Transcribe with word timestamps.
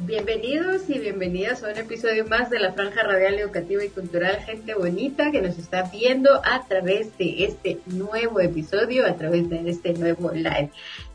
Bienvenidos 0.00 0.88
y 0.88 1.00
bienvenidas 1.00 1.64
a 1.64 1.70
un 1.70 1.76
episodio 1.76 2.24
más 2.24 2.50
de 2.50 2.60
la 2.60 2.72
Franja 2.72 3.02
Radial 3.02 3.34
Educativa 3.34 3.84
y 3.84 3.88
Cultural 3.88 4.36
Gente 4.44 4.74
Bonita 4.74 5.32
que 5.32 5.42
nos 5.42 5.58
está 5.58 5.82
viendo 5.90 6.40
a 6.44 6.64
través 6.68 7.18
de 7.18 7.44
este 7.44 7.80
nuevo 7.86 8.40
episodio, 8.40 9.06
a 9.06 9.16
través 9.16 9.50
de 9.50 9.68
este 9.68 9.94
nuevo 9.94 10.30
live. 10.30 10.70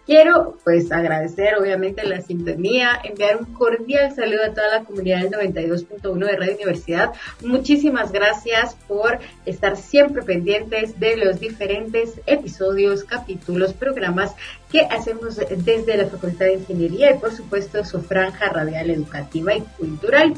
Quiero 0.06 0.58
pues 0.66 0.92
agradecer 0.92 1.56
obviamente 1.58 2.04
la 2.04 2.20
sintonía, 2.20 3.00
enviar 3.06 3.38
un 3.38 3.54
cordial 3.54 4.14
saludo 4.14 4.44
a 4.44 4.54
toda 4.54 4.80
la 4.80 4.84
comunidad 4.84 5.22
del 5.22 5.32
92.1 5.32 6.26
de 6.26 6.36
Radio 6.36 6.56
Universidad. 6.56 7.14
Muchísimas 7.42 8.12
gracias 8.12 8.76
por 8.88 9.20
estar 9.46 9.78
siempre 9.78 10.22
pendientes 10.22 11.00
de 11.00 11.16
los 11.16 11.40
diferentes 11.40 12.20
episodios, 12.26 13.06
capítulos, 13.06 13.74
programas 13.74 14.36
que 14.70 14.82
hacemos 14.82 15.38
desde 15.38 15.96
la 15.96 16.08
Facultad 16.08 16.48
de 16.48 16.56
Ingeniería 16.56 17.12
y 17.12 17.20
por 17.20 17.32
supuesto 17.32 17.86
su 17.86 18.02
franja 18.02 18.50
radial 18.50 18.90
educativa 18.90 19.56
y 19.56 19.62
cultural. 19.78 20.34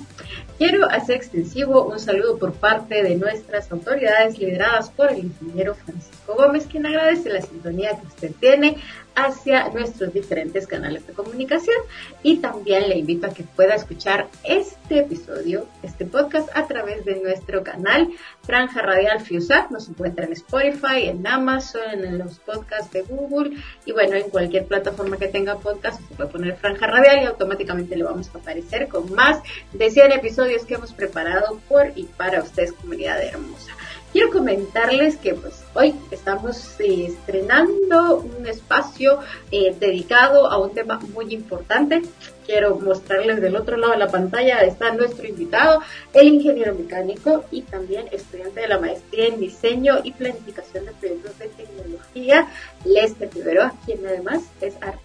Quiero 0.60 0.90
hacer 0.90 1.16
extensivo 1.16 1.86
un 1.86 2.00
saludo 2.00 2.38
por 2.38 2.54
parte 2.54 3.02
de 3.02 3.16
nuestras 3.16 3.72
autoridades 3.72 4.38
lideradas 4.38 4.90
por 4.90 5.12
el 5.12 5.20
ingeniero 5.20 5.74
Francisco 5.74 6.36
Gómez, 6.36 6.68
quien 6.70 6.86
agradece 6.86 7.30
la 7.30 7.42
sintonía 7.42 7.98
que 8.00 8.08
usted 8.08 8.32
tiene 8.40 8.78
hacia 9.16 9.70
nuestros 9.70 10.14
diferentes 10.14 10.68
canales 10.68 11.06
de 11.08 11.14
comunicación. 11.14 11.78
Y 12.24 12.38
también 12.38 12.90
le 12.90 12.98
invito 12.98 13.28
a 13.28 13.34
que 13.34 13.44
pueda 13.44 13.76
escuchar 13.76 14.28
este 14.44 15.00
episodio, 15.00 15.68
este 15.84 16.06
podcast 16.06 16.50
a 16.56 16.68
través 16.68 17.06
de 17.06 17.22
nuestro 17.22 17.64
canal 17.64 18.10
Franja 18.44 18.82
Radial 18.82 19.22
FIUSAC. 19.22 19.72
Nos 19.72 19.90
encuentra 19.90 20.26
en 20.26 20.34
Spotify, 20.34 21.10
en 21.10 21.26
Amazon, 21.26 22.04
en 22.04 22.18
los 22.18 22.40
podcasts 22.40 22.92
de 22.92 23.02
Google. 23.04 23.58
Y 23.86 23.92
bueno, 23.92 24.16
en 24.16 24.30
cualquier 24.30 24.66
plataforma 24.66 25.18
que 25.18 25.28
tenga 25.28 25.58
podcast 25.58 26.02
se 26.02 26.16
puede 26.16 26.30
poner 26.30 26.56
Franja 26.58 26.88
Radial 26.88 27.24
y 27.24 27.26
automáticamente 27.26 27.96
le 27.96 28.04
vamos 28.04 28.30
a 28.34 28.38
aparecer 28.38 28.88
con 28.88 29.12
más 29.14 29.40
de 29.74 29.90
100 29.90 30.12
episodios 30.12 30.66
que 30.66 30.76
hemos 30.76 30.94
preparado 30.94 31.60
por 31.68 31.92
y 31.96 32.04
para 32.04 32.42
ustedes, 32.42 32.74
comunidad 32.74 33.22
hermosa 33.22 33.72
quiero 34.12 34.32
comentarles 34.32 35.18
que 35.18 35.34
pues 35.34 35.64
hoy 35.74 35.94
estamos 36.12 36.80
eh, 36.80 37.08
estrenando 37.08 38.20
un 38.20 38.48
espacio 38.48 39.20
eh, 39.52 39.76
dedicado 39.80 40.48
a 40.50 40.58
un 40.58 40.74
tema 40.74 41.00
muy 41.14 41.34
importante. 41.34 42.02
Quiero 42.46 42.80
mostrarles 42.80 43.42
del 43.42 43.56
otro 43.56 43.78
lado 43.78 43.94
de 43.94 44.00
la 44.00 44.08
pantalla 44.08 44.62
está 44.62 44.92
nuestro 44.94 45.28
invitado, 45.28 45.82
el 46.14 46.28
ingeniero 46.28 46.76
mecánico 46.76 47.44
y 47.52 47.64
también 47.64 48.08
estudiante 48.12 48.62
de 48.62 48.68
la 48.68 48.80
maestría 48.80 49.28
en 49.28 49.40
diseño 49.40 50.00
y 50.04 50.12
planificación 50.12 50.86
de 50.86 50.92
proyectos 50.92 51.38
de 51.40 51.48
tecnología, 51.48 52.48
Lester 52.86 53.30
Rivero, 53.34 53.72
quien 53.86 54.06
además 54.06 54.44
es 54.62 54.76
arte 54.82 55.02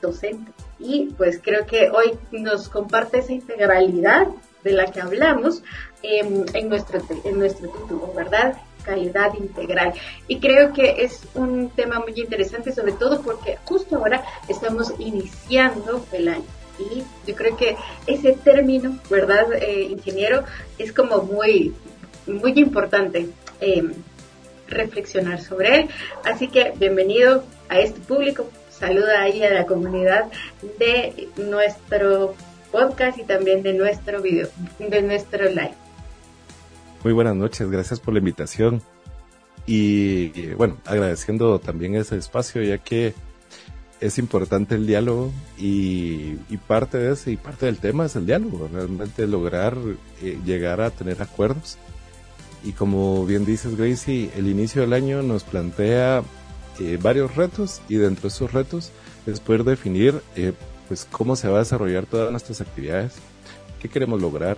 docente. 0.00 0.52
Y 0.78 1.06
pues 1.16 1.40
creo 1.42 1.66
que 1.66 1.90
hoy 1.90 2.18
nos 2.32 2.68
comparte 2.68 3.18
esa 3.18 3.32
integralidad 3.32 4.28
de 4.64 4.72
la 4.72 4.86
que 4.86 5.00
hablamos 5.00 5.62
em, 6.02 6.44
en, 6.54 6.68
nuestro, 6.68 7.00
en 7.24 7.38
nuestro 7.38 7.68
título, 7.68 8.12
¿verdad? 8.14 8.56
calidad 8.84 9.32
integral. 9.34 9.94
Y 10.28 10.40
creo 10.40 10.72
que 10.72 11.04
es 11.04 11.22
un 11.34 11.70
tema 11.70 12.00
muy 12.00 12.12
interesante, 12.20 12.72
sobre 12.72 12.92
todo 12.92 13.22
porque 13.22 13.58
justo 13.64 13.96
ahora 13.96 14.22
estamos 14.48 14.92
iniciando 14.98 16.04
el 16.12 16.28
año. 16.28 16.44
Y 16.78 17.02
yo 17.26 17.34
creo 17.34 17.56
que 17.56 17.76
ese 18.06 18.32
término, 18.32 18.98
¿verdad, 19.08 19.52
eh, 19.54 19.82
ingeniero? 19.90 20.44
Es 20.78 20.92
como 20.92 21.22
muy, 21.22 21.72
muy 22.26 22.52
importante 22.56 23.28
em, 23.60 23.92
reflexionar 24.68 25.40
sobre 25.40 25.76
él. 25.80 25.88
Así 26.24 26.48
que 26.48 26.72
bienvenido 26.76 27.44
a 27.68 27.78
este 27.78 28.00
público. 28.00 28.48
Saluda 28.70 29.22
ahí 29.22 29.42
a 29.44 29.54
la 29.54 29.66
comunidad 29.66 30.26
de 30.78 31.28
nuestro 31.36 32.34
podcast 32.74 33.18
y 33.20 33.22
también 33.22 33.62
de 33.62 33.72
nuestro 33.72 34.20
video, 34.20 34.48
de 34.80 35.00
nuestro 35.00 35.48
live. 35.48 35.74
Muy 37.04 37.12
buenas 37.12 37.36
noches, 37.36 37.70
gracias 37.70 38.00
por 38.00 38.14
la 38.14 38.18
invitación. 38.18 38.82
Y 39.64 40.52
bueno, 40.54 40.78
agradeciendo 40.84 41.60
también 41.60 41.94
ese 41.94 42.16
espacio, 42.16 42.64
ya 42.64 42.78
que 42.78 43.14
es 44.00 44.18
importante 44.18 44.74
el 44.74 44.88
diálogo 44.88 45.30
y, 45.56 46.34
parte 46.66 46.98
de 46.98 47.12
ese 47.12 47.30
y 47.30 47.36
parte 47.36 47.66
del 47.66 47.78
tema 47.78 48.06
es 48.06 48.16
el 48.16 48.26
diálogo, 48.26 48.68
realmente 48.72 49.28
lograr 49.28 49.76
eh, 50.20 50.38
llegar 50.44 50.80
a 50.80 50.90
tener 50.90 51.22
acuerdos. 51.22 51.78
Y 52.64 52.72
como 52.72 53.24
bien 53.24 53.44
dices, 53.44 53.76
Gracie, 53.76 54.30
el 54.36 54.48
inicio 54.48 54.80
del 54.80 54.94
año 54.94 55.22
nos 55.22 55.44
plantea 55.44 56.24
eh, 56.80 56.98
varios 57.00 57.36
retos 57.36 57.82
y 57.88 57.96
dentro 57.96 58.22
de 58.22 58.28
esos 58.28 58.52
retos 58.52 58.90
es 59.26 59.38
poder 59.38 59.62
definir 59.62 60.20
eh, 60.34 60.54
pues 60.88 61.06
cómo 61.10 61.36
se 61.36 61.48
va 61.48 61.56
a 61.56 61.60
desarrollar 61.60 62.06
todas 62.06 62.30
nuestras 62.30 62.60
actividades, 62.60 63.14
qué 63.80 63.88
queremos 63.88 64.20
lograr 64.20 64.56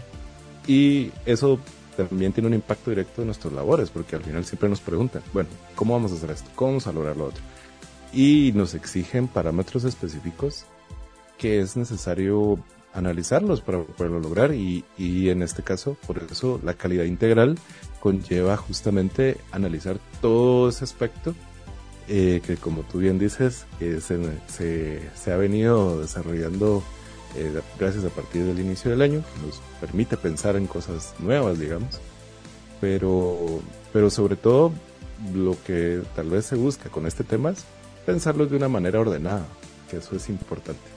y 0.67 1.13
eso 1.25 1.59
también 1.97 2.33
tiene 2.33 2.49
un 2.49 2.55
impacto 2.55 2.91
directo 2.91 3.23
en 3.23 3.29
nuestras 3.29 3.53
labores, 3.53 3.91
porque 3.91 4.17
al 4.17 4.23
final 4.23 4.45
siempre 4.45 4.69
nos 4.69 4.81
preguntan, 4.81 5.23
bueno, 5.33 5.49
¿cómo 5.75 5.95
vamos 5.95 6.13
a 6.13 6.17
hacer 6.17 6.31
esto? 6.31 6.51
¿Cómo 6.55 6.73
vamos 6.73 6.87
a 6.87 6.93
lograr 6.93 7.17
lo 7.17 7.27
otro? 7.27 7.43
Y 8.13 8.53
nos 8.55 8.75
exigen 8.75 9.29
parámetros 9.29 9.85
específicos 9.85 10.67
que 11.39 11.61
es 11.61 11.77
necesario 11.77 12.59
analizarlos 12.95 13.61
para 13.61 13.83
poderlo 13.83 14.21
lograr 14.21 14.55
y, 14.55 14.85
y 14.97 15.29
en 15.29 15.43
este 15.43 15.63
caso, 15.63 15.97
por 16.07 16.19
eso 16.31 16.61
la 16.65 16.75
calidad 16.75 17.05
integral 17.05 17.59
conlleva 18.01 18.57
justamente 18.57 19.37
analizar 19.53 19.99
todo 20.21 20.71
ese 20.71 20.85
aspecto 20.85 21.35
eh, 22.09 22.41
que 22.47 22.57
como 22.57 22.83
tú 22.83 22.99
bien 22.99 23.19
dices, 23.19 23.67
eh, 23.81 24.01
se, 24.01 25.33
ha 25.33 25.37
venido 25.37 26.01
desarrollando 26.01 26.83
eh, 27.35 27.61
gracias 27.79 28.05
a 28.05 28.11
partir 28.11 28.45
del 28.45 28.61
inicio 28.61 28.93
del 28.93 29.03
año, 29.03 29.25
nos 29.45 29.61
permite 29.81 30.17
pensar 30.17 30.57
en 30.57 30.67
cosas 30.67 31.15
nuevas, 31.19 31.59
digamos, 31.59 32.01
pero, 32.81 33.61
pero 33.93 34.11
sobre 34.11 34.37
todo 34.37 34.73
lo 35.35 35.57
que 35.67 36.03
tal 36.15 36.31
vez 36.31 36.47
se 36.47 36.55
busca 36.55 36.91
con 36.91 37.07
este 37.07 37.25
tema 37.25 37.51
es 37.51 37.65
pensarlo 38.05 38.47
de 38.47 38.57
una 38.57 38.69
manera 38.69 39.01
ordenada, 39.01 39.47
que 39.91 39.97
eso 39.97 40.15
es 40.15 40.29
importante. 40.29 40.97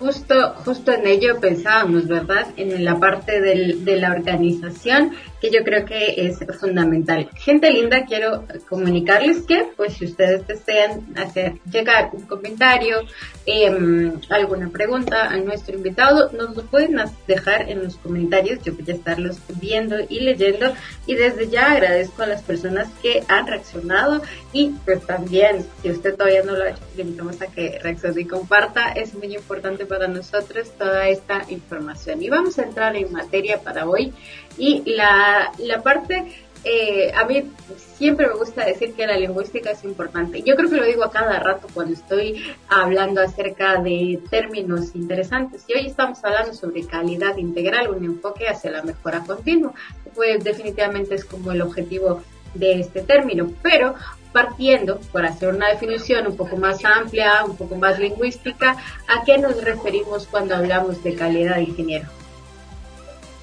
Justo, 0.00 0.54
justo 0.64 0.92
en 0.92 1.06
ello 1.06 1.40
pensábamos, 1.40 2.06
¿verdad? 2.06 2.46
En 2.56 2.84
la 2.84 3.00
parte 3.00 3.40
del, 3.40 3.84
de 3.84 3.96
la 3.96 4.12
organización, 4.12 5.12
que 5.40 5.50
yo 5.50 5.62
creo 5.64 5.84
que 5.84 6.26
es 6.26 6.38
fundamental. 6.58 7.28
Gente 7.36 7.70
linda, 7.70 8.04
quiero 8.06 8.44
comunicarles 8.68 9.42
que, 9.42 9.68
pues, 9.76 9.94
si 9.94 10.06
ustedes 10.06 10.46
desean 10.46 11.06
hacer 11.16 11.54
llegar 11.70 12.10
un 12.12 12.22
comentario, 12.22 13.00
eh, 13.46 14.12
alguna 14.30 14.68
pregunta 14.68 15.28
a 15.28 15.36
nuestro 15.36 15.76
invitado, 15.76 16.30
nos 16.32 16.56
lo 16.56 16.64
pueden 16.64 16.98
dejar 17.26 17.70
en 17.70 17.84
los 17.84 17.96
comentarios. 17.96 18.62
Yo 18.62 18.74
voy 18.74 18.84
a 18.88 18.92
estarlos 18.92 19.38
viendo 19.60 19.96
y 20.08 20.20
leyendo. 20.20 20.72
Y 21.06 21.14
desde 21.14 21.48
ya 21.48 21.72
agradezco 21.72 22.22
a 22.22 22.26
las 22.26 22.42
personas 22.42 22.88
que 23.02 23.22
han 23.28 23.46
reaccionado. 23.46 24.22
Y 24.52 24.70
pues 24.84 25.06
también, 25.06 25.64
si 25.82 25.90
usted 25.90 26.16
todavía 26.16 26.42
no 26.42 26.56
lo 26.56 26.64
ha 26.64 26.70
hecho, 26.70 26.82
le 26.96 27.02
invitamos 27.02 27.40
a 27.40 27.46
que 27.46 27.78
reaccione 27.82 28.22
y 28.22 28.24
comparta. 28.24 28.92
Es 28.92 29.14
muy 29.14 29.34
importante 29.34 29.86
para 29.86 30.08
nosotros 30.08 30.70
toda 30.78 31.08
esta 31.08 31.44
información. 31.48 32.22
Y 32.22 32.28
vamos 32.28 32.58
a 32.58 32.62
entrar 32.62 32.96
en 32.96 33.12
materia 33.12 33.60
para 33.60 33.88
hoy. 33.88 34.12
Y 34.58 34.82
la, 34.94 35.52
la 35.58 35.82
parte, 35.82 36.24
eh, 36.64 37.12
a 37.14 37.24
mí 37.24 37.50
siempre 37.96 38.26
me 38.26 38.34
gusta 38.34 38.64
decir 38.64 38.94
que 38.94 39.06
la 39.06 39.16
lingüística 39.16 39.70
es 39.70 39.84
importante. 39.84 40.42
Yo 40.42 40.56
creo 40.56 40.68
que 40.68 40.76
lo 40.76 40.84
digo 40.84 41.04
a 41.04 41.10
cada 41.10 41.38
rato 41.38 41.68
cuando 41.72 41.94
estoy 41.94 42.44
hablando 42.68 43.20
acerca 43.20 43.80
de 43.80 44.20
términos 44.30 44.94
interesantes. 44.94 45.64
Y 45.68 45.74
hoy 45.74 45.86
estamos 45.86 46.22
hablando 46.24 46.52
sobre 46.54 46.86
calidad 46.86 47.36
integral, 47.36 47.90
un 47.90 48.04
enfoque 48.04 48.48
hacia 48.48 48.70
la 48.70 48.82
mejora 48.82 49.20
continua. 49.24 49.72
Pues 50.14 50.42
definitivamente 50.42 51.14
es 51.14 51.24
como 51.24 51.52
el 51.52 51.62
objetivo 51.62 52.22
de 52.54 52.80
este 52.80 53.02
término, 53.02 53.50
pero 53.62 53.94
partiendo 54.32 55.00
por 55.12 55.24
hacer 55.24 55.54
una 55.54 55.68
definición 55.68 56.26
un 56.26 56.36
poco 56.36 56.56
más 56.56 56.84
amplia, 56.84 57.44
un 57.44 57.56
poco 57.56 57.76
más 57.76 57.98
lingüística, 57.98 58.76
¿a 59.08 59.24
qué 59.24 59.38
nos 59.38 59.62
referimos 59.62 60.26
cuando 60.26 60.54
hablamos 60.54 61.02
de 61.02 61.14
calidad 61.14 61.56
de 61.56 61.62
ingeniero? 61.62 62.17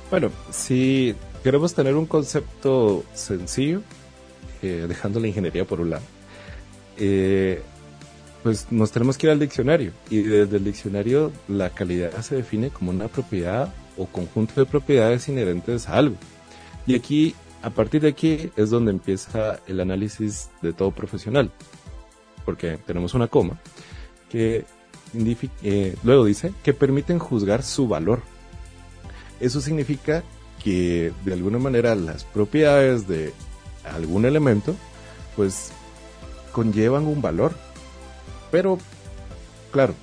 Bueno, 0.09 0.31
si 0.51 1.15
queremos 1.43 1.73
tener 1.73 1.95
un 1.95 2.05
concepto 2.05 3.03
sencillo, 3.13 3.81
eh, 4.61 4.85
dejando 4.87 5.19
la 5.19 5.27
ingeniería 5.27 5.65
por 5.65 5.81
un 5.81 5.91
lado, 5.91 6.03
eh, 6.97 7.61
pues 8.43 8.71
nos 8.71 8.91
tenemos 8.91 9.17
que 9.17 9.27
ir 9.27 9.31
al 9.31 9.39
diccionario 9.39 9.91
y 10.09 10.21
desde 10.21 10.57
el 10.57 10.63
diccionario 10.63 11.31
la 11.47 11.71
calidad 11.71 12.11
se 12.21 12.35
define 12.35 12.69
como 12.69 12.91
una 12.91 13.07
propiedad 13.07 13.73
o 13.97 14.05
conjunto 14.05 14.53
de 14.55 14.65
propiedades 14.65 15.27
inherentes 15.27 15.89
a 15.89 15.97
algo. 15.97 16.15
Y 16.85 16.95
aquí 16.95 17.35
a 17.63 17.71
partir 17.71 18.01
de 18.01 18.09
aquí 18.09 18.51
es 18.55 18.69
donde 18.69 18.91
empieza 18.91 19.59
el 19.65 19.79
análisis 19.79 20.51
de 20.61 20.71
todo 20.71 20.91
profesional, 20.91 21.51
porque 22.45 22.77
tenemos 22.85 23.15
una 23.15 23.27
coma 23.27 23.59
que 24.29 24.65
eh, 25.63 25.95
luego 26.03 26.25
dice 26.25 26.53
que 26.63 26.73
permiten 26.73 27.17
juzgar 27.17 27.63
su 27.63 27.87
valor. 27.87 28.21
Eso 29.39 29.61
significa 29.61 30.23
que 30.63 31.11
de 31.23 31.33
alguna 31.33 31.59
manera 31.59 31.95
las 31.95 32.23
propiedades 32.23 33.07
de 33.07 33.33
algún 33.83 34.25
elemento 34.25 34.75
pues 35.35 35.71
conllevan 36.51 37.05
un 37.05 37.21
valor. 37.21 37.53
Pero, 38.51 38.77
claro, 39.71 39.93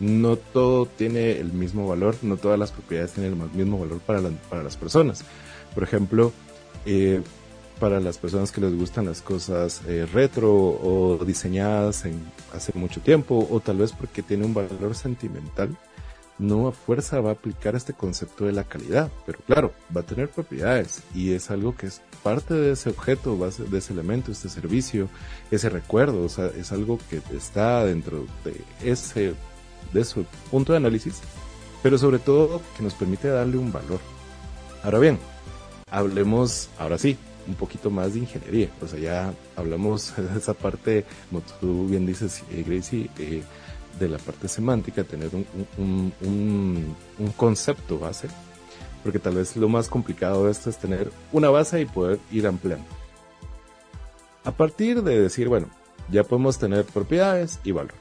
no 0.00 0.36
todo 0.36 0.86
tiene 0.86 1.32
el 1.38 1.52
mismo 1.52 1.86
valor, 1.86 2.16
no 2.22 2.36
todas 2.36 2.58
las 2.58 2.72
propiedades 2.72 3.12
tienen 3.12 3.40
el 3.40 3.50
mismo 3.50 3.78
valor 3.78 4.00
para, 4.00 4.20
para 4.50 4.62
las 4.62 4.76
personas. 4.76 5.24
Por 5.74 5.82
ejemplo, 5.82 6.32
eh, 6.86 7.22
para 7.78 8.00
las 8.00 8.18
personas 8.18 8.50
que 8.50 8.60
les 8.60 8.74
gustan 8.76 9.06
las 9.06 9.22
cosas 9.22 9.82
eh, 9.86 10.06
retro 10.12 10.52
o 10.52 11.24
diseñadas 11.24 12.04
en 12.04 12.20
hace 12.52 12.72
mucho 12.74 13.00
tiempo, 13.00 13.46
o 13.50 13.60
tal 13.60 13.78
vez 13.78 13.92
porque 13.92 14.22
tiene 14.22 14.44
un 14.44 14.54
valor 14.54 14.94
sentimental, 14.94 15.76
no 16.38 16.68
a 16.68 16.72
fuerza 16.72 17.20
va 17.20 17.30
a 17.30 17.32
aplicar 17.32 17.74
este 17.74 17.92
concepto 17.92 18.44
de 18.44 18.52
la 18.52 18.64
calidad, 18.64 19.10
pero 19.26 19.38
claro, 19.46 19.72
va 19.94 20.02
a 20.02 20.06
tener 20.06 20.28
propiedades 20.28 21.02
y 21.14 21.32
es 21.32 21.50
algo 21.50 21.76
que 21.76 21.86
es 21.86 22.00
parte 22.22 22.54
de 22.54 22.72
ese 22.72 22.90
objeto, 22.90 23.36
de 23.36 23.78
ese 23.78 23.92
elemento, 23.92 24.30
este 24.30 24.48
servicio, 24.48 25.08
ese 25.50 25.68
recuerdo, 25.68 26.24
o 26.24 26.28
sea, 26.28 26.46
es 26.46 26.72
algo 26.72 26.98
que 27.10 27.20
está 27.36 27.84
dentro 27.84 28.26
de 28.44 28.60
ese, 28.82 29.34
de 29.92 30.04
su 30.04 30.24
punto 30.50 30.72
de 30.72 30.78
análisis, 30.78 31.20
pero 31.82 31.98
sobre 31.98 32.18
todo 32.18 32.60
que 32.76 32.82
nos 32.82 32.94
permite 32.94 33.28
darle 33.28 33.58
un 33.58 33.72
valor. 33.72 34.00
Ahora 34.82 34.98
bien, 34.98 35.18
hablemos, 35.90 36.68
ahora 36.78 36.98
sí, 36.98 37.16
un 37.46 37.54
poquito 37.54 37.90
más 37.90 38.12
de 38.12 38.20
ingeniería, 38.20 38.70
o 38.80 38.86
sea, 38.86 38.98
ya 38.98 39.34
hablamos 39.56 40.14
de 40.16 40.38
esa 40.38 40.54
parte, 40.54 41.04
como 41.30 41.42
tú 41.60 41.88
bien 41.88 42.06
dices, 42.06 42.42
eh, 42.52 42.64
Gracie, 42.66 43.10
eh, 43.18 43.42
de 43.98 44.08
la 44.08 44.18
parte 44.18 44.48
semántica, 44.48 45.04
tener 45.04 45.30
un, 45.34 46.12
un, 46.20 47.32
concepto 47.36 47.98
base, 47.98 48.28
porque 49.02 49.18
tal 49.18 49.36
vez 49.36 49.56
lo 49.56 49.68
más 49.68 49.88
complicado 49.88 50.44
de 50.44 50.52
esto 50.52 50.70
es 50.70 50.78
tener 50.78 51.10
una 51.32 51.50
base 51.50 51.80
y 51.80 51.86
poder 51.86 52.18
ir 52.30 52.46
ampliando. 52.46 52.86
A 54.44 54.52
partir 54.52 55.02
de 55.02 55.20
decir, 55.20 55.48
bueno, 55.48 55.68
ya 56.10 56.24
podemos 56.24 56.58
tener 56.58 56.84
propiedades 56.84 57.60
y 57.64 57.72
valor. 57.72 57.94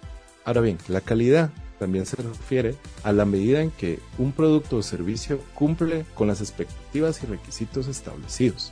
Ahora 0.46 0.62
bien, 0.62 0.78
la 0.88 1.02
calidad 1.02 1.52
también 1.78 2.06
se 2.06 2.16
refiere 2.16 2.76
a 3.04 3.12
la 3.12 3.26
medida 3.26 3.62
en 3.62 3.72
que 3.72 4.00
un 4.18 4.32
producto 4.32 4.78
o 4.78 4.84
servicio 4.84 5.40
cumple 5.54 6.06
con 6.16 6.28
las 6.28 6.42
expectativas 6.42 7.22
y 7.24 7.28
requisitos 7.28 7.88
establecidos. 7.88 8.72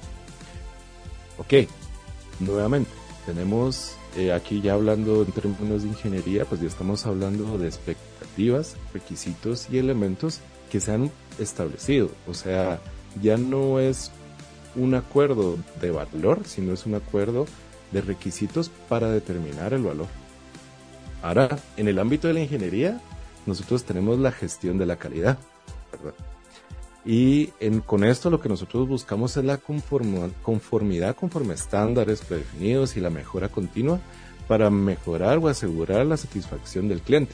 Ok, 1.37 1.67
nuevamente, 2.39 2.89
tenemos 3.25 3.97
eh, 4.15 4.31
aquí 4.31 4.61
ya 4.61 4.73
hablando 4.73 5.23
en 5.23 5.31
términos 5.31 5.83
de 5.83 5.89
ingeniería, 5.89 6.45
pues 6.45 6.61
ya 6.61 6.67
estamos 6.67 7.05
hablando 7.05 7.57
de 7.57 7.67
expectativas, 7.67 8.77
requisitos 8.93 9.67
y 9.69 9.77
elementos 9.77 10.39
que 10.71 10.79
se 10.79 10.93
han 10.93 11.11
establecido. 11.37 12.09
O 12.27 12.33
sea, 12.33 12.79
ya 13.21 13.37
no 13.37 13.79
es 13.79 14.11
un 14.75 14.95
acuerdo 14.95 15.57
de 15.81 15.91
valor, 15.91 16.41
sino 16.45 16.73
es 16.73 16.85
un 16.85 16.95
acuerdo 16.95 17.45
de 17.91 18.01
requisitos 18.01 18.69
para 18.89 19.09
determinar 19.09 19.73
el 19.73 19.83
valor. 19.83 20.07
Ahora, 21.21 21.59
en 21.77 21.87
el 21.87 21.99
ámbito 21.99 22.27
de 22.27 22.35
la 22.35 22.41
ingeniería, 22.41 23.01
nosotros 23.45 23.83
tenemos 23.83 24.19
la 24.19 24.31
gestión 24.31 24.77
de 24.77 24.85
la 24.85 24.97
calidad, 24.97 25.37
¿verdad? 25.91 26.13
Y 27.05 27.47
con 27.85 28.03
esto 28.03 28.31
lo 28.31 28.41
que 28.41 28.49
nosotros 28.49 28.87
buscamos 28.87 29.37
es 29.37 29.45
la 29.45 29.57
conformidad 29.57 31.15
conforme 31.15 31.53
estándares 31.53 32.21
predefinidos 32.21 32.97
y 32.97 32.99
la 32.99 33.11
mejora 33.11 33.49
continua 33.49 33.99
para 34.47 34.71
mejorar 34.71 35.37
o 35.37 35.47
asegurar 35.47 36.05
la 36.05 36.17
satisfacción 36.17 36.87
del 36.87 37.01
cliente. 37.01 37.33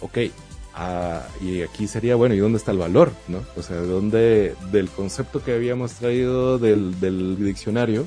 Ok, 0.00 0.18
ah, 0.74 1.22
y 1.40 1.62
aquí 1.62 1.86
sería, 1.86 2.16
bueno, 2.16 2.34
¿y 2.34 2.38
dónde 2.38 2.58
está 2.58 2.72
el 2.72 2.78
valor? 2.78 3.12
¿no? 3.28 3.42
O 3.56 3.62
sea, 3.62 3.76
¿dónde 3.76 4.56
del 4.72 4.88
concepto 4.88 5.42
que 5.44 5.54
habíamos 5.54 5.92
traído 5.94 6.58
del, 6.58 6.98
del 6.98 7.36
diccionario, 7.44 8.06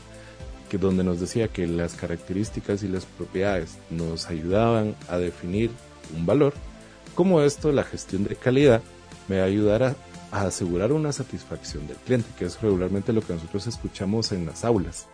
que 0.70 0.78
donde 0.78 1.04
nos 1.06 1.22
decía 1.22 1.48
que 1.48 1.66
las 1.66 1.94
características 1.94 2.84
y 2.84 2.90
las 2.90 3.06
propiedades 3.06 3.78
nos 3.90 4.28
ayudaban 4.28 4.96
a 5.08 5.18
definir 5.18 5.72
un 6.16 6.26
valor, 6.26 6.54
como 7.16 7.42
esto, 7.42 7.72
la 7.72 7.84
gestión 7.84 8.24
de 8.24 8.36
calidad, 8.36 8.82
me 9.28 9.38
va 9.38 9.44
a 9.44 9.48
ayudar 9.48 9.84
a, 9.84 9.96
asegurar 10.32 10.94
una 10.94 11.12
satisfacción 11.12 11.88
del 11.88 11.98
cliente, 11.98 12.30
que 12.38 12.46
es 12.46 12.62
regularmente 12.62 13.12
lo 13.12 13.22
que 13.22 13.34
nosotros 13.34 13.68
escuchamos 13.68 14.32
en 14.32 14.46
las 14.46 14.64
aulas, 14.64 15.08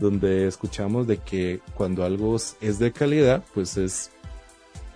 donde 0.00 0.48
escuchamos 0.48 1.06
de 1.06 1.18
que 1.18 1.60
cuando 1.74 2.04
algo 2.04 2.34
es 2.34 2.78
de 2.80 2.92
calidad, 2.92 3.44
pues 3.54 3.76
es 3.76 4.10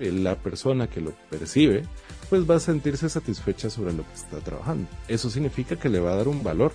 eh, 0.01 0.11
la 0.11 0.35
persona 0.35 0.89
que 0.89 1.01
lo 1.01 1.13
percibe, 1.31 1.85
pues 2.29 2.51
va 2.51 2.57
a 2.57 2.61
sentirse 2.61 3.09
satisfecha 3.09 3.71
sobre 3.71 3.93
lo 3.93 4.05
que 4.05 4.15
está 4.15 4.39
trabajando. 4.39 4.89
Eso 5.07 5.31
significa 5.31 5.77
que 5.77 5.89
le 5.89 6.01
va 6.01 6.13
a 6.13 6.17
dar 6.17 6.27
un 6.27 6.43
valor. 6.43 6.73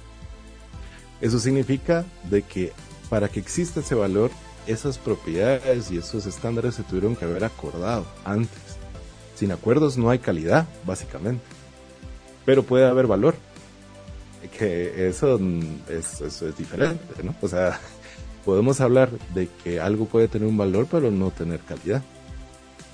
Eso 1.19 1.39
significa 1.39 2.05
de 2.29 2.43
que 2.43 2.71
para 3.09 3.27
que 3.27 3.39
exista 3.39 3.81
ese 3.81 3.95
valor, 3.95 4.31
esas 4.67 4.97
propiedades 4.97 5.91
y 5.91 5.97
esos 5.97 6.25
estándares 6.25 6.75
se 6.75 6.83
tuvieron 6.83 7.15
que 7.15 7.25
haber 7.25 7.43
acordado 7.43 8.05
antes. 8.23 8.77
Sin 9.35 9.51
acuerdos 9.51 9.97
no 9.97 10.09
hay 10.09 10.19
calidad, 10.19 10.65
básicamente 10.85 11.54
pero 12.45 12.63
puede 12.63 12.85
haber 12.85 13.07
valor. 13.07 13.35
Que 14.57 15.07
eso 15.07 15.39
es, 15.89 16.21
es 16.21 16.57
diferente, 16.57 17.23
¿no? 17.23 17.35
O 17.41 17.47
sea, 17.47 17.79
podemos 18.45 18.79
hablar 18.79 19.09
de 19.33 19.49
que 19.63 19.79
algo 19.79 20.05
puede 20.05 20.27
tener 20.27 20.47
un 20.47 20.57
valor, 20.57 20.87
pero 20.89 21.11
no 21.11 21.31
tener 21.31 21.59
calidad. 21.61 22.03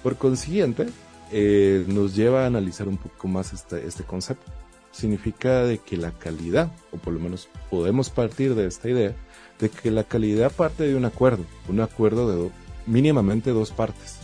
Por 0.01 0.15
consiguiente, 0.15 0.87
eh, 1.31 1.85
nos 1.87 2.15
lleva 2.15 2.43
a 2.43 2.47
analizar 2.47 2.87
un 2.87 2.97
poco 2.97 3.27
más 3.27 3.53
este, 3.53 3.85
este 3.85 4.03
concepto. 4.03 4.51
Significa 4.91 5.63
de 5.63 5.77
que 5.77 5.95
la 5.95 6.11
calidad, 6.11 6.71
o 6.91 6.97
por 6.97 7.13
lo 7.13 7.19
menos 7.19 7.47
podemos 7.69 8.09
partir 8.09 8.55
de 8.55 8.67
esta 8.67 8.89
idea, 8.89 9.13
de 9.59 9.69
que 9.69 9.91
la 9.91 10.03
calidad 10.03 10.51
parte 10.51 10.87
de 10.87 10.95
un 10.95 11.05
acuerdo, 11.05 11.45
un 11.69 11.79
acuerdo 11.79 12.29
de 12.29 12.51
mínimamente 12.85 13.51
dos 13.51 13.71
partes, 13.71 14.17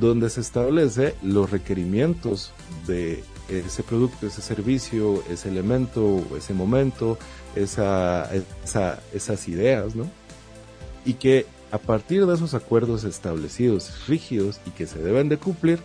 donde 0.00 0.30
se 0.30 0.40
establece 0.40 1.14
los 1.22 1.50
requerimientos 1.50 2.52
de 2.86 3.22
ese 3.58 3.82
producto, 3.82 4.26
ese 4.26 4.42
servicio, 4.42 5.22
ese 5.28 5.48
elemento, 5.48 6.24
ese 6.36 6.54
momento, 6.54 7.18
esa, 7.54 8.30
esas 9.12 9.48
ideas, 9.48 9.94
¿no? 9.94 10.08
Y 11.04 11.14
que 11.14 11.46
a 11.72 11.78
partir 11.78 12.26
de 12.26 12.34
esos 12.34 12.54
acuerdos 12.54 13.04
establecidos, 13.04 14.06
rígidos 14.08 14.60
y 14.66 14.70
que 14.70 14.86
se 14.86 14.98
deben 14.98 15.28
de 15.28 15.38
cumplir, 15.38 15.80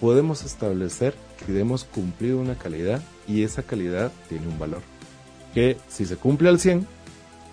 podemos 0.00 0.44
establecer 0.44 1.14
que 1.44 1.58
hemos 1.58 1.84
cumplido 1.84 2.38
una 2.38 2.56
calidad 2.56 3.02
y 3.28 3.42
esa 3.42 3.62
calidad 3.62 4.12
tiene 4.28 4.48
un 4.48 4.58
valor. 4.58 4.82
Que 5.52 5.76
si 5.88 6.04
se 6.04 6.16
cumple 6.16 6.48
al 6.48 6.58
100, 6.58 6.86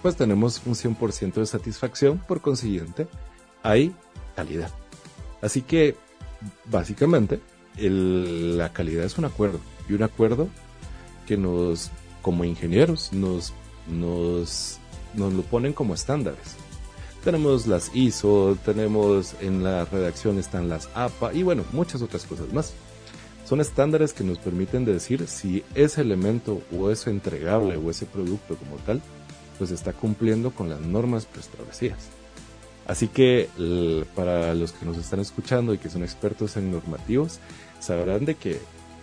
pues 0.01 0.15
tenemos 0.15 0.62
un 0.65 0.74
100% 0.74 1.33
de 1.33 1.45
satisfacción, 1.45 2.17
por 2.17 2.41
consiguiente, 2.41 3.07
hay 3.62 3.93
calidad. 4.36 4.71
Así 5.41 5.62
que, 5.62 5.95
básicamente, 6.65 7.39
la 7.78 8.74
calidad 8.74 9.06
es 9.06 9.18
un 9.18 9.25
acuerdo 9.25 9.60
y 9.90 9.94
un 9.94 10.04
acuerdo 10.04 10.48
que 11.28 11.38
nos, 11.38 11.92
como 12.22 12.44
ingenieros, 12.44 13.13
nos, 13.13 13.54
nos, 13.88 14.80
nos 15.13 15.34
lo 15.34 15.42
ponen 15.44 15.74
como 15.74 15.94
estándares. 15.94 16.56
Tenemos 17.24 17.68
las 17.68 17.96
ISO, 17.96 18.58
tenemos 18.66 19.36
en 19.42 19.63
la 19.63 19.86
redacción 19.86 20.40
están 20.40 20.70
las 20.70 20.90
APA 20.96 21.34
y 21.34 21.44
bueno, 21.44 21.63
muchas 21.72 22.01
otras 22.01 22.25
cosas 22.25 22.51
más. 22.51 22.74
Son 23.46 23.62
estándares 23.62 24.13
que 24.13 24.24
nos 24.24 24.38
permiten 24.40 24.86
decir 24.86 25.28
si 25.28 25.63
ese 25.75 26.01
elemento 26.01 26.62
o 26.75 26.90
ese 26.90 27.10
entregable 27.10 27.75
o 27.75 27.92
ese 27.92 28.06
producto 28.06 28.56
como 28.56 28.78
tal, 28.78 29.01
pues 29.58 29.72
está 29.72 29.94
cumpliendo 29.94 30.51
con 30.51 30.70
las 30.70 30.80
normas 30.80 31.25
preestablecidas. 31.25 32.10
Así 32.91 33.07
que 33.07 33.48
para 34.15 34.53
los 34.53 34.74
que 34.74 34.86
nos 34.86 34.98
están 34.98 35.21
escuchando 35.21 35.74
y 35.74 35.77
que 35.77 35.89
son 35.89 36.03
expertos 36.03 36.57
en 36.57 36.74
normativos, 36.74 37.39
sabrán 37.79 38.25
de 38.25 38.36
que 38.36 38.60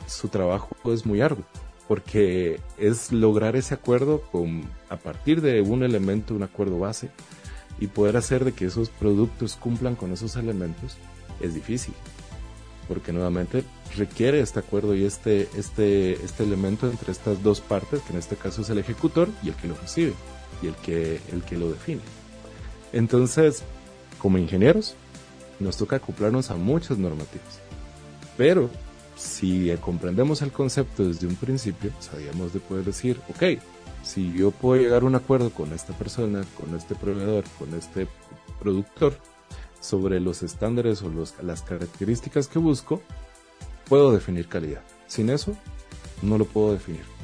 su 0.07 0.29
trabajo 0.29 0.77
es 0.93 1.07
muy 1.07 1.23
arduo, 1.23 1.47
porque 1.89 2.61
es 2.77 3.13
lograr 3.13 3.57
ese 3.57 3.73
acuerdo 3.73 4.21
con, 4.31 4.69
a 4.91 4.99
partir 4.99 5.41
de 5.41 5.63
un 5.63 5.83
elemento, 5.83 6.35
un 6.35 6.43
acuerdo 6.43 6.79
base, 6.79 7.09
y 7.81 7.87
poder 7.87 8.19
hacer 8.19 8.45
de 8.45 8.53
que 8.53 8.67
esos 8.67 8.91
productos 8.91 9.57
cumplan 9.57 9.95
con 9.95 10.13
esos 10.13 10.37
elementos 10.37 10.99
es 11.41 11.55
difícil, 11.55 11.95
porque 12.89 13.15
nuevamente 13.15 13.65
requiere 13.97 14.41
este 14.41 14.59
acuerdo 14.59 14.95
y 14.95 15.07
este, 15.07 15.49
este, 15.57 16.13
este 16.13 16.45
elemento 16.45 16.91
entre 16.91 17.11
estas 17.11 17.43
dos 17.43 17.63
partes, 17.63 18.03
que 18.03 18.13
en 18.13 18.19
este 18.19 18.37
caso 18.37 18.61
es 18.61 18.69
el 18.69 18.81
ejecutor 18.81 19.31
y 19.43 19.49
el 19.49 19.55
que 19.55 19.69
lo 19.69 19.77
recibe, 19.77 20.13
y 20.61 20.67
el 20.67 20.75
que, 20.75 21.23
el 21.33 21.43
que 21.43 21.57
lo 21.57 21.71
define. 21.71 22.03
Entonces, 22.93 23.65
como 24.19 24.39
ingenieros, 24.39 24.95
nos 25.61 25.77
toca 25.77 25.97
acoplarnos 25.97 26.51
a 26.51 26.57
muchas 26.57 26.99
normativas. 26.99 27.61
Pero 28.37 28.71
si 29.17 29.75
comprendemos 29.81 30.43
el 30.43 30.53
concepto 30.53 31.07
desde 31.07 31.27
un 31.27 31.35
principio, 31.35 31.91
sabíamos 31.99 32.53
de 32.53 32.61
poder 32.61 32.85
decir, 32.85 33.21
ok, 33.29 33.61
si 34.03 34.33
yo 34.33 34.51
puedo 34.53 34.81
llegar 34.81 35.03
a 35.03 35.07
un 35.07 35.17
acuerdo 35.17 35.51
con 35.51 35.73
esta 35.73 35.93
persona, 35.93 36.45
con 36.59 36.77
este 36.77 36.95
proveedor, 36.95 37.45
con 37.59 37.75
este 37.75 38.07
productor, 38.61 39.15
sobre 39.81 40.21
los 40.21 40.43
estándares 40.43 41.03
o 41.03 41.13
las 41.43 41.63
características 41.63 42.49
que 42.49 42.59
busco, 42.59 43.03
puedo 43.89 44.13
definir 44.13 44.49
calidad. 44.49 44.83
Sin 45.07 45.31
eso, 45.31 45.57
no 46.23 46.39
lo 46.39 46.45
puedo 46.45 46.73
definir. 46.73 47.18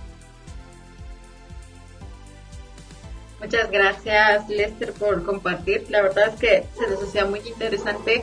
Muchas 3.44 3.70
gracias, 3.70 4.48
Lester, 4.48 4.92
por 4.94 5.22
compartir. 5.22 5.84
La 5.90 6.00
verdad 6.00 6.32
es 6.32 6.40
que 6.40 6.64
se 6.78 6.88
nos 6.88 7.02
hacía 7.02 7.26
muy 7.26 7.40
interesante 7.40 8.22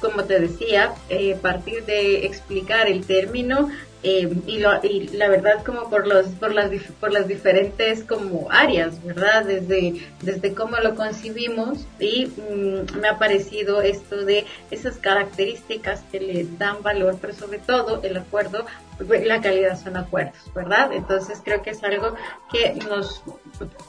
como 0.00 0.24
te 0.24 0.40
decía, 0.40 0.94
eh, 1.10 1.36
partir 1.40 1.84
de 1.84 2.24
explicar 2.24 2.88
el 2.88 3.04
término 3.04 3.68
eh, 4.02 4.32
y, 4.46 4.58
lo, 4.58 4.82
y, 4.82 5.08
la 5.08 5.28
verdad 5.28 5.62
como 5.64 5.90
por 5.90 6.06
los 6.06 6.26
por 6.28 6.54
las 6.54 6.70
por 7.00 7.12
las 7.12 7.28
diferentes 7.28 8.02
como 8.02 8.50
áreas 8.50 9.04
verdad 9.04 9.44
desde 9.44 10.06
desde 10.22 10.54
cómo 10.54 10.78
lo 10.78 10.94
concibimos 10.94 11.86
y 11.98 12.26
mm, 12.26 12.98
me 12.98 13.08
ha 13.08 13.18
parecido 13.18 13.82
esto 13.82 14.24
de 14.24 14.46
esas 14.70 14.96
características 14.96 16.02
que 16.10 16.20
le 16.20 16.46
dan 16.58 16.82
valor 16.82 17.18
pero 17.20 17.34
sobre 17.34 17.58
todo 17.58 18.02
el 18.02 18.16
acuerdo 18.16 18.64
la 18.98 19.40
calidad 19.40 19.78
son 19.82 19.96
acuerdos 19.96 20.40
verdad 20.54 20.92
entonces 20.92 21.40
creo 21.44 21.62
que 21.62 21.70
es 21.70 21.82
algo 21.84 22.14
que 22.50 22.74
nos 22.88 23.22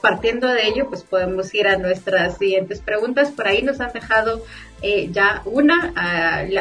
partiendo 0.00 0.48
de 0.48 0.66
ello 0.66 0.88
pues 0.88 1.02
podemos 1.02 1.52
ir 1.54 1.66
a 1.66 1.76
nuestras 1.76 2.38
siguientes 2.38 2.80
preguntas. 2.80 3.30
Por 3.30 3.46
ahí 3.46 3.62
nos 3.62 3.80
han 3.80 3.92
dejado 3.92 4.42
eh, 4.82 5.08
ya 5.10 5.42
una, 5.44 5.94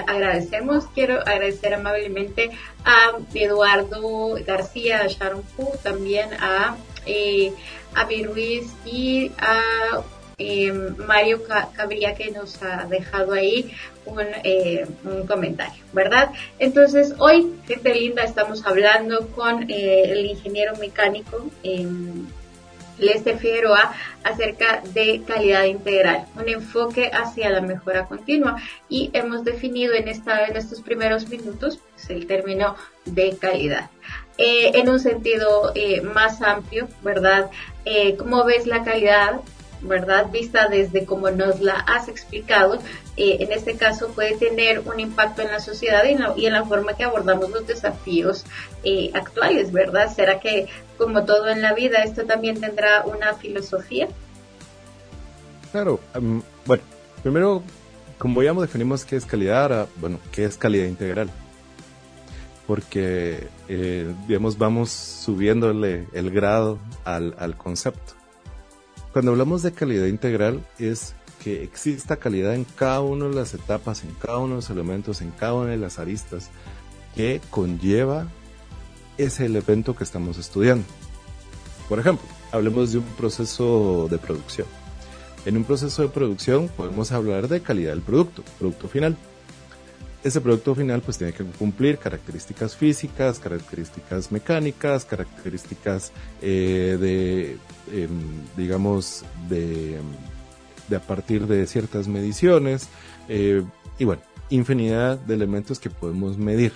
agradecemos, 0.07 0.85
quiero 0.93 1.19
agradecer 1.21 1.73
amablemente 1.73 2.51
a 2.85 3.17
Eduardo 3.33 4.35
García, 4.45 5.01
a 5.01 5.07
Sharon 5.07 5.43
Fu, 5.43 5.71
también 5.83 6.29
a 6.39 6.77
eh, 7.05 7.53
Ruiz 8.23 8.71
y 8.85 9.31
a 9.37 10.03
em, 10.37 10.95
Mario 10.97 11.41
Cabría 11.73 12.15
que 12.15 12.31
nos 12.31 12.61
ha 12.63 12.85
dejado 12.85 13.33
ahí 13.33 13.71
un, 14.05 14.25
eh, 14.43 14.87
un, 15.03 15.27
comentario, 15.27 15.83
¿verdad? 15.93 16.31
Entonces, 16.57 17.13
hoy, 17.19 17.53
gente 17.67 17.93
linda, 17.93 18.23
estamos 18.23 18.65
hablando 18.65 19.27
con 19.29 19.69
eh, 19.69 20.03
el 20.11 20.25
ingeniero 20.25 20.75
mecánico. 20.77 21.49
Lester 22.97 23.37
Figueroa 23.37 23.93
acerca 24.23 24.81
de 24.93 25.21
calidad 25.25 25.63
integral, 25.63 26.25
un 26.35 26.47
enfoque 26.47 27.09
hacia 27.13 27.49
la 27.49 27.61
mejora 27.61 28.05
continua 28.05 28.57
y 28.89 29.09
hemos 29.13 29.43
definido 29.43 29.93
en, 29.93 30.07
esta, 30.07 30.45
en 30.45 30.55
estos 30.55 30.81
primeros 30.81 31.27
minutos 31.29 31.79
pues, 31.91 32.09
el 32.09 32.27
término 32.27 32.75
de 33.05 33.35
calidad. 33.37 33.89
Eh, 34.37 34.71
en 34.75 34.89
un 34.89 34.99
sentido 34.99 35.71
eh, 35.75 36.01
más 36.01 36.41
amplio, 36.41 36.87
¿verdad? 37.01 37.49
Eh, 37.85 38.15
¿Cómo 38.17 38.43
ves 38.43 38.65
la 38.67 38.83
calidad 38.83 39.41
¿verdad? 39.81 40.31
Vista 40.31 40.67
desde 40.67 41.05
como 41.05 41.29
nos 41.31 41.59
la 41.59 41.73
has 41.73 42.07
explicado, 42.07 42.79
eh, 43.17 43.37
en 43.39 43.51
este 43.51 43.75
caso 43.75 44.09
puede 44.09 44.35
tener 44.35 44.79
un 44.79 44.99
impacto 44.99 45.41
en 45.41 45.49
la 45.49 45.59
sociedad 45.59 46.03
y 46.35 46.45
en 46.45 46.53
la, 46.53 46.65
forma 46.65 46.93
que 46.93 47.03
abordamos 47.03 47.49
los 47.49 47.67
desafíos 47.67 48.45
eh, 48.83 49.11
actuales, 49.13 49.71
¿verdad? 49.71 50.13
¿Será 50.13 50.39
que 50.39 50.67
como 50.97 51.25
todo 51.25 51.49
en 51.49 51.61
la 51.61 51.73
vida 51.73 52.03
esto 52.03 52.25
también 52.25 52.59
tendrá 52.59 53.03
una 53.05 53.33
filosofía? 53.33 54.07
Claro, 55.71 55.99
bueno, 56.65 56.83
primero, 57.23 57.63
como 58.17 58.43
ya 58.43 58.53
definimos 58.53 59.05
qué 59.05 59.15
es 59.15 59.25
calidad, 59.25 59.87
bueno, 59.97 60.19
qué 60.31 60.45
es 60.45 60.57
calidad 60.57 60.85
integral 60.85 61.29
porque, 62.67 63.49
eh, 63.67 64.13
digamos, 64.29 64.57
vamos 64.57 64.91
subiéndole 64.91 66.07
el 66.13 66.31
grado 66.31 66.79
al 67.03 67.57
concepto. 67.57 68.20
Cuando 69.13 69.31
hablamos 69.31 69.61
de 69.61 69.73
calidad 69.73 70.05
integral 70.05 70.65
es 70.79 71.15
que 71.43 71.63
exista 71.63 72.15
calidad 72.15 72.55
en 72.55 72.63
cada 72.63 73.01
una 73.01 73.25
de 73.25 73.35
las 73.35 73.53
etapas, 73.53 74.03
en 74.03 74.11
cada 74.11 74.37
uno 74.37 74.49
de 74.49 74.55
los 74.55 74.69
elementos, 74.69 75.21
en 75.21 75.31
cada 75.31 75.53
una 75.53 75.71
de 75.71 75.77
las 75.77 75.99
aristas 75.99 76.49
que 77.13 77.41
conlleva 77.49 78.27
ese 79.17 79.45
elemento 79.45 79.95
que 79.95 80.05
estamos 80.05 80.37
estudiando. 80.37 80.85
Por 81.89 81.99
ejemplo, 81.99 82.25
hablemos 82.53 82.93
de 82.93 82.99
un 82.99 83.03
proceso 83.17 84.07
de 84.09 84.17
producción. 84.17 84.67
En 85.45 85.57
un 85.57 85.65
proceso 85.65 86.03
de 86.03 86.07
producción 86.07 86.69
podemos 86.69 87.11
hablar 87.11 87.49
de 87.49 87.61
calidad 87.61 87.91
del 87.91 88.01
producto, 88.01 88.43
producto 88.59 88.87
final 88.87 89.17
ese 90.23 90.39
producto 90.39 90.75
final 90.75 91.01
pues 91.01 91.17
tiene 91.17 91.33
que 91.33 91.43
cumplir 91.43 91.97
características 91.97 92.75
físicas, 92.75 93.39
características 93.39 94.31
mecánicas, 94.31 95.03
características 95.05 96.11
eh, 96.41 96.97
de, 96.99 97.57
digamos, 98.57 99.23
de, 99.49 99.99
a 100.95 100.99
partir 100.99 101.47
de 101.47 101.65
ciertas 101.67 102.07
mediciones 102.07 102.89
eh, 103.29 103.63
y 103.97 104.05
bueno, 104.05 104.21
infinidad 104.49 105.17
de 105.17 105.33
elementos 105.33 105.79
que 105.79 105.89
podemos 105.89 106.37
medir. 106.37 106.73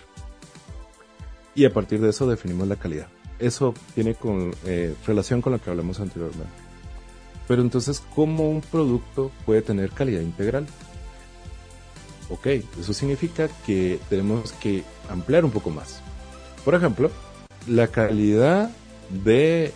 Y 1.53 1.65
a 1.65 1.73
partir 1.73 2.01
de 2.01 2.09
eso 2.09 2.27
definimos 2.27 2.67
la 2.67 2.75
calidad. 2.75 3.07
Eso 3.39 3.73
tiene 3.93 4.15
eh, 4.65 4.95
relación 5.05 5.41
con 5.41 5.53
lo 5.53 5.61
que 5.61 5.69
hablamos 5.69 5.99
anteriormente. 5.99 6.51
Pero 7.47 7.61
entonces, 7.61 8.01
¿cómo 8.13 8.49
un 8.49 8.61
producto 8.61 9.31
puede 9.45 9.61
tener 9.61 9.91
calidad 9.91 10.21
integral? 10.21 10.65
Ok, 12.29 12.47
eso 12.79 12.93
significa 12.93 13.49
que 13.65 13.99
tenemos 14.09 14.51
que 14.53 14.83
ampliar 15.09 15.45
un 15.45 15.51
poco 15.51 15.69
más. 15.69 16.01
Por 16.63 16.73
ejemplo, 16.73 17.11
la 17.67 17.87
calidad 17.87 18.71
de 19.09 19.73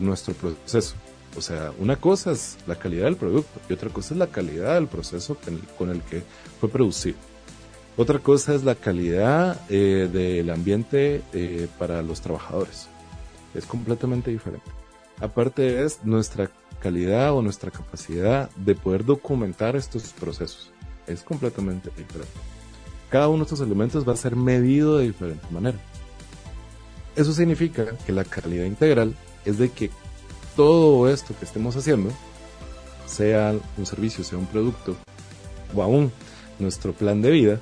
nuestro 0.00 0.34
proceso. 0.34 0.94
O 1.36 1.40
sea, 1.40 1.72
una 1.78 1.96
cosa 1.96 2.32
es 2.32 2.56
la 2.66 2.76
calidad 2.76 3.04
del 3.04 3.16
producto 3.16 3.60
y 3.68 3.74
otra 3.74 3.90
cosa 3.90 4.14
es 4.14 4.18
la 4.18 4.28
calidad 4.28 4.74
del 4.74 4.86
proceso 4.86 5.36
con 5.76 5.90
el, 5.90 6.00
que 6.02 6.22
fue 6.60 6.68
producido. 6.68 7.16
Otra 7.96 8.18
cosa 8.18 8.54
es 8.54 8.64
la 8.64 8.74
calidad 8.74 9.60
eh, 9.68 10.08
del 10.10 10.50
ambiente 10.50 11.22
eh, 11.32 11.68
para 11.78 12.02
los 12.02 12.20
trabajadores. 12.20 12.88
Es 13.54 13.66
completamente 13.66 14.30
diferente. 14.30 14.70
Aparte 15.20 15.82
es 15.84 16.04
nuestra 16.04 16.50
calidad 16.80 17.34
o 17.34 17.42
nuestra 17.42 17.70
capacidad 17.70 18.50
de 18.56 18.74
poder 18.74 19.04
documentar 19.04 19.76
estos 19.76 20.12
procesos 20.12 20.72
es 21.06 21.22
completamente 21.22 21.90
diferente. 21.96 22.32
Cada 23.08 23.28
uno 23.28 23.38
de 23.38 23.42
estos 23.44 23.60
elementos 23.60 24.06
va 24.06 24.12
a 24.12 24.16
ser 24.16 24.36
medido 24.36 24.98
de 24.98 25.06
diferente 25.06 25.46
manera. 25.50 25.78
Eso 27.16 27.32
significa 27.32 27.86
que 28.04 28.12
la 28.12 28.24
calidad 28.24 28.66
integral 28.66 29.16
es 29.46 29.56
de 29.58 29.70
que 29.70 29.90
todo 30.54 31.08
esto 31.08 31.34
que 31.38 31.46
estemos 31.46 31.74
haciendo, 31.74 32.10
sea 33.06 33.54
un 33.78 33.86
servicio, 33.86 34.22
sea 34.22 34.38
un 34.38 34.46
producto, 34.46 34.96
o 35.74 35.82
aún 35.82 36.12
nuestro 36.58 36.92
plan 36.92 37.22
de 37.22 37.30
vida, 37.30 37.60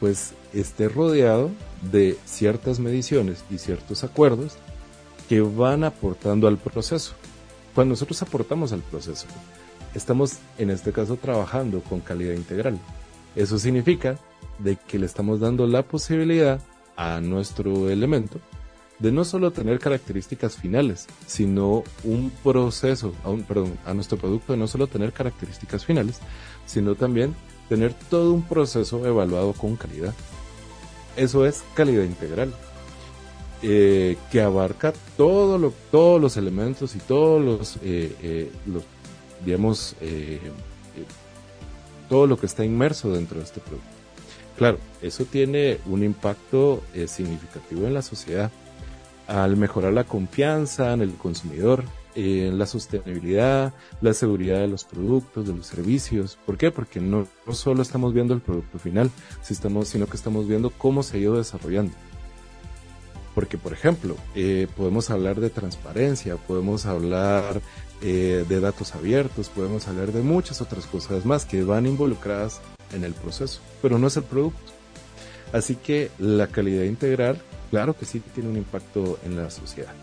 pues 0.00 0.32
esté 0.54 0.88
rodeado 0.88 1.50
de 1.90 2.16
ciertas 2.24 2.78
mediciones 2.78 3.44
y 3.50 3.58
ciertos 3.58 4.02
acuerdos 4.02 4.56
que 5.28 5.40
van 5.40 5.84
aportando 5.84 6.48
al 6.48 6.56
proceso. 6.56 7.14
Cuando 7.74 7.92
nosotros 7.92 8.22
aportamos 8.22 8.72
al 8.72 8.80
proceso, 8.80 9.26
estamos 9.94 10.38
en 10.56 10.70
este 10.70 10.92
caso 10.92 11.16
trabajando 11.16 11.80
con 11.80 12.00
calidad 12.00 12.34
integral. 12.34 12.78
Eso 13.34 13.58
significa 13.58 14.18
de 14.58 14.76
que 14.76 14.98
le 14.98 15.04
estamos 15.04 15.40
dando 15.40 15.66
la 15.66 15.82
posibilidad 15.82 16.60
a 16.96 17.20
nuestro 17.20 17.90
elemento 17.90 18.40
de 18.98 19.12
no 19.12 19.24
solo 19.24 19.50
tener 19.50 19.78
características 19.78 20.56
finales, 20.56 21.06
sino 21.26 21.84
un 22.02 22.32
proceso, 22.42 23.12
a 23.24 23.32
perdón, 23.46 23.78
a 23.84 23.94
nuestro 23.94 24.16
producto 24.16 24.52
de 24.52 24.58
no 24.58 24.68
solo 24.68 24.86
tener 24.86 25.12
características 25.12 25.84
finales, 25.84 26.20
sino 26.64 26.94
también 26.94 27.34
tener 27.68 27.92
todo 27.94 28.32
un 28.32 28.42
proceso 28.42 29.06
evaluado 29.06 29.52
con 29.52 29.76
calidad. 29.76 30.14
Eso 31.16 31.46
es 31.46 31.62
calidad 31.74 32.04
integral, 32.04 32.54
eh, 33.62 34.16
que 34.30 34.40
abarca 34.40 34.92
todo 35.16 35.58
lo, 35.58 35.72
todos 35.90 36.20
los 36.20 36.36
elementos 36.36 36.94
y 36.94 36.98
todos 36.98 37.42
los, 37.42 37.76
eh, 37.82 38.14
eh, 38.22 38.52
los 38.66 38.84
digamos, 39.44 39.94
todo 42.08 42.26
lo 42.26 42.38
que 42.38 42.46
está 42.46 42.64
inmerso 42.64 43.12
dentro 43.12 43.38
de 43.38 43.44
este 43.44 43.60
producto. 43.60 43.88
Claro, 44.56 44.78
eso 45.02 45.26
tiene 45.26 45.78
un 45.86 46.02
impacto 46.02 46.82
significativo 47.06 47.86
en 47.86 47.92
la 47.94 48.02
sociedad 48.02 48.50
al 49.26 49.56
mejorar 49.56 49.92
la 49.92 50.04
confianza 50.04 50.92
en 50.92 51.02
el 51.02 51.14
consumidor, 51.14 51.84
en 52.14 52.58
la 52.58 52.66
sostenibilidad, 52.66 53.74
la 54.00 54.14
seguridad 54.14 54.60
de 54.60 54.68
los 54.68 54.84
productos, 54.84 55.46
de 55.46 55.54
los 55.54 55.66
servicios. 55.66 56.38
¿Por 56.46 56.56
qué? 56.56 56.70
Porque 56.70 57.00
no, 57.00 57.26
solo 57.52 57.82
estamos 57.82 58.14
viendo 58.14 58.34
el 58.34 58.40
producto 58.40 58.78
final, 58.78 59.10
sino 59.42 60.06
que 60.06 60.16
estamos 60.16 60.48
viendo 60.48 60.70
cómo 60.70 61.02
se 61.02 61.16
ha 61.16 61.20
ido 61.20 61.36
desarrollando. 61.36 61.92
Porque, 63.34 63.58
por 63.58 63.74
ejemplo, 63.74 64.16
podemos 64.76 65.10
hablar 65.10 65.40
de 65.40 65.50
transparencia, 65.50 66.36
podemos 66.36 66.86
hablar 66.86 67.60
eh, 68.00 68.46
de 68.48 68.60
datos 68.60 68.94
abiertos, 68.94 69.50
podemos 69.50 69.88
hablar 69.88 70.12
de 70.12 70.22
muchas 70.22 70.62
otras 70.62 70.86
cosas 70.86 71.26
más 71.26 71.44
que 71.44 71.64
van 71.64 71.86
involucradas 71.86 72.62
en 72.94 73.04
el 73.04 73.12
proceso, 73.12 73.60
pero 73.82 73.98
no 73.98 74.06
es 74.06 74.16
el 74.16 74.22
producto. 74.22 74.72
Así 75.52 75.76
que 75.76 76.10
la 76.18 76.46
calidad 76.46 76.84
integral, 76.84 77.40
claro 77.70 77.96
que 77.96 78.04
sí 78.04 78.20
tiene 78.34 78.50
un 78.50 78.56
impacto 78.56 79.18
en 79.24 79.36
la 79.36 79.50
sociedad. 79.50 79.94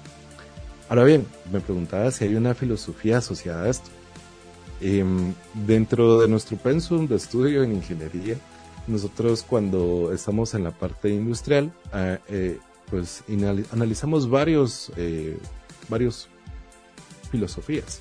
Ahora 0.89 1.03
bien, 1.03 1.25
me 1.51 1.59
preguntaba 1.59 2.11
si 2.11 2.25
hay 2.25 2.35
una 2.35 2.53
filosofía 2.53 3.17
asociada 3.17 3.63
a 3.63 3.69
esto. 3.69 3.89
Em, 4.81 5.33
dentro 5.65 6.19
de 6.19 6.27
nuestro 6.27 6.57
pensum 6.57 7.07
de 7.07 7.15
estudio 7.15 7.63
en 7.63 7.73
ingeniería, 7.73 8.37
nosotros 8.87 9.45
cuando 9.47 10.11
estamos 10.13 10.53
en 10.53 10.63
la 10.63 10.71
parte 10.71 11.09
industrial, 11.09 11.71
ah, 11.93 12.19
eh, 12.27 12.59
pues 12.89 13.23
analizamos 13.71 14.29
varios, 14.29 14.91
eh, 14.97 15.37
varios 15.89 16.27
filosofías. 17.31 17.99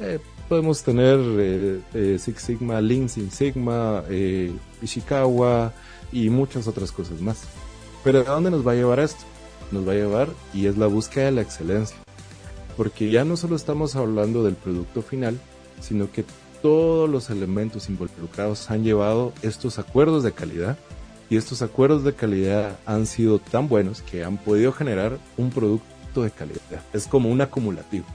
Eh, 0.00 0.18
podemos 0.48 0.82
tener 0.82 1.80
Six 2.18 2.42
Sigma, 2.42 2.80
Lean 2.80 3.08
Six 3.08 3.32
Sigma, 3.32 4.02
Ishikawa 4.82 5.72
y 6.12 6.30
muchas 6.30 6.66
otras 6.66 6.90
cosas 6.90 7.20
más. 7.20 7.44
Pero 8.04 8.20
¿a 8.20 8.32
dónde 8.34 8.50
nos 8.50 8.66
va 8.66 8.72
a 8.72 8.76
llevar 8.76 9.00
esto? 9.00 9.24
Nos 9.70 9.86
va 9.86 9.92
a 9.92 9.96
llevar 9.96 10.28
y 10.54 10.66
es 10.66 10.78
la 10.78 10.86
búsqueda 10.86 11.26
de 11.26 11.32
la 11.32 11.42
excelencia. 11.42 11.96
Porque 12.76 13.10
ya 13.10 13.24
no 13.24 13.36
solo 13.36 13.56
estamos 13.56 13.96
hablando 13.96 14.44
del 14.44 14.54
producto 14.54 15.02
final, 15.02 15.38
sino 15.80 16.10
que 16.10 16.24
todos 16.62 17.08
los 17.08 17.30
elementos 17.30 17.88
involucrados 17.88 18.70
han 18.70 18.84
llevado 18.84 19.32
estos 19.42 19.78
acuerdos 19.78 20.22
de 20.22 20.32
calidad 20.32 20.76
y 21.30 21.36
estos 21.36 21.62
acuerdos 21.62 22.04
de 22.04 22.14
calidad 22.14 22.78
han 22.86 23.06
sido 23.06 23.38
tan 23.38 23.68
buenos 23.68 24.02
que 24.02 24.24
han 24.24 24.38
podido 24.38 24.72
generar 24.72 25.18
un 25.36 25.50
producto 25.50 26.22
de 26.22 26.30
calidad. 26.30 26.82
Es 26.92 27.06
como 27.06 27.30
un 27.30 27.40
acumulativo. 27.40 28.06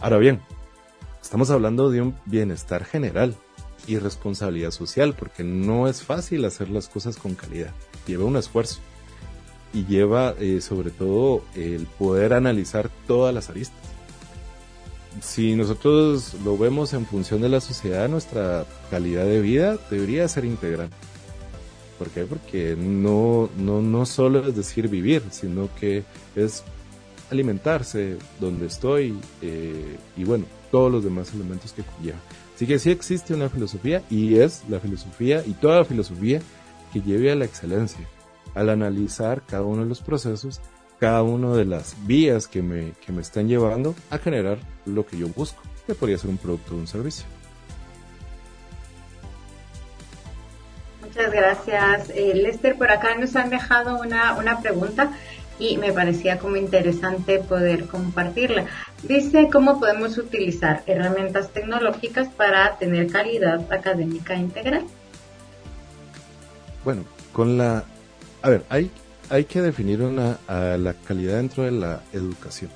Ahora 0.00 0.18
bien, 0.18 0.40
estamos 1.22 1.50
hablando 1.50 1.90
de 1.90 2.00
un 2.02 2.16
bienestar 2.24 2.84
general 2.84 3.34
y 3.86 3.98
responsabilidad 3.98 4.70
social, 4.70 5.14
porque 5.14 5.44
no 5.44 5.88
es 5.88 6.02
fácil 6.02 6.44
hacer 6.44 6.68
las 6.70 6.88
cosas 6.88 7.16
con 7.16 7.34
calidad. 7.34 7.72
Lleva 8.06 8.24
un 8.24 8.36
esfuerzo 8.36 8.80
y 9.72 9.84
lleva 9.84 10.34
eh, 10.40 10.60
sobre 10.60 10.90
todo 10.90 11.42
el 11.54 11.86
poder 11.98 12.32
analizar 12.32 12.90
todas 13.06 13.34
las 13.34 13.50
aristas. 13.50 13.78
Si 15.20 15.54
nosotros 15.54 16.34
lo 16.44 16.58
vemos 16.58 16.92
en 16.92 17.06
función 17.06 17.40
de 17.40 17.48
la 17.48 17.60
sociedad, 17.60 18.08
nuestra 18.08 18.66
calidad 18.90 19.24
de 19.24 19.40
vida 19.40 19.78
debería 19.90 20.28
ser 20.28 20.44
integral. 20.44 20.90
¿Por 21.98 22.08
qué? 22.10 22.24
Porque 22.24 22.76
no, 22.76 23.48
no, 23.56 23.80
no 23.80 24.04
solo 24.04 24.46
es 24.46 24.54
decir 24.54 24.88
vivir, 24.88 25.22
sino 25.30 25.70
que 25.80 26.04
es 26.34 26.62
alimentarse 27.30 28.18
donde 28.38 28.66
estoy 28.66 29.18
eh, 29.42 29.96
y 30.16 30.24
bueno, 30.24 30.44
todos 30.70 30.92
los 30.92 31.02
demás 31.02 31.32
elementos 31.34 31.72
que 31.72 31.82
conlleva. 31.82 32.18
Así 32.54 32.66
que 32.66 32.78
sí 32.78 32.90
existe 32.90 33.34
una 33.34 33.48
filosofía 33.48 34.02
y 34.10 34.36
es 34.36 34.62
la 34.68 34.80
filosofía 34.80 35.42
y 35.46 35.52
toda 35.52 35.78
la 35.78 35.84
filosofía 35.84 36.40
que 36.92 37.02
lleve 37.02 37.30
a 37.30 37.34
la 37.34 37.44
excelencia, 37.44 38.06
al 38.54 38.70
analizar 38.70 39.42
cada 39.46 39.64
uno 39.64 39.82
de 39.82 39.88
los 39.88 40.00
procesos, 40.00 40.60
cada 40.98 41.22
una 41.22 41.54
de 41.54 41.64
las 41.64 41.94
vías 42.06 42.48
que 42.48 42.62
me, 42.62 42.92
que 43.04 43.12
me 43.12 43.20
están 43.20 43.48
llevando 43.48 43.94
a 44.10 44.18
generar 44.18 44.58
lo 44.86 45.06
que 45.06 45.18
yo 45.18 45.28
busco, 45.28 45.62
que 45.86 45.94
podría 45.94 46.18
ser 46.18 46.30
un 46.30 46.38
producto 46.38 46.74
o 46.74 46.78
un 46.78 46.86
servicio. 46.86 47.26
Muchas 51.02 51.32
gracias. 51.32 52.10
Eh, 52.10 52.34
Lester, 52.34 52.76
por 52.76 52.90
acá 52.90 53.14
nos 53.16 53.36
han 53.36 53.50
dejado 53.50 54.00
una, 54.00 54.34
una 54.36 54.60
pregunta 54.60 55.12
y 55.58 55.78
me 55.78 55.92
parecía 55.92 56.38
como 56.38 56.56
interesante 56.56 57.38
poder 57.38 57.86
compartirla. 57.86 58.66
Dice 59.02 59.48
cómo 59.50 59.78
podemos 59.80 60.18
utilizar 60.18 60.82
herramientas 60.86 61.50
tecnológicas 61.50 62.28
para 62.28 62.76
tener 62.76 63.10
calidad 63.10 63.72
académica 63.72 64.34
integral. 64.34 64.84
Bueno, 66.86 67.02
con 67.32 67.58
la... 67.58 67.84
A 68.42 68.48
ver, 68.48 68.64
hay, 68.68 68.92
hay 69.28 69.44
que 69.46 69.60
definir 69.60 70.02
una, 70.02 70.38
a 70.46 70.76
la 70.78 70.94
calidad 70.94 71.38
dentro 71.38 71.64
de 71.64 71.72
la 71.72 72.04
educación. 72.12 72.70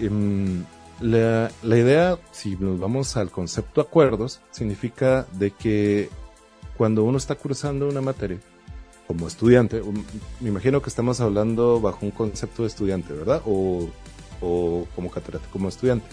Em, 0.00 0.64
la, 1.02 1.50
la 1.62 1.76
idea, 1.76 2.18
si 2.32 2.56
nos 2.56 2.80
vamos 2.80 3.18
al 3.18 3.30
concepto 3.30 3.82
acuerdos, 3.82 4.40
significa 4.50 5.26
de 5.32 5.50
que 5.50 6.08
cuando 6.78 7.04
uno 7.04 7.18
está 7.18 7.34
cursando 7.34 7.86
una 7.86 8.00
materia, 8.00 8.38
como 9.06 9.28
estudiante, 9.28 9.82
me 10.40 10.48
imagino 10.48 10.80
que 10.80 10.88
estamos 10.88 11.20
hablando 11.20 11.82
bajo 11.82 11.98
un 12.00 12.12
concepto 12.12 12.62
de 12.62 12.68
estudiante, 12.68 13.12
¿verdad? 13.12 13.42
O, 13.44 13.90
como 14.40 15.10
catedrático, 15.10 15.52
como 15.52 15.68
estudiante. 15.68 16.06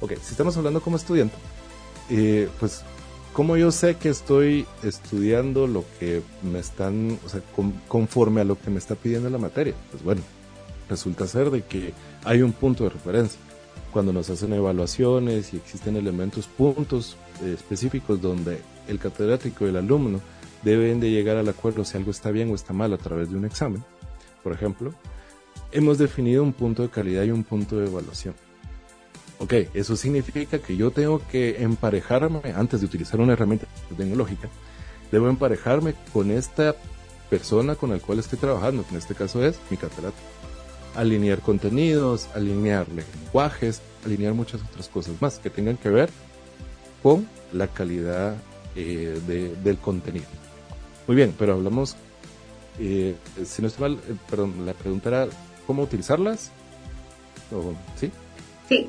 Ok, 0.00 0.12
si 0.22 0.30
estamos 0.30 0.56
hablando 0.56 0.80
como 0.80 0.96
estudiante, 0.96 1.36
eh, 2.08 2.48
pues, 2.58 2.82
¿cómo 3.36 3.58
yo 3.58 3.70
sé 3.70 3.96
que 3.96 4.08
estoy 4.08 4.64
estudiando 4.82 5.66
lo 5.66 5.84
que 6.00 6.22
me 6.42 6.58
están, 6.58 7.18
o 7.22 7.28
sea, 7.28 7.42
conforme 7.86 8.40
a 8.40 8.44
lo 8.44 8.58
que 8.58 8.70
me 8.70 8.78
está 8.78 8.94
pidiendo 8.94 9.28
la 9.28 9.36
materia? 9.36 9.74
Pues 9.90 10.02
bueno, 10.02 10.22
resulta 10.88 11.26
ser 11.26 11.50
de 11.50 11.62
que 11.62 11.92
hay 12.24 12.40
un 12.40 12.52
punto 12.52 12.84
de 12.84 12.90
referencia. 12.90 13.38
Cuando 13.92 14.14
nos 14.14 14.30
hacen 14.30 14.54
evaluaciones 14.54 15.52
y 15.52 15.58
existen 15.58 15.98
elementos, 15.98 16.46
puntos 16.46 17.18
eh, 17.42 17.52
específicos 17.54 18.22
donde 18.22 18.62
el 18.88 18.98
catedrático 18.98 19.66
y 19.66 19.68
el 19.68 19.76
alumno 19.76 20.22
deben 20.62 20.98
de 20.98 21.10
llegar 21.10 21.36
al 21.36 21.50
acuerdo 21.50 21.84
si 21.84 21.98
algo 21.98 22.12
está 22.12 22.30
bien 22.30 22.50
o 22.50 22.54
está 22.54 22.72
mal 22.72 22.94
a 22.94 22.98
través 22.98 23.28
de 23.30 23.36
un 23.36 23.44
examen, 23.44 23.84
por 24.42 24.54
ejemplo, 24.54 24.94
hemos 25.72 25.98
definido 25.98 26.42
un 26.42 26.54
punto 26.54 26.80
de 26.80 26.88
calidad 26.88 27.24
y 27.24 27.32
un 27.32 27.44
punto 27.44 27.76
de 27.76 27.86
evaluación. 27.86 28.45
Ok, 29.38 29.52
eso 29.74 29.96
significa 29.96 30.58
que 30.58 30.76
yo 30.76 30.90
tengo 30.90 31.20
que 31.30 31.62
emparejarme, 31.62 32.40
antes 32.54 32.80
de 32.80 32.86
utilizar 32.86 33.20
una 33.20 33.34
herramienta 33.34 33.66
tecnológica, 33.96 34.48
debo 35.12 35.28
emparejarme 35.28 35.94
con 36.12 36.30
esta 36.30 36.74
persona 37.28 37.74
con 37.74 37.90
la 37.90 37.98
cual 37.98 38.18
estoy 38.18 38.38
trabajando, 38.38 38.84
que 38.84 38.90
en 38.90 38.96
este 38.96 39.14
caso 39.14 39.44
es 39.44 39.58
mi 39.70 39.76
catedrático. 39.76 40.26
Alinear 40.94 41.40
contenidos, 41.40 42.28
alinear 42.34 42.86
lenguajes, 42.88 43.82
alinear 44.06 44.32
muchas 44.32 44.62
otras 44.62 44.88
cosas 44.88 45.14
más 45.20 45.38
que 45.38 45.50
tengan 45.50 45.76
que 45.76 45.90
ver 45.90 46.08
con 47.02 47.28
la 47.52 47.68
calidad 47.68 48.36
eh, 48.74 49.20
del 49.62 49.78
contenido. 49.78 50.26
Muy 51.06 51.14
bien, 51.14 51.34
pero 51.38 51.52
hablamos, 51.52 51.94
eh, 52.78 53.14
si 53.44 53.60
no 53.60 53.68
estoy 53.68 53.82
mal, 53.82 54.00
eh, 54.08 54.16
perdón, 54.30 54.64
la 54.64 54.72
pregunta 54.72 55.10
era 55.10 55.28
cómo 55.66 55.82
utilizarlas. 55.82 56.50
¿Sí? 58.00 58.10
Sí, 58.68 58.88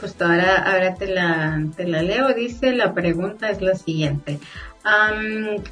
justo 0.00 0.24
ahora, 0.24 0.56
ahora 0.56 0.94
te, 0.94 1.06
la, 1.08 1.62
te 1.76 1.86
la 1.86 2.02
leo. 2.02 2.32
Dice, 2.34 2.72
la 2.72 2.94
pregunta 2.94 3.50
es 3.50 3.60
la 3.60 3.74
siguiente. 3.74 4.38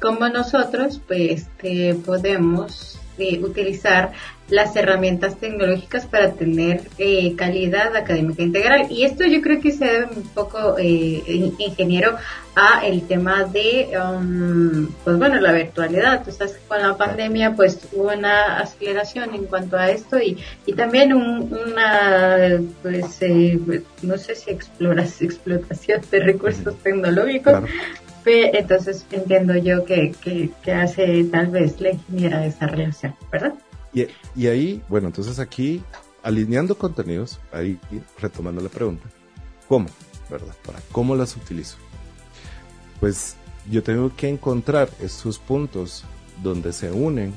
como 0.01 0.27
nosotros, 0.29 1.01
pues, 1.07 1.47
podemos 2.05 2.99
utilizar 3.41 4.11
las 4.49 4.75
herramientas 4.75 5.37
tecnológicas 5.37 6.05
para 6.05 6.31
tener 6.33 6.81
eh, 6.97 7.35
calidad 7.35 7.95
académica 7.95 8.43
integral. 8.43 8.87
Y 8.89 9.03
esto 9.03 9.25
yo 9.25 9.41
creo 9.41 9.59
que 9.59 9.71
se 9.71 9.85
debe 9.85 10.07
un 10.15 10.27
poco, 10.29 10.77
eh, 10.77 11.51
ingeniero, 11.57 12.15
a 12.55 12.85
el 12.85 13.05
tema 13.05 13.43
de, 13.43 13.89
um, 13.99 14.87
pues 15.03 15.17
bueno, 15.17 15.39
la 15.39 15.51
virtualidad. 15.51 16.23
Tú 16.23 16.31
sabes 16.31 16.57
con 16.67 16.81
la 16.81 16.97
pandemia 16.97 17.55
pues 17.55 17.79
hubo 17.91 18.11
una 18.11 18.57
aceleración 18.59 19.35
en 19.35 19.45
cuanto 19.45 19.77
a 19.77 19.91
esto 19.91 20.17
y, 20.19 20.37
y 20.65 20.73
también 20.73 21.13
una, 21.13 22.59
pues, 22.81 23.21
eh, 23.21 23.59
no 24.01 24.17
sé 24.17 24.35
si 24.35 24.49
exploras, 24.49 25.21
explotación 25.21 26.01
de 26.09 26.19
recursos 26.19 26.75
tecnológicos. 26.81 27.63
Entonces 28.27 29.05
entiendo 29.11 29.55
yo 29.55 29.85
que, 29.85 30.13
que, 30.21 30.71
hace 30.71 31.23
tal 31.25 31.47
vez 31.47 31.79
la 31.79 31.91
ingeniera 31.91 32.39
de 32.39 32.47
esa 32.47 32.67
relación, 32.67 33.15
¿verdad? 33.31 33.53
Y, 33.93 34.47
ahí, 34.47 34.81
bueno, 34.89 35.07
entonces 35.07 35.39
aquí, 35.39 35.81
alineando 36.21 36.77
contenidos, 36.77 37.39
ahí 37.51 37.79
retomando 38.19 38.61
la 38.61 38.69
pregunta, 38.69 39.07
¿cómo? 39.67 39.87
¿Verdad? 40.29 40.53
¿Para 40.65 40.79
cómo 40.91 41.15
las 41.15 41.35
utilizo? 41.35 41.77
Pues 42.99 43.35
yo 43.71 43.81
tengo 43.81 44.13
que 44.15 44.27
encontrar 44.27 44.89
esos 45.01 45.39
puntos 45.39 46.03
donde 46.43 46.73
se 46.73 46.91
unen 46.91 47.33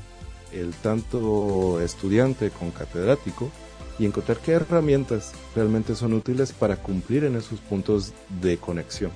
el 0.51 0.73
tanto 0.73 1.79
estudiante 1.81 2.49
con 2.49 2.71
catedrático 2.71 3.49
y 3.97 4.05
encontrar 4.05 4.37
qué 4.37 4.53
herramientas 4.53 5.31
realmente 5.55 5.95
son 5.95 6.13
útiles 6.13 6.51
para 6.51 6.75
cumplir 6.75 7.23
en 7.23 7.37
esos 7.37 7.59
puntos 7.59 8.13
de 8.41 8.57
conexión. 8.57 9.11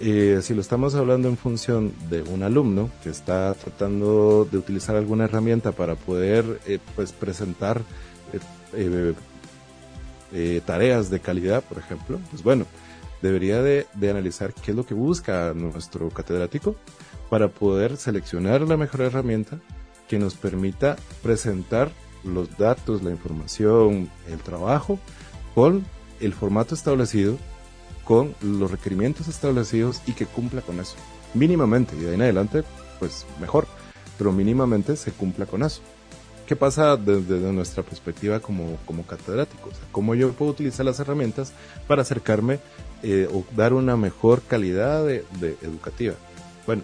Eh, 0.00 0.40
si 0.42 0.54
lo 0.54 0.60
estamos 0.60 0.94
hablando 0.96 1.28
en 1.28 1.36
función 1.36 1.92
de 2.10 2.22
un 2.22 2.42
alumno 2.42 2.90
que 3.02 3.10
está 3.10 3.54
tratando 3.54 4.46
de 4.50 4.58
utilizar 4.58 4.96
alguna 4.96 5.24
herramienta 5.24 5.72
para 5.72 5.94
poder 5.94 6.60
eh, 6.66 6.78
pues 6.96 7.12
presentar 7.12 7.80
eh, 8.72 10.60
tareas 10.66 11.10
de 11.10 11.20
calidad, 11.20 11.62
por 11.62 11.78
ejemplo, 11.78 12.18
pues 12.30 12.42
bueno, 12.42 12.66
debería 13.22 13.62
de, 13.62 13.86
de, 13.94 14.10
analizar 14.10 14.52
qué 14.52 14.72
es 14.72 14.76
lo 14.76 14.84
que 14.84 14.94
busca 14.94 15.54
nuestro 15.54 16.10
catedrático 16.10 16.74
para 17.30 17.48
poder 17.48 17.96
seleccionar 17.96 18.62
la 18.62 18.76
mejor 18.76 19.02
herramienta 19.02 19.60
que 20.08 20.18
nos 20.18 20.34
permita 20.34 20.96
presentar 21.22 21.92
los 22.24 22.58
datos, 22.58 23.04
la 23.04 23.10
información, 23.10 24.10
el 24.28 24.38
trabajo 24.38 24.98
con 25.54 25.84
el 26.20 26.34
formato 26.34 26.74
establecido 26.74 27.38
con 28.04 28.34
los 28.40 28.70
requerimientos 28.70 29.28
establecidos 29.28 30.02
y 30.06 30.12
que 30.12 30.26
cumpla 30.26 30.62
con 30.62 30.80
eso. 30.80 30.96
Mínimamente, 31.34 31.96
y 31.96 32.00
de 32.00 32.08
ahí 32.08 32.14
en 32.14 32.22
adelante, 32.22 32.62
pues 32.98 33.26
mejor, 33.40 33.66
pero 34.18 34.32
mínimamente 34.32 34.96
se 34.96 35.12
cumpla 35.12 35.46
con 35.46 35.62
eso. 35.62 35.80
¿Qué 36.46 36.56
pasa 36.56 36.96
desde, 36.96 37.40
nuestra 37.52 37.82
perspectiva 37.82 38.38
como, 38.38 38.76
como 38.84 39.06
catedráticos? 39.06 39.74
¿Cómo 39.90 40.14
yo 40.14 40.32
puedo 40.32 40.50
utilizar 40.50 40.84
las 40.84 41.00
herramientas 41.00 41.52
para 41.88 42.02
acercarme 42.02 42.58
eh, 43.02 43.28
o 43.32 43.44
dar 43.56 43.72
una 43.72 43.96
mejor 43.96 44.42
calidad 44.42 45.04
de, 45.06 45.24
educativa? 45.62 46.14
Bueno, 46.66 46.82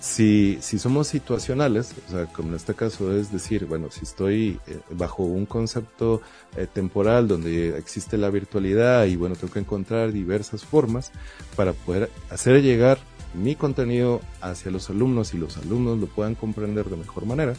Si, 0.00 0.58
si 0.62 0.78
somos 0.78 1.08
situacionales, 1.08 1.94
o 2.08 2.10
sea, 2.10 2.26
como 2.26 2.48
en 2.48 2.54
este 2.54 2.74
caso 2.74 3.14
es 3.14 3.30
decir, 3.30 3.66
bueno, 3.66 3.90
si 3.90 4.04
estoy 4.04 4.58
eh, 4.66 4.78
bajo 4.92 5.24
un 5.24 5.44
concepto 5.44 6.22
eh, 6.56 6.66
temporal 6.72 7.28
donde 7.28 7.76
existe 7.76 8.16
la 8.16 8.30
virtualidad 8.30 9.04
y 9.04 9.16
bueno, 9.16 9.36
tengo 9.36 9.52
que 9.52 9.58
encontrar 9.58 10.10
diversas 10.12 10.64
formas 10.64 11.12
para 11.54 11.74
poder 11.74 12.10
hacer 12.30 12.62
llegar 12.62 12.98
mi 13.34 13.54
contenido 13.56 14.22
hacia 14.40 14.70
los 14.70 14.88
alumnos 14.88 15.34
y 15.34 15.38
los 15.38 15.58
alumnos 15.58 15.98
lo 15.98 16.06
puedan 16.06 16.34
comprender 16.34 16.86
de 16.86 16.96
mejor 16.96 17.26
manera, 17.26 17.54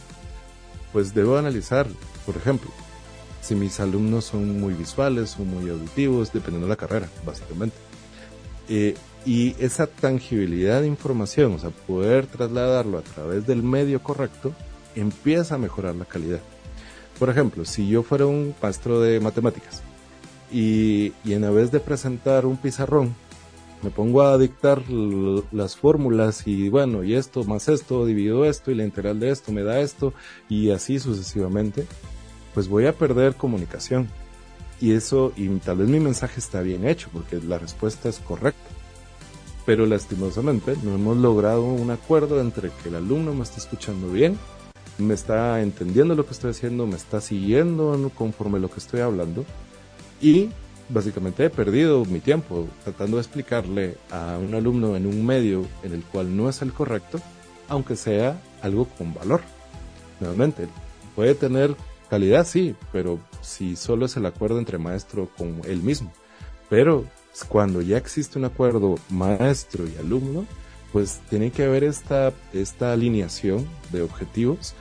pues 0.92 1.14
debo 1.14 1.38
analizar, 1.38 1.86
por 2.26 2.36
ejemplo, 2.36 2.70
si 3.40 3.54
mis 3.54 3.80
alumnos 3.80 4.24
son 4.24 4.60
muy 4.60 4.74
visuales 4.74 5.36
o 5.38 5.44
muy 5.44 5.70
auditivos, 5.70 6.32
dependiendo 6.32 6.66
de 6.66 6.70
la 6.70 6.76
carrera, 6.76 7.08
básicamente. 7.24 7.76
Eh, 8.68 8.94
y 9.24 9.54
esa 9.58 9.86
tangibilidad 9.86 10.80
de 10.80 10.88
información, 10.88 11.54
o 11.54 11.58
sea, 11.58 11.70
poder 11.70 12.26
trasladarlo 12.26 12.98
a 12.98 13.02
través 13.02 13.46
del 13.46 13.62
medio 13.62 14.02
correcto, 14.02 14.52
empieza 14.94 15.54
a 15.54 15.58
mejorar 15.58 15.94
la 15.94 16.04
calidad. 16.04 16.40
Por 17.18 17.30
ejemplo, 17.30 17.64
si 17.64 17.88
yo 17.88 18.02
fuera 18.02 18.26
un 18.26 18.54
maestro 18.60 19.00
de 19.00 19.20
matemáticas 19.20 19.82
y, 20.50 21.12
y 21.24 21.34
en 21.34 21.54
vez 21.54 21.70
de 21.70 21.80
presentar 21.80 22.46
un 22.46 22.56
pizarrón, 22.56 23.14
me 23.82 23.90
pongo 23.90 24.22
a 24.22 24.38
dictar 24.38 24.82
las 25.50 25.76
fórmulas 25.76 26.46
y 26.46 26.68
bueno, 26.68 27.02
y 27.02 27.14
esto 27.14 27.42
más 27.44 27.68
esto, 27.68 28.06
divido 28.06 28.44
esto 28.44 28.70
y 28.70 28.76
la 28.76 28.84
integral 28.84 29.18
de 29.18 29.30
esto 29.30 29.50
me 29.50 29.64
da 29.64 29.80
esto 29.80 30.14
y 30.48 30.70
así 30.70 31.00
sucesivamente, 31.00 31.86
pues 32.54 32.68
voy 32.68 32.86
a 32.86 32.96
perder 32.96 33.34
comunicación. 33.34 34.08
Y 34.80 34.92
eso, 34.94 35.32
y 35.36 35.48
tal 35.58 35.78
vez 35.78 35.88
mi 35.88 36.00
mensaje 36.00 36.40
está 36.40 36.60
bien 36.60 36.86
hecho 36.86 37.08
porque 37.12 37.40
la 37.40 37.58
respuesta 37.58 38.08
es 38.08 38.18
correcta. 38.18 38.81
Pero 39.64 39.86
lastimosamente 39.86 40.76
no 40.82 40.94
hemos 40.94 41.16
logrado 41.16 41.64
un 41.64 41.90
acuerdo 41.90 42.40
entre 42.40 42.70
que 42.82 42.88
el 42.88 42.96
alumno 42.96 43.32
me 43.32 43.42
está 43.42 43.58
escuchando 43.58 44.10
bien, 44.10 44.38
me 44.98 45.14
está 45.14 45.60
entendiendo 45.62 46.14
lo 46.14 46.26
que 46.26 46.32
estoy 46.32 46.50
haciendo, 46.50 46.86
me 46.86 46.96
está 46.96 47.20
siguiendo 47.20 48.10
conforme 48.14 48.58
lo 48.58 48.70
que 48.70 48.80
estoy 48.80 49.00
hablando 49.00 49.44
y 50.20 50.50
básicamente 50.88 51.44
he 51.44 51.50
perdido 51.50 52.04
mi 52.04 52.20
tiempo 52.20 52.68
tratando 52.84 53.16
de 53.16 53.22
explicarle 53.22 53.96
a 54.10 54.38
un 54.38 54.54
alumno 54.54 54.96
en 54.96 55.06
un 55.06 55.24
medio 55.24 55.66
en 55.82 55.92
el 55.92 56.02
cual 56.02 56.36
no 56.36 56.48
es 56.48 56.62
el 56.62 56.72
correcto, 56.72 57.20
aunque 57.68 57.96
sea 57.96 58.40
algo 58.60 58.86
con 58.86 59.14
valor. 59.14 59.40
Nuevamente, 60.20 60.68
puede 61.16 61.34
tener 61.34 61.74
calidad, 62.08 62.46
sí, 62.46 62.76
pero 62.92 63.18
si 63.40 63.74
solo 63.76 64.06
es 64.06 64.16
el 64.16 64.26
acuerdo 64.26 64.58
entre 64.58 64.78
maestro 64.78 65.28
con 65.36 65.62
él 65.64 65.82
mismo. 65.82 66.12
Pero 66.68 67.04
cuando 67.48 67.80
ya 67.80 67.96
existe 67.96 68.38
un 68.38 68.44
acuerdo 68.44 68.96
maestro 69.08 69.84
y 69.86 69.96
alumno, 69.98 70.46
pues 70.92 71.20
tiene 71.30 71.50
que 71.50 71.64
haber 71.64 71.84
esta, 71.84 72.32
esta 72.52 72.92
alineación 72.92 73.66
de 73.90 74.02
objetivos 74.02 74.74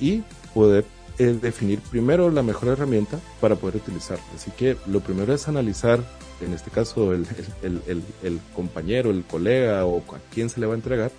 y 0.00 0.22
poder 0.54 0.84
es 1.18 1.40
definir 1.40 1.80
primero 1.80 2.30
la 2.30 2.42
mejor 2.42 2.70
herramienta 2.70 3.20
para 3.40 3.56
poder 3.56 3.76
utilizarla. 3.76 4.24
Así 4.34 4.50
que 4.52 4.76
lo 4.86 5.00
primero 5.00 5.32
es 5.32 5.48
analizar, 5.48 6.00
en 6.40 6.52
este 6.52 6.70
caso, 6.70 7.12
el, 7.12 7.26
el, 7.62 8.40
compañero, 8.54 9.10
el 9.10 9.24
colega 9.24 9.84
o 9.86 9.98
a 9.98 10.18
quién 10.32 10.48
se 10.48 10.60
le 10.60 10.66
va 10.66 10.72
a 10.72 10.76
entregar 10.76 11.12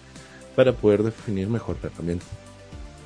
para 0.55 0.73
poder 0.73 1.03
definir 1.03 1.47
mejor 1.47 1.77
la 1.81 1.89
herramienta. 1.89 2.25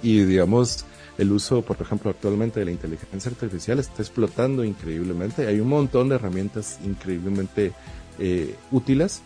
Y 0.02 0.24
digamos, 0.24 0.86
el 1.20 1.34
uso, 1.34 1.62
por 1.62 1.76
ejemplo, 1.82 2.10
actualmente 2.10 2.62
de 2.62 2.66
la 2.66 2.72
inteligencia 2.72 3.30
artificial 3.30 3.78
está 3.78 4.02
explotando 4.02 4.64
increíblemente. 4.64 5.46
Hay 5.48 5.60
un 5.60 5.68
montón 5.68 6.08
de 6.08 6.16
herramientas 6.16 6.80
increíblemente 6.86 7.74
eh, 8.18 8.56
útiles, 8.72 9.22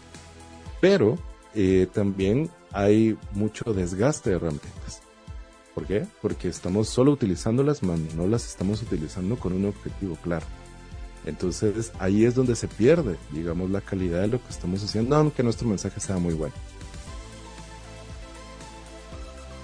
pero 0.81 1.19
eh, 1.53 1.87
también 1.93 2.49
hay 2.71 3.15
mucho 3.33 3.75
desgaste 3.75 4.31
de 4.31 4.37
herramientas. 4.37 5.03
¿Por 5.75 5.85
qué? 5.85 6.07
Porque 6.19 6.47
estamos 6.47 6.89
solo 6.89 7.11
utilizándolas, 7.11 7.83
no 7.83 8.25
las 8.25 8.47
estamos 8.47 8.81
utilizando 8.81 9.37
con 9.37 9.53
un 9.53 9.65
objetivo 9.65 10.17
claro. 10.23 10.47
Entonces 11.27 11.91
ahí 11.99 12.25
es 12.25 12.33
donde 12.33 12.55
se 12.55 12.67
pierde, 12.67 13.17
digamos, 13.31 13.69
la 13.69 13.81
calidad 13.81 14.21
de 14.21 14.29
lo 14.29 14.43
que 14.43 14.49
estamos 14.49 14.83
haciendo, 14.83 15.15
aunque 15.15 15.43
nuestro 15.43 15.67
mensaje 15.67 15.99
sea 15.99 16.17
muy 16.17 16.33
bueno. 16.33 16.55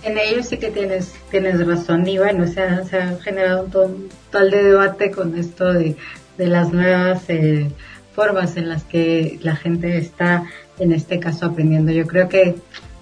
En 0.03 0.17
ello 0.17 0.43
sí 0.43 0.57
que 0.57 0.69
tienes, 0.69 1.13
tienes 1.29 1.65
razón, 1.65 2.07
y 2.07 2.17
bueno, 2.17 2.47
se 2.47 2.61
ha, 2.61 2.83
se 2.85 2.97
ha 2.97 3.17
generado 3.17 3.67
un 3.85 4.09
tal 4.31 4.49
de 4.49 4.63
debate 4.63 5.11
con 5.11 5.37
esto 5.37 5.73
de, 5.73 5.95
de 6.37 6.47
las 6.47 6.71
nuevas 6.71 7.23
eh, 7.29 7.69
formas 8.13 8.57
en 8.57 8.69
las 8.69 8.83
que 8.83 9.39
la 9.41 9.55
gente 9.55 9.97
está, 9.97 10.45
en 10.79 10.93
este 10.93 11.19
caso, 11.19 11.47
aprendiendo. 11.47 11.91
Yo 11.91 12.07
creo 12.07 12.29
que 12.29 12.55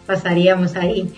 pasaríamos 0.06 0.76
ahí 0.76 1.14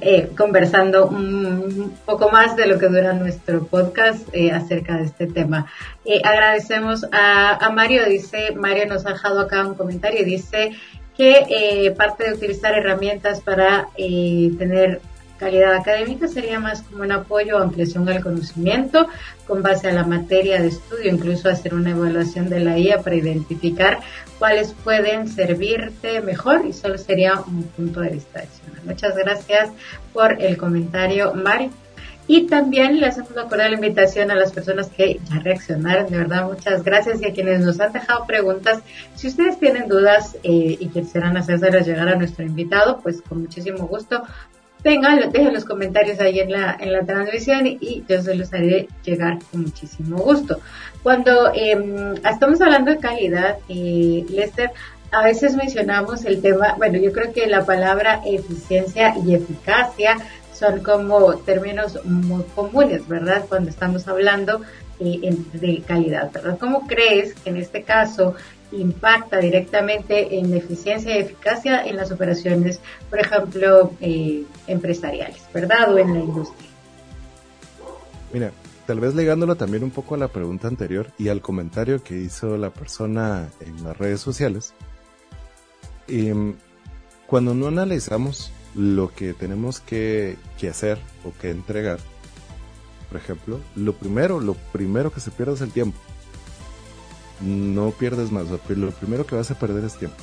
eh, 0.00 0.30
conversando 0.36 1.06
un 1.06 1.96
poco 2.04 2.30
más 2.30 2.56
de 2.56 2.66
lo 2.66 2.80
que 2.80 2.88
dura 2.88 3.12
nuestro 3.12 3.64
podcast 3.66 4.28
eh, 4.32 4.50
acerca 4.50 4.96
de 4.96 5.04
este 5.04 5.28
tema. 5.28 5.66
Eh, 6.04 6.20
agradecemos 6.24 7.06
a, 7.12 7.70
Mario, 7.72 8.04
dice, 8.06 8.52
Mario 8.56 8.86
nos 8.86 9.06
ha 9.06 9.12
dejado 9.12 9.40
acá 9.40 9.64
un 9.64 9.74
comentario, 9.74 10.24
dice 10.24 10.72
que 11.16 11.94
parte 11.96 12.24
de 12.24 12.34
utilizar 12.34 12.74
herramientas 12.74 13.40
para 13.40 13.88
tener 13.96 15.00
calidad 15.38 15.74
académica 15.74 16.28
sería 16.28 16.60
más 16.60 16.82
como 16.82 17.02
un 17.02 17.12
apoyo 17.12 17.56
o 17.56 17.62
ampliación 17.62 18.04
del 18.04 18.22
conocimiento 18.22 19.08
con 19.46 19.62
base 19.62 19.88
a 19.88 19.92
la 19.92 20.04
materia 20.04 20.60
de 20.60 20.68
estudio, 20.68 21.10
incluso 21.10 21.48
hacer 21.48 21.74
una 21.74 21.90
evaluación 21.90 22.50
de 22.50 22.60
la 22.60 22.78
IA 22.78 23.02
para 23.02 23.16
identificar 23.16 24.00
cuáles 24.38 24.72
pueden 24.84 25.28
servirte 25.28 26.20
mejor 26.20 26.66
y 26.66 26.72
solo 26.72 26.98
sería 26.98 27.40
un 27.40 27.62
punto 27.64 28.00
de 28.00 28.10
vista 28.10 28.40
adicional. 28.40 28.82
Muchas 28.84 29.16
gracias 29.16 29.70
por 30.12 30.42
el 30.42 30.56
comentario, 30.56 31.34
Mari. 31.34 31.70
Y 32.30 32.42
también 32.42 33.00
le 33.00 33.06
hacemos 33.06 33.30
una 33.30 33.44
cordial 33.44 33.72
invitación 33.72 34.30
a 34.30 34.34
las 34.34 34.52
personas 34.52 34.90
que 34.90 35.18
ya 35.30 35.38
reaccionaron, 35.38 36.10
de 36.10 36.18
verdad, 36.18 36.44
muchas 36.44 36.84
gracias 36.84 37.22
y 37.22 37.24
a 37.24 37.32
quienes 37.32 37.60
nos 37.60 37.80
han 37.80 37.90
dejado 37.90 38.26
preguntas. 38.26 38.82
Si 39.14 39.28
ustedes 39.28 39.58
tienen 39.58 39.88
dudas 39.88 40.36
eh, 40.42 40.76
y 40.78 40.88
quisieran 40.88 41.38
hacérselas 41.38 41.86
llegar 41.86 42.06
a 42.06 42.16
nuestro 42.16 42.44
invitado, 42.44 43.00
pues 43.00 43.22
con 43.22 43.40
muchísimo 43.40 43.86
gusto 43.86 44.24
vengan, 44.82 45.30
dejen 45.30 45.52
los 45.52 45.64
comentarios 45.64 46.20
ahí 46.20 46.40
en 46.40 46.52
la, 46.52 46.76
en 46.78 46.92
la 46.92 47.04
transmisión 47.04 47.66
y, 47.66 48.04
yo 48.08 48.22
se 48.22 48.34
los 48.34 48.52
haré 48.52 48.88
llegar 49.04 49.38
con 49.50 49.62
muchísimo 49.62 50.18
gusto. 50.18 50.60
Cuando 51.02 51.52
em, 51.54 52.14
estamos 52.24 52.60
hablando 52.60 52.90
de 52.90 52.98
calidad, 52.98 53.58
eh, 53.68 54.24
Lester, 54.28 54.70
a 55.10 55.22
veces 55.22 55.56
mencionamos 55.56 56.24
el 56.24 56.42
tema, 56.42 56.74
bueno, 56.76 56.98
yo 56.98 57.12
creo 57.12 57.32
que 57.32 57.46
la 57.46 57.64
palabra 57.64 58.20
eficiencia 58.26 59.14
y 59.24 59.34
eficacia 59.34 60.18
son 60.52 60.80
como 60.80 61.36
términos 61.38 62.04
muy 62.04 62.42
comunes, 62.54 63.06
¿verdad? 63.06 63.44
Cuando 63.48 63.70
estamos 63.70 64.06
hablando 64.08 64.60
eh, 65.00 65.34
de 65.52 65.82
calidad, 65.86 66.30
¿verdad? 66.32 66.58
¿Cómo 66.58 66.86
crees 66.86 67.34
que 67.34 67.50
en 67.50 67.58
este 67.58 67.84
caso 67.84 68.34
impacta 68.72 69.38
directamente 69.38 70.38
en 70.38 70.54
eficiencia 70.54 71.16
y 71.16 71.20
eficacia 71.20 71.86
en 71.86 71.96
las 71.96 72.10
operaciones, 72.10 72.80
por 73.08 73.20
ejemplo, 73.20 73.92
eh, 74.00 74.44
empresariales, 74.66 75.42
¿verdad? 75.52 75.94
O 75.94 75.98
en 75.98 76.14
la 76.14 76.20
industria. 76.20 76.68
Mira, 78.32 78.52
tal 78.86 79.00
vez 79.00 79.14
ligándolo 79.14 79.56
también 79.56 79.84
un 79.84 79.90
poco 79.90 80.14
a 80.14 80.18
la 80.18 80.28
pregunta 80.28 80.68
anterior 80.68 81.10
y 81.18 81.28
al 81.28 81.40
comentario 81.40 82.02
que 82.02 82.16
hizo 82.16 82.56
la 82.56 82.70
persona 82.70 83.48
en 83.60 83.82
las 83.84 83.96
redes 83.96 84.20
sociales, 84.20 84.74
em, 86.08 86.54
cuando 87.26 87.54
no 87.54 87.68
analizamos 87.68 88.52
lo 88.74 89.12
que 89.14 89.32
tenemos 89.32 89.80
que, 89.80 90.36
que 90.58 90.68
hacer 90.68 90.98
o 91.24 91.32
que 91.40 91.50
entregar, 91.50 91.98
por 93.08 93.18
ejemplo, 93.18 93.60
lo 93.74 93.94
primero, 93.94 94.40
lo 94.40 94.54
primero 94.72 95.10
que 95.10 95.20
se 95.20 95.30
pierde 95.30 95.54
es 95.54 95.62
el 95.62 95.70
tiempo 95.70 95.98
no 97.40 97.90
pierdes 97.90 98.30
más. 98.32 98.46
Lo 98.48 98.90
primero 98.90 99.26
que 99.26 99.36
vas 99.36 99.50
a 99.50 99.58
perder 99.58 99.84
es 99.84 99.96
tiempo. 99.96 100.16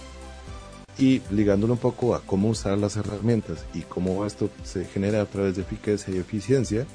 Y 0.97 1.21
ligándolo 1.29 1.73
un 1.73 1.79
poco 1.79 2.15
a 2.15 2.21
cómo 2.21 2.49
usar 2.49 2.77
las 2.77 2.95
herramientas 2.95 3.65
y 3.73 3.81
cómo 3.81 4.25
esto 4.25 4.49
se 4.63 4.85
genera 4.85 5.21
a 5.21 5.25
través 5.25 5.55
de 5.55 5.63
eficacia 5.63 6.13
y 6.13 6.17
eficiencia, 6.17 6.85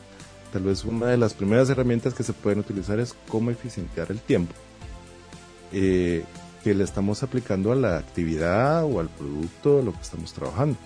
tal 0.53 0.63
vez 0.63 0.85
una 0.85 1.07
de 1.07 1.19
las 1.19 1.35
primeras 1.35 1.69
herramientas 1.69 2.15
que 2.15 2.23
se 2.23 2.33
pueden 2.33 2.61
utilizar 2.61 2.99
es 2.99 3.15
cómo 3.29 3.51
eficientar 3.51 4.11
el 4.11 4.21
tiempo 4.21 4.55
eh, 5.73 6.25
que 6.65 6.75
le 6.75 6.85
estamos 6.85 7.23
aplicando 7.23 7.73
a 7.73 7.77
la 7.77 7.97
actividad 7.99 8.85
o 8.85 9.01
al 9.01 9.09
producto, 9.09 9.83
lo 9.83 9.93
que 9.93 10.01
estamos 10.01 10.33
trabajando. 10.33 10.77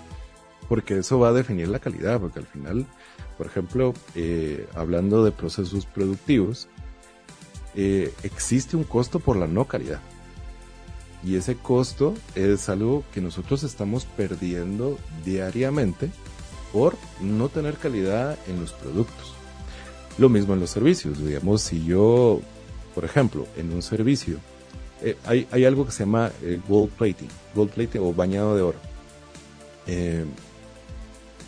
Porque 0.69 0.99
eso 0.99 1.19
va 1.19 1.29
a 1.29 1.33
definir 1.33 1.69
la 1.69 1.79
calidad, 1.79 2.21
porque 2.21 2.39
al 2.39 2.47
final, 2.47 2.87
por 3.37 3.47
ejemplo, 3.47 3.93
eh, 4.15 4.67
hablando 4.75 5.25
de 5.25 5.33
procesos 5.33 5.85
productivos, 5.87 6.69
eh, 7.77 8.13
existe 8.23 8.77
un 8.77 8.85
costo 8.85 9.19
por 9.19 9.37
la 9.37 9.47
no 9.47 9.67
calidad. 9.67 10.01
Y 11.25 11.37
ese 11.37 11.57
costo 11.57 12.15
es 12.35 12.69
algo 12.69 13.03
que 13.13 13.21
nosotros 13.21 13.63
estamos 13.63 14.05
perdiendo 14.05 14.99
diariamente 15.25 16.11
por 16.73 16.97
no 17.21 17.49
tener 17.49 17.77
calidad 17.77 18.39
en 18.47 18.61
los 18.61 18.73
productos. 18.73 19.33
Lo 20.19 20.29
mismo 20.29 20.55
en 20.55 20.61
los 20.61 20.71
servicios. 20.71 21.25
Digamos, 21.25 21.63
si 21.63 21.85
yo, 21.85 22.41
por 22.95 23.05
ejemplo, 23.05 23.47
en 23.57 23.73
un 23.73 23.83
servicio, 23.83 24.39
eh, 25.01 25.17
hay, 25.25 25.49
hay, 25.51 25.65
algo 25.65 25.87
que 25.87 25.93
se 25.93 26.01
llama 26.01 26.31
eh, 26.43 26.61
gold 26.69 26.91
plating, 26.91 27.29
gold 27.55 27.71
plating 27.71 28.01
o 28.01 28.13
bañado 28.13 28.55
de 28.57 28.63
oro. 28.63 28.79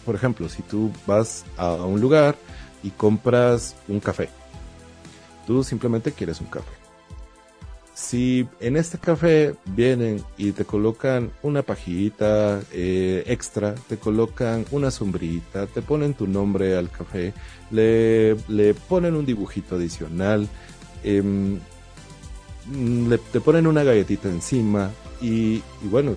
por 0.05 0.15
ejemplo, 0.15 0.49
si 0.49 0.63
tú 0.63 0.91
vas 1.07 1.45
a 1.57 1.73
un 1.75 2.01
lugar 2.01 2.37
y 2.83 2.91
compras 2.91 3.77
un 3.89 4.01
café, 4.01 4.29
tú 5.47 5.63
simplemente 5.65 6.13
quieres 6.13 6.41
un 6.41 6.49
café. 6.49 6.73
Si 7.95 8.47
en 8.61 8.77
este 8.77 8.99
café 8.99 9.55
vienen 9.65 10.23
y 10.37 10.53
te 10.53 10.67
colocan 10.67 11.33
una 11.43 11.63
pajita 11.63 12.61
eh, 12.71 13.25
extra, 13.27 13.75
te 13.75 13.97
colocan 13.97 14.67
una 14.71 14.91
sombrita, 14.91 15.67
te 15.67 15.81
ponen 15.81 16.13
tu 16.13 16.27
nombre 16.27 16.77
al 16.77 16.91
café, 16.91 17.33
le, 17.71 18.37
le 18.49 18.75
ponen 18.75 19.15
un 19.15 19.25
dibujito 19.25 19.77
adicional, 19.77 20.47
em, 21.05 21.59
le, 23.09 23.17
te 23.17 23.41
ponen 23.41 23.67
una 23.67 23.83
galletita 23.83 24.29
encima 24.29 24.91
y, 25.23 25.63
y 25.83 25.89
bueno, 25.91 26.17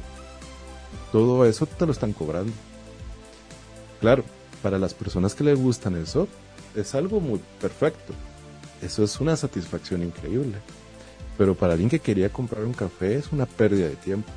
todo 1.13 1.45
eso 1.45 1.65
te 1.65 1.85
lo 1.85 1.93
están 1.93 2.11
cobrando. 2.11 2.51
Claro, 4.01 4.25
para 4.61 4.77
las 4.79 4.93
personas 4.93 5.33
que 5.33 5.45
les 5.45 5.57
gustan 5.57 5.95
eso, 5.95 6.27
es 6.75 6.93
algo 6.93 7.21
muy 7.21 7.39
perfecto. 7.61 8.13
Eso 8.81 9.03
es 9.03 9.19
una 9.19 9.35
satisfacción 9.35 10.03
increíble. 10.03 10.57
Pero 11.37 11.55
para 11.55 11.73
alguien 11.73 11.89
que 11.89 11.99
quería 11.99 12.29
comprar 12.29 12.65
un 12.65 12.73
café 12.73 13.15
es 13.15 13.31
una 13.31 13.45
pérdida 13.45 13.87
de 13.87 13.95
tiempo 13.95 14.29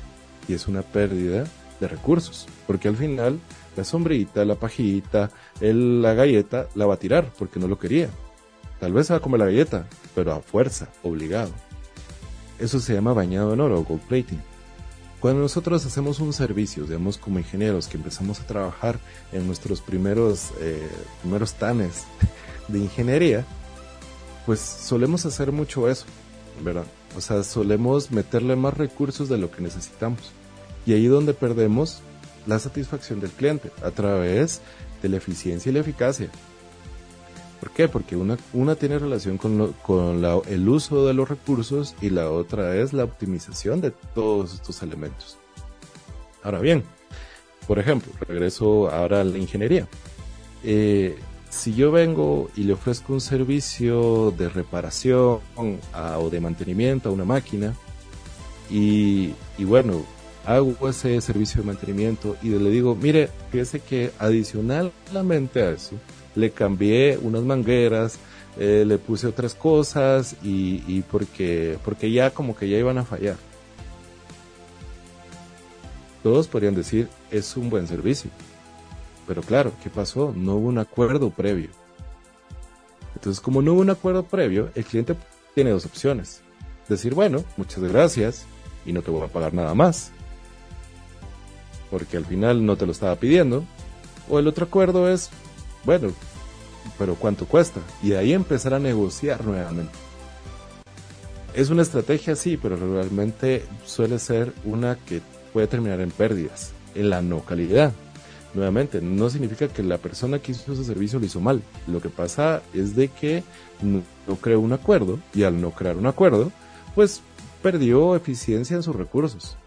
y 0.47 0.53
es 0.53 0.67
una 0.67 0.81
pérdida 0.81 1.45
de 1.79 1.87
recursos, 1.87 2.47
porque 2.65 2.87
al 2.87 2.95
final 2.95 3.39
la 3.75 3.83
sombrita, 3.83 4.45
la 4.45 4.55
pajita, 4.55 5.31
la 5.59 6.13
galleta 6.13 6.67
la 6.75 6.85
va 6.85 6.93
a 6.93 6.99
tirar 6.99 7.29
porque 7.37 7.59
no 7.59 7.67
lo 7.67 7.77
quería. 7.77 8.09
Tal 8.79 8.93
vez 8.93 9.07
se 9.07 9.13
va 9.13 9.17
a 9.17 9.21
comer 9.21 9.39
la 9.39 9.45
galleta, 9.45 9.87
pero 10.15 10.33
a 10.33 10.41
fuerza, 10.41 10.89
obligado. 11.03 11.51
Eso 12.59 12.79
se 12.79 12.93
llama 12.93 13.13
bañado 13.13 13.53
en 13.53 13.61
oro 13.61 13.79
o 13.79 13.83
gold 13.83 14.01
plating. 14.01 14.39
Cuando 15.19 15.41
nosotros 15.41 15.85
hacemos 15.85 16.19
un 16.19 16.33
servicio, 16.33 16.83
digamos 16.83 17.17
como 17.17 17.39
ingenieros 17.39 17.87
que 17.87 17.97
empezamos 17.97 18.41
a 18.41 18.47
trabajar 18.47 18.99
en 19.31 19.47
nuestros 19.47 19.79
primeros, 19.79 20.51
eh, 20.59 20.85
primeros 21.21 21.53
tanes 21.53 22.03
de 22.67 22.79
ingeniería, 22.79 23.45
pues 24.45 24.59
solemos 24.59 25.25
hacer 25.25 25.51
mucho 25.51 25.89
eso, 25.89 26.05
¿verdad? 26.63 26.85
O 27.15 27.21
sea, 27.21 27.43
solemos 27.43 28.11
meterle 28.11 28.55
más 28.55 28.75
recursos 28.75 29.29
de 29.29 29.37
lo 29.37 29.51
que 29.51 29.61
necesitamos. 29.61 30.31
Y 30.85 30.93
ahí 30.93 31.07
donde 31.07 31.33
perdemos 31.33 32.01
la 32.45 32.59
satisfacción 32.59 33.19
del 33.19 33.31
cliente, 33.31 33.71
a 33.83 33.91
través 33.91 34.61
de 35.01 35.09
la 35.09 35.17
eficiencia 35.17 35.69
y 35.69 35.73
la 35.73 35.79
eficacia. 35.79 36.29
¿Por 37.59 37.71
qué? 37.71 37.87
Porque 37.87 38.17
una, 38.17 38.37
una 38.51 38.75
tiene 38.75 38.99
relación 38.99 39.37
con, 39.37 39.73
con 39.83 40.25
el 40.49 40.67
uso 40.67 41.07
de 41.07 41.13
los 41.13 41.29
recursos 41.29 41.95
y 42.01 42.09
la 42.09 42.29
otra 42.29 42.75
es 42.75 42.91
la 42.91 43.05
optimización 43.05 43.79
de 43.79 43.91
todos 43.91 44.53
estos 44.55 44.83
elementos. 44.83 45.37
Ahora 46.43 46.59
bien, 46.59 46.83
por 47.65 47.79
ejemplo, 47.79 48.11
regreso 48.27 48.89
ahora 48.89 49.21
a 49.21 49.23
la 49.23 49.37
ingeniería. 49.37 49.87
Eh, 50.63 51.17
si 51.53 51.73
yo 51.75 51.91
vengo 51.91 52.49
y 52.55 52.63
le 52.63 52.73
ofrezco 52.73 53.13
un 53.13 53.21
servicio 53.21 54.31
de 54.31 54.49
reparación 54.49 55.39
o 55.55 56.29
de 56.29 56.39
mantenimiento 56.41 57.09
a 57.09 57.11
una 57.11 57.25
máquina 57.25 57.75
y, 58.69 59.33
bueno, 59.59 60.03
hago 60.45 60.89
ese 60.89 61.21
servicio 61.21 61.61
de 61.61 61.67
mantenimiento 61.67 62.35
y 62.41 62.49
le 62.49 62.69
digo, 62.71 62.95
mire, 62.95 63.29
fíjese 63.51 63.79
que 63.79 64.11
adicionalmente 64.17 65.61
a 65.61 65.69
eso, 65.69 65.95
le 66.35 66.49
cambié 66.49 67.19
unas 67.21 67.43
mangueras, 67.43 68.17
eh, 68.57 68.83
le 68.85 68.97
puse 68.97 69.27
otras 69.27 69.53
cosas 69.53 70.35
y, 70.43 70.83
y, 70.87 71.03
porque, 71.03 71.77
porque 71.85 72.11
ya 72.11 72.31
como 72.31 72.55
que 72.55 72.67
ya 72.67 72.79
iban 72.79 72.97
a 72.97 73.05
fallar. 73.05 73.37
Todos 76.23 76.47
podrían 76.47 76.73
decir, 76.73 77.09
es 77.29 77.55
un 77.55 77.69
buen 77.69 77.87
servicio. 77.87 78.31
Pero 79.27 79.41
claro, 79.41 79.71
¿qué 79.81 79.89
pasó? 79.89 80.33
No 80.35 80.55
hubo 80.55 80.67
un 80.67 80.79
acuerdo 80.79 81.29
previo. 81.29 81.69
Entonces, 83.15 83.39
como 83.41 83.61
no 83.61 83.73
hubo 83.73 83.81
un 83.81 83.89
acuerdo 83.89 84.23
previo, 84.23 84.69
el 84.75 84.83
cliente 84.83 85.15
tiene 85.55 85.69
dos 85.69 85.85
opciones. 85.85 86.41
Decir, 86.89 87.13
bueno, 87.13 87.43
muchas 87.57 87.83
gracias 87.83 88.45
y 88.85 88.91
no 88.91 89.01
te 89.01 89.11
voy 89.11 89.23
a 89.23 89.31
pagar 89.31 89.53
nada 89.53 89.73
más. 89.73 90.11
Porque 91.89 92.17
al 92.17 92.25
final 92.25 92.65
no 92.65 92.75
te 92.75 92.85
lo 92.85 92.91
estaba 92.91 93.15
pidiendo. 93.15 93.63
O 94.29 94.39
el 94.39 94.47
otro 94.47 94.65
acuerdo 94.65 95.09
es, 95.09 95.29
bueno, 95.85 96.11
pero 96.97 97.15
¿cuánto 97.15 97.45
cuesta? 97.45 97.79
Y 98.01 98.09
de 98.09 98.17
ahí 98.17 98.33
empezar 98.33 98.73
a 98.73 98.79
negociar 98.79 99.45
nuevamente. 99.45 99.93
Es 101.53 101.69
una 101.69 101.83
estrategia, 101.83 102.35
sí, 102.35 102.57
pero 102.57 102.75
realmente 102.75 103.63
suele 103.85 104.17
ser 104.17 104.53
una 104.65 104.95
que 104.95 105.21
puede 105.53 105.67
terminar 105.67 106.01
en 106.01 106.09
pérdidas, 106.09 106.71
en 106.95 107.09
la 107.09 107.21
no 107.21 107.41
calidad. 107.45 107.93
Nuevamente, 108.53 109.01
no 109.01 109.29
significa 109.29 109.67
que 109.67 109.81
la 109.81 109.97
persona 109.97 110.39
que 110.39 110.51
hizo 110.51 110.73
ese 110.73 110.83
servicio 110.83 111.19
lo 111.19 111.25
hizo 111.25 111.39
mal. 111.39 111.63
Lo 111.87 112.01
que 112.01 112.09
pasa 112.09 112.61
es 112.73 112.95
de 112.95 113.07
que 113.07 113.43
no, 113.81 114.03
creó 114.41 114.59
un 114.59 114.73
acuerdo 114.73 115.19
y 115.33 115.43
al 115.43 115.59
no 115.59 115.71
crear 115.71 115.97
un 115.97 116.05
acuerdo, 116.05 116.51
pues 116.93 117.21
perdió 117.63 118.15
eficiencia 118.15 118.75
en 118.75 118.83
sus 118.83 118.95
recursos. 118.95 119.57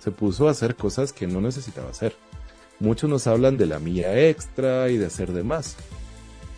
Se 0.00 0.10
puso 0.10 0.48
a 0.48 0.50
hacer 0.50 0.74
cosas 0.74 1.12
que 1.12 1.28
no 1.28 1.40
necesitaba 1.40 1.90
hacer. 1.90 2.16
Muchos 2.80 3.08
nos 3.08 3.26
hablan 3.28 3.56
de 3.56 3.66
la 3.66 3.78
mía 3.78 4.28
extra 4.28 4.90
y 4.90 4.96
de 4.96 5.06
hacer 5.06 5.32
de 5.32 5.44
más. 5.44 5.76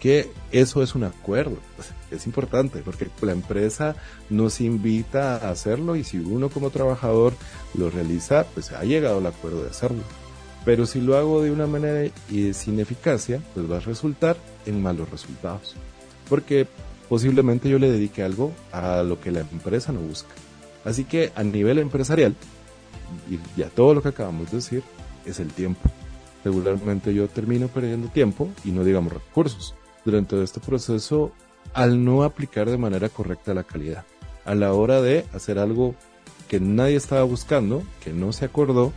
Que 0.01 0.31
eso 0.53 0.83
es 0.83 0.95
un 0.95 1.05
acuerdo. 1.05 1.57
Es 2.09 2.25
importante 2.25 2.83
porque 2.85 3.09
la 3.21 3.33
empresa 3.33 3.97
nos 4.31 4.61
invita 4.61 5.35
a 5.35 5.51
hacerlo 5.51 5.97
y 5.97 6.05
si 6.05 6.19
uno 6.19 6.51
como 6.51 6.71
trabajador 6.71 7.33
lo 7.75 7.91
realiza, 7.91 8.47
pues 8.55 8.71
ha 8.71 8.85
llegado 8.85 9.19
al 9.19 9.27
acuerdo 9.27 9.65
de 9.65 9.71
hacerlo. 9.71 10.05
Pero 10.67 10.85
si 10.85 11.01
lo 11.01 11.17
hago 11.17 11.43
de 11.43 11.51
una 11.51 11.67
manera 11.67 12.13
y 12.29 12.53
sin 12.53 12.79
eficacia, 12.79 13.41
pues 13.55 13.71
va 13.71 13.79
a 13.79 13.81
resultar 13.81 14.37
en 14.67 14.83
malos 14.83 15.09
resultados. 15.09 15.75
Porque 16.29 16.67
posiblemente 17.09 17.71
yo 17.71 17.79
le 17.79 17.91
dedique 17.91 18.23
algo 18.23 18.53
a 18.71 19.03
lo 19.03 19.19
que 19.19 19.31
la 19.31 19.41
empresa 19.41 19.93
no 19.93 20.01
busca. 20.01 20.35
Así 20.85 21.05
que 21.05 21.33
a 21.35 21.43
nivel 21.43 21.79
empresarial, 21.79 22.35
y 23.31 23.39
ya 23.59 23.71
todo 23.71 23.95
lo 23.95 24.03
que 24.03 24.11
acabamos 24.11 24.51
de 24.51 24.59
decir, 24.59 24.83
es 25.25 25.41
el 25.41 25.49
tiempo 25.49 25.89
regularmente 26.47 27.13
yo 27.13 27.27
termino 27.27 27.67
perdiendo 27.67 28.07
tiempo 28.09 28.49
y 28.65 28.71
no 28.71 28.85
digamos 28.85 29.13
recursos 29.13 29.75
durante 30.05 30.41
este 30.45 30.61
proceso 30.61 31.33
al 31.75 32.05
no 32.05 32.23
aplicar 32.23 32.71
de 32.71 32.79
manera 32.79 33.09
correcta 33.09 33.53
la 33.53 33.65
calidad. 33.65 34.05
A 34.45 34.55
la 34.55 34.73
hora 34.73 35.03
de 35.03 35.27
hacer 35.35 35.59
algo 35.59 35.97
que 36.47 36.61
nadie 36.61 36.95
estaba 36.95 37.25
buscando, 37.25 37.83
que 38.03 38.13
no 38.13 38.33
se 38.33 38.45
acordó, 38.45 38.93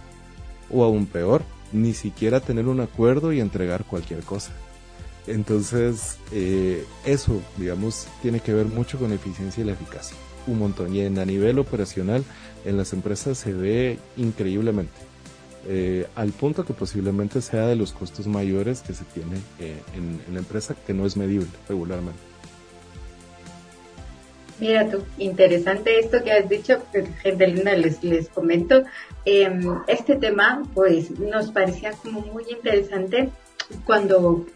o 0.72 0.84
aún 0.84 1.08
peor, 1.08 1.42
ni 1.72 1.94
siquiera 1.94 2.40
tener 2.40 2.68
un 2.68 2.80
acuerdo 2.80 3.34
y 3.34 3.40
entregar 3.40 3.86
cualquier 3.86 4.22
cosa. 4.22 4.52
Entonces, 5.28 6.18
eh, 6.32 6.86
eso, 7.06 7.42
digamos, 7.58 8.08
tiene 8.22 8.40
que 8.40 8.54
ver 8.54 8.66
mucho 8.66 8.98
con 8.98 9.10
la 9.10 9.16
eficiencia 9.16 9.62
y 9.62 9.66
la 9.66 9.74
eficacia. 9.74 10.18
Un 10.48 10.60
montón. 10.60 10.96
Y 10.96 11.02
en, 11.02 11.20
a 11.20 11.26
nivel 11.26 11.60
operacional, 11.60 12.24
en 12.66 12.78
las 12.78 12.94
empresas 12.94 13.38
se 13.38 13.54
ve 13.54 14.00
increíblemente. 14.18 15.10
Eh, 15.68 16.08
al 16.16 16.32
punto 16.32 16.66
que 16.66 16.74
posiblemente 16.74 17.42
sea 17.42 17.68
de 17.68 17.76
los 17.76 17.92
costos 17.92 18.28
mayores 18.28 18.82
que 18.82 18.94
se 18.94 19.04
tiene 19.06 19.38
eh, 19.60 19.78
en, 19.96 20.34
la 20.34 20.40
empresa, 20.40 20.76
que 20.88 20.94
no 20.94 21.06
es 21.06 21.18
medible 21.18 21.48
regularmente. 21.68 22.20
Mira 24.60 24.90
tú, 24.90 25.04
interesante 25.18 26.00
esto 26.00 26.24
que 26.24 26.32
has 26.32 26.50
dicho, 26.50 26.82
gente 27.22 27.48
linda, 27.48 27.76
les, 27.76 28.04
les 28.04 28.30
comento. 28.30 28.84
Em, 29.32 29.62
este 29.86 30.15
tema, 30.15 30.63
pues, 30.74 31.12
nos 31.20 31.52
parecía 31.52 31.92
como 31.92 32.22
muy 32.22 32.46
interesante 32.50 33.30
cuando 33.86 34.48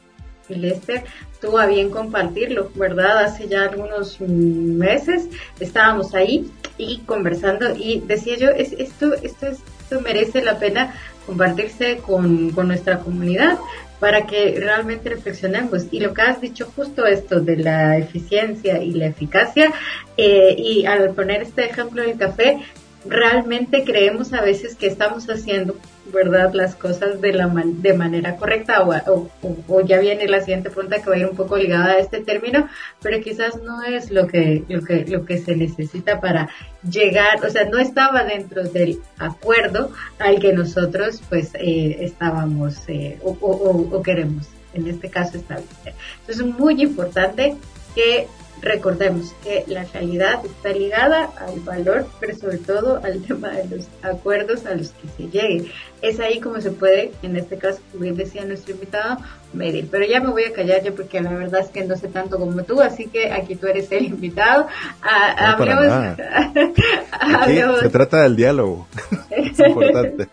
Lester 0.49 1.03
tuvo 1.39 1.59
a 1.59 1.67
bien 1.67 1.91
compartirlo, 1.91 2.71
¿verdad? 2.73 3.25
Hace 3.25 3.47
ya 3.47 3.65
algunos 3.65 4.19
meses 4.19 5.29
estábamos 5.59 6.15
ahí 6.15 6.49
y 6.79 7.01
conversando 7.01 7.75
y 7.75 8.01
decía 8.07 8.35
yo, 8.35 8.49
es, 8.49 8.73
esto, 8.73 9.13
esto 9.13 9.45
es 9.45 9.59
merece 10.01 10.41
la 10.41 10.57
pena 10.57 10.95
compartirse 11.27 11.97
con, 11.97 12.53
nuestra 12.55 12.99
comunidad 12.99 13.59
para 13.99 14.25
que 14.25 14.55
realmente 14.59 15.09
reflexionemos. 15.09 15.85
Y 15.91 15.99
lo 15.99 16.13
que 16.13 16.23
has 16.23 16.41
dicho 16.41 16.71
justo 16.75 17.05
esto 17.05 17.39
de 17.39 17.57
la 17.57 17.97
eficiencia 17.97 18.81
y 18.81 18.91
la 18.93 19.05
eficacia, 19.05 19.71
eh, 20.17 20.55
y 20.57 20.85
al 20.85 21.13
poner 21.13 21.43
este 21.43 21.65
ejemplo 21.65 22.01
del 22.01 22.17
café, 22.17 22.59
realmente 23.05 23.83
creemos 23.83 24.33
a 24.33 24.41
veces 24.41 24.75
que 24.75 24.87
estamos 24.87 25.29
haciendo 25.29 25.75
¿verdad? 26.11 26.53
Las 26.53 26.75
cosas 26.75 27.21
de, 27.21 27.33
la 27.33 27.51
de 27.53 27.93
manera 27.93 28.35
correcta 28.35 28.83
o, 28.83 29.29
o, 29.67 29.81
ya 29.81 29.99
viene 29.99 30.27
la 30.27 30.41
siguiente 30.41 30.69
pregunta 30.69 31.01
que 31.01 31.09
va 31.09 31.15
a 31.15 31.19
ir 31.19 31.25
un 31.25 31.35
poco 31.35 31.57
ligada 31.57 31.93
a 31.93 31.97
este 31.97 32.21
término, 32.21 32.67
pero 33.01 33.21
quizás 33.21 33.61
no 33.61 33.81
es 33.83 34.11
lo 34.11 34.27
que, 34.27 34.63
lo 34.67 34.83
que, 34.83 35.05
lo 35.07 35.25
que 35.25 35.39
se 35.39 35.55
necesita 35.55 36.19
para 36.19 36.49
llegar, 36.89 37.43
o 37.45 37.49
sea, 37.49 37.65
no 37.65 37.79
estaba 37.79 38.23
dentro 38.23 38.63
del 38.63 38.99
acuerdo 39.17 39.91
al 40.19 40.39
que 40.39 40.51
nosotros 40.53 41.21
pues 41.29 41.51
eh, 41.55 41.97
estábamos 42.01 42.77
eh, 42.87 43.17
o, 43.23 44.01
queremos, 44.03 44.47
en 44.73 44.87
este 44.87 45.09
caso 45.09 45.37
establecer. 45.37 45.93
Entonces 46.19 46.45
es 46.45 46.59
muy 46.59 46.81
importante 46.81 47.55
que 47.95 48.27
Recordemos 48.63 49.35
que 49.43 49.65
la 49.67 49.83
realidad 49.83 50.39
está 50.45 50.69
ligada 50.69 51.29
al 51.37 51.59
valor, 51.59 52.07
pero 52.21 52.33
sobre 52.33 52.59
todo 52.59 53.01
al 53.03 53.21
tema 53.21 53.49
de 53.49 53.75
los 53.75 53.89
acuerdos 54.01 54.65
a 54.65 54.73
los 54.73 54.91
que 54.91 55.09
se 55.17 55.29
llegue. 55.29 55.69
Es 56.01 56.21
ahí 56.21 56.39
como 56.39 56.61
se 56.61 56.71
puede, 56.71 57.11
en 57.23 57.35
este 57.35 57.57
caso, 57.57 57.81
como 57.91 58.03
bien 58.03 58.15
decía 58.15 58.45
nuestro 58.45 58.73
invitado, 58.73 59.17
medir. 59.51 59.89
Pero 59.91 60.05
ya 60.05 60.21
me 60.21 60.29
voy 60.29 60.45
a 60.45 60.53
callar 60.53 60.81
yo 60.81 60.95
porque 60.95 61.19
la 61.19 61.33
verdad 61.33 61.59
es 61.59 61.67
que 61.67 61.83
no 61.83 61.97
sé 61.97 62.07
tanto 62.07 62.39
como 62.39 62.63
tú, 62.63 62.79
así 62.79 63.07
que 63.07 63.33
aquí 63.33 63.57
tú 63.57 63.67
eres 63.67 63.91
el 63.91 64.05
invitado. 64.05 64.67
Ah, 65.01 65.57
se 67.81 67.89
trata 67.89 68.23
del 68.23 68.37
diálogo. 68.37 68.87
es 69.29 69.59
importante. 69.59 70.29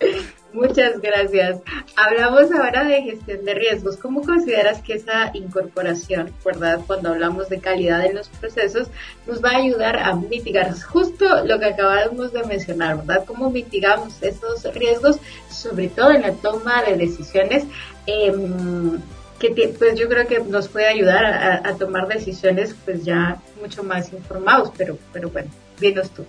Muchas 0.58 1.00
gracias. 1.00 1.60
Hablamos 1.94 2.50
ahora 2.50 2.82
de 2.82 3.02
gestión 3.02 3.44
de 3.44 3.54
riesgos. 3.54 3.96
¿Cómo 3.96 4.22
consideras 4.22 4.82
que 4.82 4.94
esa 4.94 5.30
incorporación, 5.32 6.32
verdad, 6.44 6.80
cuando 6.84 7.10
hablamos 7.10 7.48
de 7.48 7.60
calidad 7.60 8.04
en 8.04 8.16
los 8.16 8.28
procesos, 8.28 8.88
nos 9.28 9.42
va 9.42 9.50
a 9.50 9.58
ayudar 9.58 9.96
a 10.00 10.16
mitigar 10.16 10.74
justo 10.80 11.44
lo 11.44 11.60
que 11.60 11.66
acabamos 11.66 12.32
de 12.32 12.42
mencionar, 12.42 12.96
verdad? 12.96 13.24
¿Cómo 13.24 13.50
mitigamos 13.50 14.20
esos 14.20 14.64
riesgos, 14.74 15.20
sobre 15.48 15.88
todo 15.88 16.10
en 16.10 16.22
la 16.22 16.32
toma 16.32 16.82
de 16.82 16.96
decisiones? 16.96 17.64
Em, 18.06 19.00
que 19.38 19.50
pues 19.78 19.94
yo 19.94 20.08
creo 20.08 20.26
que 20.26 20.40
nos 20.40 20.66
puede 20.66 20.88
ayudar 20.88 21.24
a, 21.64 21.72
tomar 21.76 22.08
decisiones 22.08 22.74
pues 22.84 23.04
ya 23.04 23.40
mucho 23.60 23.84
más 23.84 24.12
informados, 24.12 24.72
pero, 24.76 24.98
pero 25.12 25.30
bueno, 25.30 25.50
dinos 25.78 26.10
tú. 26.10 26.24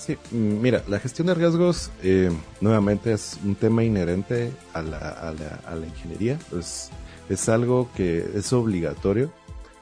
Sí, 0.00 0.16
mira, 0.30 0.82
la 0.88 0.98
gestión 0.98 1.26
de 1.26 1.34
riesgos 1.34 1.90
eh, 2.02 2.30
nuevamente 2.62 3.12
es 3.12 3.38
un 3.44 3.54
tema 3.54 3.84
inherente 3.84 4.50
a 4.72 4.80
la, 4.80 4.96
a 4.96 5.34
la, 5.34 5.60
a 5.66 5.74
la 5.74 5.86
ingeniería, 5.86 6.38
pues 6.48 6.88
es 7.28 7.48
algo 7.50 7.90
que 7.94 8.26
es 8.34 8.50
obligatorio, 8.54 9.30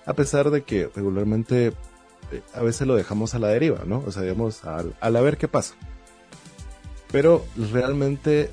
a 0.07 0.15
pesar 0.15 0.51
de 0.51 0.65
que 0.65 0.91
regularmente 0.93 1.69
eh, 2.33 2.43
a 2.53 2.63
veces 2.63 2.89
lo 2.89 2.97
dejamos 2.97 3.37
a 3.37 3.39
la 3.39 3.47
deriva, 3.47 3.85
¿no? 3.87 4.03
O 4.05 4.11
sea, 4.11 4.23
digamos, 4.23 4.65
al, 4.65 4.93
al 5.01 5.15
a 5.15 5.21
ver 5.21 5.37
qué 5.37 5.47
pasa. 5.47 5.75
Pero 7.13 7.45
realmente, 7.73 8.51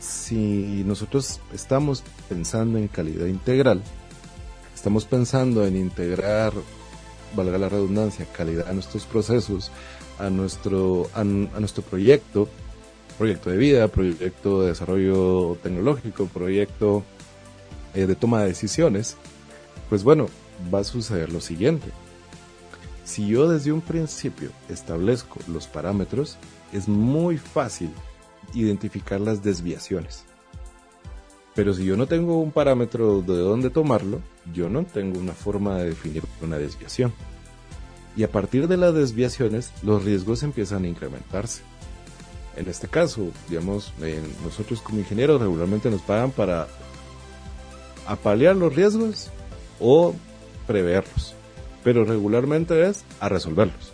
si 0.00 0.84
nosotros 0.86 1.38
estamos 1.52 2.02
pensando 2.30 2.78
en 2.78 2.88
calidad 2.88 3.26
integral, 3.26 3.82
estamos 4.74 5.04
pensando 5.04 5.66
en 5.66 5.76
integrar, 5.76 6.54
valga 7.36 7.58
la 7.58 7.68
redundancia, 7.68 8.26
calidad 8.34 8.68
a 8.68 8.72
nuestros 8.72 9.04
procesos, 9.04 9.70
a 10.18 10.30
nuestro, 10.30 11.08
a, 11.14 11.24
nuestro 11.24 11.82
proyecto, 11.82 12.48
proyecto 13.18 13.50
de 13.50 13.56
vida, 13.56 13.88
proyecto 13.88 14.62
de 14.62 14.68
desarrollo 14.68 15.56
tecnológico, 15.62 16.26
proyecto 16.26 17.02
eh, 17.94 18.06
de 18.06 18.14
toma 18.14 18.42
de 18.42 18.48
decisiones, 18.48 19.16
pues 19.88 20.04
bueno, 20.04 20.28
va 20.72 20.80
a 20.80 20.84
suceder 20.84 21.32
lo 21.32 21.40
siguiente. 21.40 21.86
Si 23.04 23.26
yo 23.26 23.48
desde 23.48 23.72
un 23.72 23.82
principio 23.82 24.50
establezco 24.68 25.38
los 25.46 25.66
parámetros, 25.66 26.38
es 26.72 26.88
muy 26.88 27.36
fácil 27.36 27.90
identificar 28.54 29.20
las 29.20 29.42
desviaciones. 29.42 30.24
Pero 31.54 31.72
si 31.72 31.84
yo 31.84 31.96
no 31.96 32.06
tengo 32.06 32.40
un 32.40 32.50
parámetro 32.50 33.20
de 33.22 33.36
dónde 33.36 33.70
tomarlo, 33.70 34.20
yo 34.52 34.68
no 34.68 34.84
tengo 34.84 35.20
una 35.20 35.32
forma 35.32 35.78
de 35.78 35.90
definir 35.90 36.22
una 36.42 36.58
desviación. 36.58 37.12
Y 38.16 38.22
a 38.22 38.30
partir 38.30 38.68
de 38.68 38.76
las 38.76 38.94
desviaciones, 38.94 39.72
los 39.82 40.04
riesgos 40.04 40.42
empiezan 40.42 40.84
a 40.84 40.88
incrementarse. 40.88 41.62
En 42.56 42.68
este 42.68 42.86
caso, 42.86 43.30
digamos, 43.48 43.92
nosotros 44.44 44.80
como 44.80 45.00
ingenieros 45.00 45.40
regularmente 45.40 45.90
nos 45.90 46.02
pagan 46.02 46.30
para 46.30 46.68
apalear 48.06 48.54
los 48.54 48.74
riesgos 48.74 49.30
o 49.80 50.14
preverlos. 50.66 51.34
Pero 51.82 52.04
regularmente 52.04 52.88
es 52.88 53.04
a 53.18 53.28
resolverlos. 53.28 53.92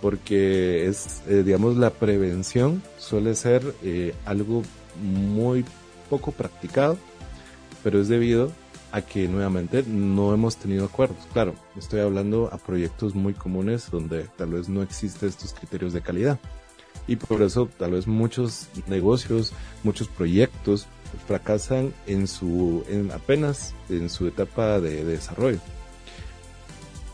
Porque 0.00 0.86
es, 0.86 1.22
eh, 1.28 1.42
digamos, 1.44 1.76
la 1.76 1.90
prevención 1.90 2.82
suele 2.98 3.34
ser 3.34 3.74
eh, 3.82 4.14
algo 4.24 4.62
muy 5.00 5.64
poco 6.08 6.32
practicado, 6.32 6.98
pero 7.84 8.00
es 8.00 8.08
debido 8.08 8.50
a 8.92 9.00
que 9.00 9.26
nuevamente 9.26 9.82
no 9.86 10.34
hemos 10.34 10.56
tenido 10.56 10.84
acuerdos. 10.84 11.18
Claro, 11.32 11.54
estoy 11.76 12.00
hablando 12.00 12.50
a 12.52 12.58
proyectos 12.58 13.14
muy 13.14 13.32
comunes 13.32 13.90
donde 13.90 14.24
tal 14.36 14.50
vez 14.50 14.68
no 14.68 14.82
existen 14.82 15.30
estos 15.30 15.54
criterios 15.54 15.94
de 15.94 16.02
calidad. 16.02 16.38
Y 17.08 17.16
por 17.16 17.42
eso 17.42 17.68
tal 17.78 17.92
vez 17.92 18.06
muchos 18.06 18.68
negocios, 18.86 19.52
muchos 19.82 20.08
proyectos 20.08 20.86
fracasan 21.26 21.92
en 22.06 22.28
su, 22.28 22.84
en 22.88 23.10
apenas 23.12 23.74
en 23.88 24.10
su 24.10 24.26
etapa 24.26 24.78
de, 24.78 25.04
desarrollo. 25.04 25.58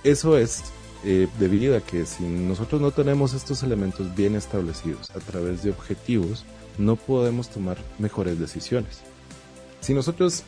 Eso 0.02 0.36
es 0.36 0.64
eh, 1.04 1.28
debido 1.38 1.76
a 1.76 1.80
que 1.80 2.06
si 2.06 2.24
nosotros 2.24 2.80
no 2.80 2.90
tenemos 2.90 3.34
estos 3.34 3.62
elementos 3.62 4.14
bien 4.16 4.34
establecidos 4.34 5.10
a 5.10 5.20
través 5.20 5.62
de 5.62 5.70
objetivos, 5.70 6.44
no 6.76 6.96
podemos 6.96 7.48
tomar 7.48 7.78
mejores 7.98 8.38
decisiones. 8.38 9.00
Si 9.80 9.94
nosotros 9.94 10.44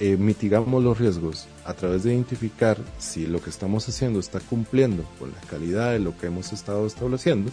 eh, 0.00 0.16
mitigamos 0.16 0.82
los 0.82 0.98
riesgos 0.98 1.46
a 1.64 1.74
través 1.74 2.02
de 2.02 2.12
identificar 2.12 2.78
si 2.98 3.26
lo 3.26 3.40
que 3.40 3.50
estamos 3.50 3.88
haciendo 3.88 4.18
está 4.18 4.40
cumpliendo 4.40 5.04
con 5.18 5.30
la 5.30 5.40
calidad 5.42 5.92
de 5.92 5.98
lo 5.98 6.16
que 6.16 6.26
hemos 6.26 6.52
estado 6.52 6.86
estableciendo, 6.86 7.50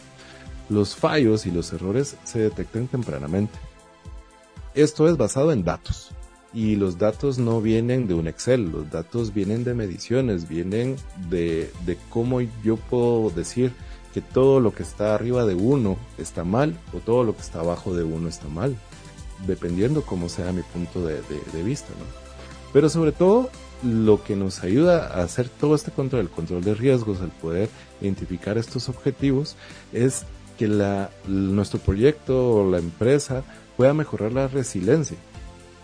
los 0.70 0.96
fallos 0.96 1.46
y 1.46 1.52
los 1.52 1.74
errores 1.74 2.16
se 2.24 2.40
detectan 2.40 2.88
tempranamente. 2.88 3.58
Esto 4.74 5.08
es 5.08 5.18
basado 5.18 5.52
en 5.52 5.64
datos. 5.64 6.12
Y 6.52 6.76
los 6.76 6.98
datos 6.98 7.38
no 7.38 7.62
vienen 7.62 8.08
de 8.08 8.16
un 8.16 8.28
Excel, 8.28 8.72
los 8.72 8.90
datos 8.90 9.34
vienen 9.34 9.64
de 9.64 9.76
mediciones, 9.76 10.50
vienen 10.50 10.96
de, 11.30 11.72
de 11.86 11.98
cómo 12.10 12.42
yo 12.42 12.78
puedo 12.78 13.30
decir 13.30 13.72
que 14.16 14.22
todo 14.22 14.60
lo 14.60 14.74
que 14.74 14.82
está 14.82 15.14
arriba 15.14 15.46
de 15.46 15.54
uno 15.54 15.98
está 16.18 16.44
mal 16.44 16.76
o 16.94 16.98
todo 17.00 17.24
lo 17.24 17.36
que 17.36 17.42
está 17.42 17.60
abajo 17.60 17.94
de 17.94 18.04
uno 18.04 18.28
está 18.28 18.48
mal, 18.48 18.76
dependiendo 19.46 20.02
cómo 20.02 20.28
sea 20.28 20.52
mi 20.52 20.64
punto 20.64 21.06
de, 21.06 21.16
de, 21.16 21.40
de 21.54 21.64
vista. 21.64 21.90
¿no? 22.00 22.29
Pero 22.74 22.90
sobre 22.90 23.12
todo, 23.12 23.50
lo 23.84 24.24
que 24.24 24.36
nos 24.36 24.64
ayuda 24.64 25.08
a 25.08 25.24
hacer 25.24 25.50
todo 25.50 25.76
este 25.76 25.92
control, 25.92 26.22
el 26.22 26.30
control 26.30 26.64
de 26.64 26.74
riesgos, 26.74 27.22
el 27.22 27.30
poder 27.30 27.70
identificar 28.02 28.58
estos 28.58 28.90
objetivos, 28.90 29.56
es 29.94 30.26
que 30.58 30.68
nuestro 31.28 31.80
proyecto 31.80 32.56
o 32.56 32.70
la 32.70 32.80
empresa 32.80 33.44
pueda 33.78 33.94
mejorar 33.94 34.34
la 34.34 34.48
resiliencia. 34.48 35.18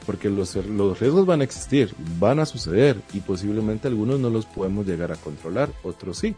Porque 0.05 0.29
los, 0.29 0.55
los 0.55 0.99
riesgos 0.99 1.25
van 1.25 1.41
a 1.41 1.45
existir, 1.45 1.95
van 2.19 2.39
a 2.39 2.45
suceder 2.45 3.01
y 3.13 3.21
posiblemente 3.21 3.87
algunos 3.87 4.19
no 4.19 4.29
los 4.29 4.45
podemos 4.45 4.85
llegar 4.85 5.11
a 5.11 5.15
controlar, 5.15 5.69
otros 5.83 6.19
sí. 6.19 6.35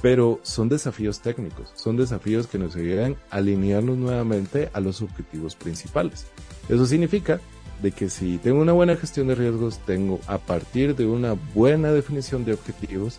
Pero 0.00 0.40
son 0.42 0.68
desafíos 0.68 1.20
técnicos, 1.20 1.70
son 1.76 1.96
desafíos 1.96 2.48
que 2.48 2.58
nos 2.58 2.74
ayudan 2.74 3.16
a 3.30 3.36
alinearnos 3.36 3.98
nuevamente 3.98 4.70
a 4.72 4.80
los 4.80 5.00
objetivos 5.00 5.54
principales. 5.54 6.26
Eso 6.72 6.86
significa 6.86 7.38
de 7.82 7.92
que 7.92 8.08
si 8.08 8.38
tengo 8.38 8.62
una 8.62 8.72
buena 8.72 8.96
gestión 8.96 9.26
de 9.26 9.34
riesgos, 9.34 9.78
tengo 9.84 10.20
a 10.26 10.38
partir 10.38 10.96
de 10.96 11.04
una 11.04 11.34
buena 11.54 11.92
definición 11.92 12.46
de 12.46 12.54
objetivos, 12.54 13.18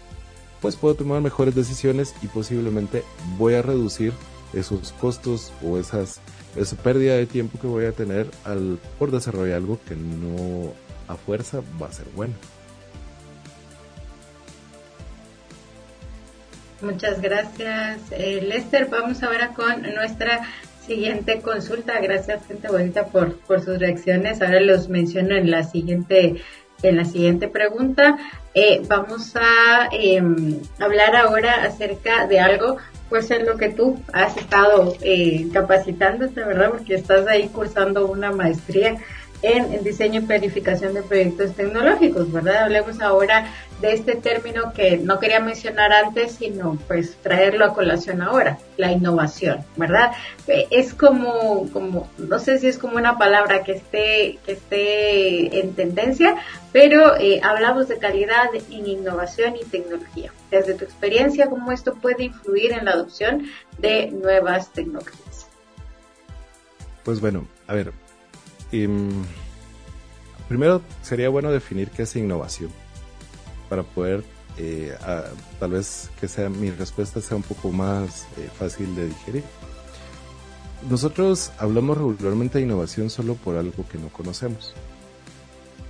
pues 0.60 0.76
puedo 0.76 0.96
tomar 0.96 1.22
mejores 1.22 1.54
decisiones 1.54 2.16
y 2.24 2.28
posiblemente 2.28 3.04
voy 3.38 3.54
a 3.54 3.62
reducir 3.62 4.12
esos 4.54 4.92
costos 4.94 5.54
o 5.64 5.78
esas, 5.78 6.20
esa 6.56 6.76
pérdida 6.78 7.16
de 7.16 7.28
tiempo 7.28 7.60
que 7.60 7.68
voy 7.68 7.86
a 7.86 7.92
tener 7.92 8.28
al, 8.44 8.80
por 8.98 9.12
desarrollar 9.12 9.58
algo 9.58 9.80
que 9.88 9.96
no 9.96 10.74
a 11.08 11.16
fuerza 11.16 11.62
va 11.80 11.90
a 11.90 11.92
ser 11.92 12.08
bueno. 12.16 12.34
Muchas 16.82 17.22
gracias, 17.22 18.00
eh, 18.10 18.42
Lester. 18.42 18.88
Vamos 18.90 19.22
ahora 19.22 19.50
con 19.50 19.84
nuestra 19.84 20.42
Siguiente 20.86 21.40
consulta, 21.40 22.02
gracias 22.02 22.46
gente 22.46 22.68
bonita 22.68 23.06
por, 23.06 23.38
por 23.40 23.64
sus 23.64 23.80
reacciones. 23.80 24.42
Ahora 24.42 24.60
los 24.60 24.90
menciono 24.90 25.34
en 25.34 25.50
la 25.50 25.64
siguiente, 25.64 26.42
en 26.82 26.98
la 26.98 27.06
siguiente 27.06 27.48
pregunta. 27.48 28.18
Eh, 28.54 28.82
vamos 28.86 29.34
a 29.38 29.88
em, 29.94 30.60
hablar 30.80 31.16
ahora 31.16 31.64
acerca 31.64 32.28
de 32.28 32.42
algo, 32.42 32.76
pues 33.10 33.32
en 33.32 33.46
lo 33.46 33.56
que 33.56 33.70
tú 33.70 33.98
has 34.12 34.36
estado 34.36 34.94
eh, 35.02 35.48
capacitándote, 35.54 36.44
¿verdad? 36.44 36.72
Porque 36.72 36.96
estás 36.96 37.28
ahí 37.28 37.48
cursando 37.48 38.06
una 38.08 38.34
maestría 38.34 38.98
en, 39.44 39.84
diseño 39.84 40.22
y 40.22 40.24
planificación 40.24 40.94
de 40.94 41.04
proyectos 41.04 41.54
tecnológicos, 41.54 42.32
¿verdad? 42.32 42.64
Hablemos 42.64 43.02
ahora 43.02 43.52
de 43.82 43.94
este 43.94 44.16
término 44.16 44.72
que 44.74 44.98
no 44.98 45.20
quería 45.20 45.42
mencionar 45.42 45.92
antes, 45.92 46.36
sino 46.36 46.78
pues 46.88 47.18
traerlo 47.22 47.66
a 47.66 47.74
colación 47.74 48.22
ahora, 48.22 48.58
la 48.78 48.92
innovación, 48.92 49.66
¿verdad? 49.76 50.14
Eh, 50.48 50.68
es 50.72 50.94
como, 50.94 51.70
como, 51.74 52.10
no 52.18 52.40
sé 52.40 52.58
si 52.58 52.68
es 52.68 52.78
como 52.78 52.96
una 52.96 53.18
palabra 53.18 53.64
que 53.64 53.74
esté, 53.74 54.40
que 54.46 54.54
esté 54.54 55.60
en 55.60 55.74
tendencia, 55.74 56.38
pero 56.72 57.18
eh, 57.18 57.42
hablamos 57.44 57.90
de 57.90 57.98
calidad 57.98 58.48
en 58.56 58.88
innovación 58.88 59.56
y 59.58 59.66
tecnología. 59.66 60.32
Desde 60.50 60.74
tu 60.76 60.86
experiencia, 60.86 61.50
¿cómo 61.50 61.74
esto 61.74 61.96
puede 61.96 62.24
influir 62.24 62.72
en 62.72 62.86
la 62.86 62.92
adopción 62.92 63.50
de 63.78 64.10
nuevas 64.10 64.72
tecnologías? 64.72 65.48
Pues 67.04 67.20
bueno, 67.20 67.46
a 67.68 67.74
ver, 67.74 67.92
Mm, 68.74 69.24
primero 70.48 70.82
sería 71.04 71.30
bueno 71.30 71.52
definir 71.52 71.92
qué 71.92 72.04
es 72.04 72.16
innovación 72.16 72.72
para 73.70 73.84
poder 73.84 74.24
eh, 74.58 74.96
tal 75.60 75.72
vez 75.72 76.10
que 76.20 76.28
sea 76.28 76.50
mi 76.50 76.70
respuesta 76.72 77.22
sea 77.22 77.38
un 77.38 77.44
poco 77.44 77.72
más 77.72 78.28
eh, 78.38 78.50
fácil 78.58 78.96
de 78.96 79.08
digerir. 79.08 79.44
Nosotros 80.90 81.52
hablamos 81.60 81.98
regularmente 81.98 82.58
de 82.58 82.66
innovación 82.66 83.10
solo 83.10 83.36
por 83.36 83.58
algo 83.58 83.86
que 83.88 83.98
no 83.98 84.10
conocemos, 84.10 84.74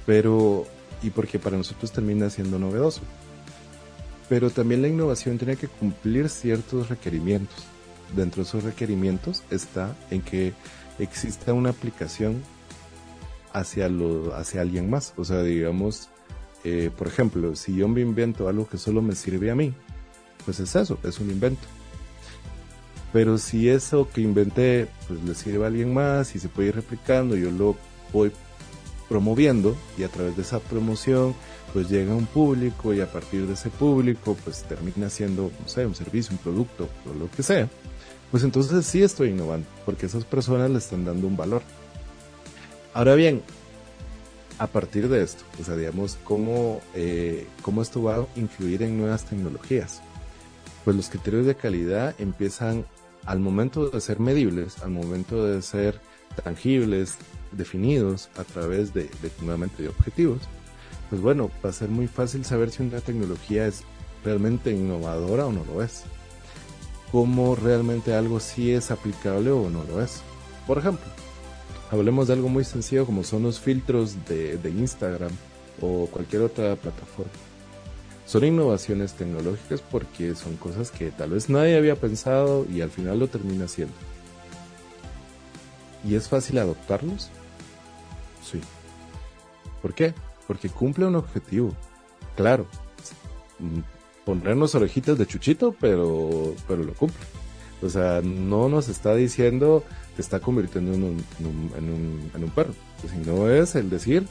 pero 0.06 0.66
y 1.02 1.10
porque 1.10 1.40
para 1.40 1.58
nosotros 1.58 1.92
termina 1.92 2.30
siendo 2.30 2.60
novedoso. 2.60 3.02
Pero 4.30 4.50
también 4.50 4.82
la 4.82 4.88
innovación 4.88 5.38
tiene 5.38 5.56
que 5.56 5.68
cumplir 5.68 6.30
ciertos 6.30 6.90
requerimientos. 6.90 7.66
Dentro 8.16 8.44
de 8.44 8.50
esos 8.50 8.64
requerimientos 8.64 9.44
está 9.50 9.96
en 10.12 10.22
que 10.22 10.54
exista 11.00 11.54
una 11.54 11.72
aplicación 11.72 12.42
hacia, 13.54 13.88
lo, 13.88 14.36
hacia 14.36 14.62
alguien 14.62 14.90
más. 14.90 15.14
O 15.18 15.24
sea, 15.24 15.42
digamos, 15.44 16.10
eh, 16.64 16.92
por 16.98 17.08
ejemplo, 17.08 17.56
si 17.56 17.76
yo 17.76 17.88
me 17.88 18.02
invento 18.02 18.48
algo 18.48 18.68
que 18.68 18.78
solo 18.78 19.02
me 19.02 19.16
sirve 19.16 19.52
a 19.52 19.56
mí, 19.56 19.74
pues 20.46 20.60
es 20.60 20.76
eso, 20.76 20.98
es 21.04 21.20
un 21.20 21.30
invento. 21.30 21.68
Pero 23.14 23.38
si 23.38 23.70
eso 23.70 24.10
que 24.12 24.22
inventé 24.22 24.88
pues 25.08 25.24
le 25.24 25.36
sirve 25.36 25.64
a 25.64 25.68
alguien 25.68 25.94
más 25.94 26.36
y 26.36 26.40
se 26.40 26.50
puede 26.50 26.70
ir 26.70 26.76
replicando, 26.76 27.36
yo 27.36 27.52
lo 27.52 27.76
voy 28.12 28.32
promoviendo 29.08 29.76
y 29.98 30.04
a 30.04 30.08
través 30.08 30.36
de 30.36 30.42
esa 30.42 30.60
promoción 30.60 31.36
pues 31.72 31.90
llega 31.90 32.16
un 32.16 32.26
público 32.26 32.94
y 32.94 33.02
a 33.02 33.12
partir 33.12 33.46
de 33.46 33.54
ese 33.54 33.70
público 33.70 34.36
pues 34.44 34.64
termina 34.64 35.10
siendo, 35.10 35.52
no 35.62 35.68
sé, 35.68 35.86
un 35.86 35.94
servicio, 35.94 36.32
un 36.32 36.40
producto 36.40 36.90
o 37.10 37.14
lo 37.20 37.30
que 37.30 37.44
sea, 37.44 37.70
pues 38.32 38.44
entonces 38.44 38.84
sí 38.86 39.04
estoy 39.04 39.30
innovando 39.30 39.68
porque 39.86 40.08
esas 40.08 40.26
personas 40.26 40.72
le 40.72 40.80
están 40.80 41.06
dando 41.06 41.28
un 41.28 41.38
valor. 41.38 41.62
Ahora 42.94 43.16
bien, 43.16 43.42
a 44.60 44.68
partir 44.68 45.10
de 45.10 45.24
esto, 45.24 45.44
o 45.60 45.64
sea, 45.64 45.76
digamos, 45.76 46.18
¿cómo, 46.24 46.82
eh, 46.94 47.48
cómo 47.64 47.82
esto 47.82 48.04
va 48.04 48.18
a 48.18 48.28
influir 48.36 48.84
en 48.84 48.98
nuevas 48.98 49.26
tecnologías. 49.26 50.02
Pues 50.86 50.96
los 50.96 51.10
criterios 51.10 51.46
de 51.46 51.56
calidad 51.56 52.14
empiezan 52.20 52.86
al 53.26 53.40
momento 53.40 53.90
de 53.90 54.00
ser 54.00 54.20
medibles, 54.20 54.84
al 54.84 54.92
momento 54.92 55.46
de 55.46 55.62
ser 55.62 56.00
tangibles, 56.44 57.18
definidos 57.52 58.30
a 58.38 58.44
través 58.44 58.94
de, 58.94 59.04
de, 59.04 59.32
nuevamente 59.42 59.84
de 59.84 59.90
objetivos, 59.90 60.42
pues 61.10 61.22
bueno, 61.22 61.52
va 61.64 61.70
a 61.70 61.74
ser 61.74 61.90
muy 61.90 62.08
fácil 62.08 62.44
saber 62.46 62.72
si 62.72 62.84
una 62.84 63.00
tecnología 63.00 63.68
es 63.68 63.84
realmente 64.24 64.72
innovadora 64.72 65.46
o 65.46 65.52
no 65.52 65.64
lo 65.66 65.84
es. 65.84 66.04
Cómo 67.12 67.56
realmente 67.56 68.16
algo 68.16 68.40
sí 68.40 68.72
es 68.72 68.90
aplicable 68.92 69.52
o 69.52 69.70
no 69.70 69.84
lo 69.84 70.02
es. 70.02 70.22
Por 70.66 70.80
ejemplo, 70.80 71.06
hablemos 71.94 72.28
de 72.28 72.34
algo 72.34 72.50
muy 72.50 72.64
sencillo 72.64 73.06
como 73.06 73.24
son 73.24 73.44
los 73.44 73.60
filtros 73.60 74.26
de, 74.26 74.60
Instagram 74.66 75.32
o 75.82 76.08
cualquier 76.08 76.42
otra 76.42 76.76
plataforma. 76.76 77.32
Son 78.26 78.44
innovaciones 78.44 79.14
tecnológicas 79.14 79.82
porque 79.82 80.34
son 80.34 80.56
cosas 80.56 80.90
que 80.92 81.12
tal 81.12 81.32
vez 81.32 81.50
nadie 81.50 81.78
había 81.78 81.96
pensado 81.96 82.66
y 82.72 82.82
al 82.82 82.90
final 82.90 83.20
lo 83.20 83.28
termina 83.28 83.66
haciendo. 83.66 83.94
¿Y 86.08 86.16
es 86.16 86.28
fácil 86.28 86.58
adoptarlos? 86.58 87.30
Sí. 88.44 88.60
¿Por 89.82 89.94
qué? 89.94 90.14
Porque 90.48 90.70
cumple 90.70 91.06
un 91.06 91.16
objetivo. 91.16 91.74
Claro, 92.36 92.66
ponernos 94.26 94.74
orejitas 94.74 95.18
de 95.18 95.28
chuchito, 95.28 95.76
pero, 95.80 96.56
pero 96.68 96.84
lo 96.84 96.94
cumple. 96.94 97.26
O 97.82 97.90
sea, 97.90 98.22
no 98.24 98.70
nos 98.70 98.88
está 98.88 99.14
diciendo 99.14 99.84
te 100.16 100.22
está 100.22 100.40
convirtiendo 100.40 100.94
en 100.94 101.04
un, 101.04 101.26
en 102.34 102.44
un, 102.44 102.50
perro, 102.52 102.74
sino 103.10 103.50
es 103.50 103.76
el 103.76 103.90
decir, 103.90 104.26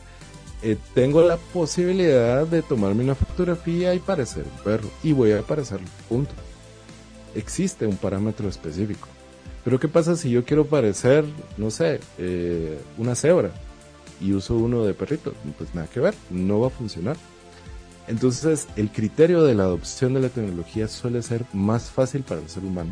eh, 0.62 0.76
tengo 0.94 1.22
la 1.22 1.36
posibilidad 1.36 2.46
de 2.46 2.62
tomarme 2.62 3.02
una 3.02 3.14
fotografía 3.14 3.94
y 3.94 3.98
parecer 3.98 4.44
un 4.44 4.64
perro, 4.64 4.88
y 5.02 5.12
voy 5.12 5.32
a 5.32 5.42
parecerlo, 5.42 5.86
punto. 6.08 6.32
Existe 7.34 7.86
un 7.86 7.96
parámetro 7.96 8.48
específico. 8.48 9.08
Pero 9.64 9.80
¿qué 9.80 9.88
pasa 9.88 10.16
si 10.16 10.30
yo 10.30 10.44
quiero 10.44 10.66
parecer, 10.66 11.24
no 11.56 11.70
sé, 11.70 12.00
eh, 12.18 12.78
una 12.98 13.14
cebra 13.14 13.52
y 14.20 14.32
uso 14.32 14.56
uno 14.56 14.84
de 14.84 14.92
perrito? 14.92 15.32
Pues 15.56 15.74
nada 15.74 15.88
que 15.88 16.00
ver, 16.00 16.14
no 16.30 16.60
va 16.60 16.66
a 16.66 16.70
funcionar. 16.70 17.16
Entonces, 18.08 18.66
el 18.76 18.90
criterio 18.90 19.44
de 19.44 19.54
la 19.54 19.62
adopción 19.62 20.14
de 20.14 20.20
la 20.20 20.28
tecnología 20.28 20.88
suele 20.88 21.22
ser 21.22 21.44
más 21.52 21.90
fácil 21.90 22.22
para 22.22 22.40
el 22.40 22.48
ser 22.48 22.64
humano 22.64 22.90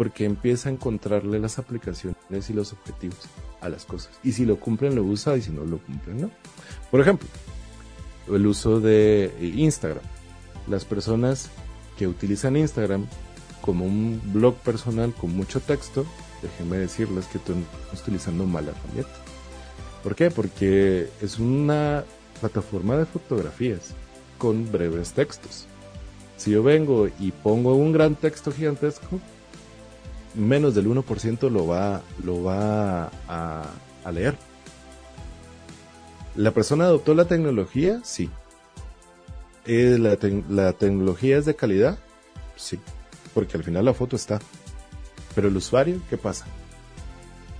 porque 0.00 0.24
empieza 0.24 0.70
a 0.70 0.72
encontrarle 0.72 1.38
las 1.38 1.58
aplicaciones 1.58 2.48
y 2.48 2.54
los 2.54 2.72
objetivos 2.72 3.18
a 3.60 3.68
las 3.68 3.84
cosas. 3.84 4.18
Y 4.24 4.32
si 4.32 4.46
lo 4.46 4.58
cumplen, 4.58 4.94
lo 4.94 5.02
usa, 5.02 5.36
y 5.36 5.42
si 5.42 5.50
no 5.50 5.62
lo 5.66 5.76
cumplen, 5.76 6.22
no. 6.22 6.30
Por 6.90 7.02
ejemplo, 7.02 7.28
el 8.26 8.46
uso 8.46 8.80
de 8.80 9.30
Instagram. 9.54 10.02
Las 10.68 10.86
personas 10.86 11.50
que 11.98 12.06
utilizan 12.06 12.56
Instagram 12.56 13.08
como 13.60 13.84
un 13.84 14.22
blog 14.32 14.54
personal 14.60 15.12
con 15.12 15.36
mucho 15.36 15.60
texto, 15.60 16.06
déjenme 16.40 16.78
decirles 16.78 17.26
que 17.26 17.36
están 17.36 17.62
utilizando 17.92 18.46
mala 18.46 18.70
herramienta. 18.70 19.20
¿Por 20.02 20.14
qué? 20.14 20.30
Porque 20.30 21.10
es 21.20 21.38
una 21.38 22.04
plataforma 22.40 22.96
de 22.96 23.04
fotografías 23.04 23.92
con 24.38 24.72
breves 24.72 25.12
textos. 25.12 25.66
Si 26.38 26.52
yo 26.52 26.62
vengo 26.62 27.06
y 27.18 27.32
pongo 27.32 27.74
un 27.74 27.92
gran 27.92 28.14
texto 28.14 28.50
gigantesco, 28.50 29.20
menos 30.34 30.74
del 30.74 30.86
1% 30.86 31.50
lo 31.50 31.66
va, 31.66 32.02
lo 32.24 32.42
va 32.42 33.10
a, 33.28 34.10
leer. 34.12 34.36
¿La 36.36 36.52
persona 36.52 36.84
adoptó 36.84 37.14
la 37.14 37.26
tecnología? 37.26 38.00
Sí. 38.04 38.30
¿Eh, 39.66 39.98
la, 39.98 40.16
¿La 40.48 40.72
tecnología 40.72 41.38
es 41.38 41.44
de 41.44 41.54
calidad? 41.54 41.98
Sí. 42.56 42.78
Porque 43.34 43.56
al 43.56 43.64
final 43.64 43.84
la 43.84 43.94
foto 43.94 44.16
está. 44.16 44.40
Pero 45.34 45.48
el 45.48 45.56
usuario, 45.56 46.00
¿qué 46.08 46.16
pasa? 46.16 46.46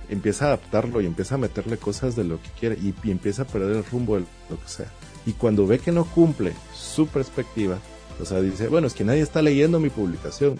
Empieza 0.09 0.45
a 0.45 0.47
adaptarlo 0.49 0.99
y 0.99 1.05
empieza 1.05 1.35
a 1.35 1.37
meterle 1.37 1.77
cosas 1.77 2.15
de 2.15 2.23
lo 2.23 2.41
que 2.41 2.49
quiere 2.59 2.75
y, 2.75 2.93
y 3.03 3.11
empieza 3.11 3.43
a 3.43 3.47
perder 3.47 3.77
el 3.77 3.85
rumbo 3.85 4.15
de 4.15 4.25
lo 4.49 4.59
que 4.59 4.67
sea. 4.67 4.91
Y 5.25 5.33
cuando 5.33 5.67
ve 5.67 5.79
que 5.79 5.91
no 5.91 6.05
cumple 6.05 6.53
su 6.75 7.07
perspectiva, 7.07 7.77
o 8.19 8.25
sea, 8.25 8.41
dice, 8.41 8.67
bueno, 8.67 8.87
es 8.87 8.93
que 8.93 9.03
nadie 9.03 9.21
está 9.21 9.41
leyendo 9.41 9.79
mi 9.79 9.89
publicación 9.89 10.59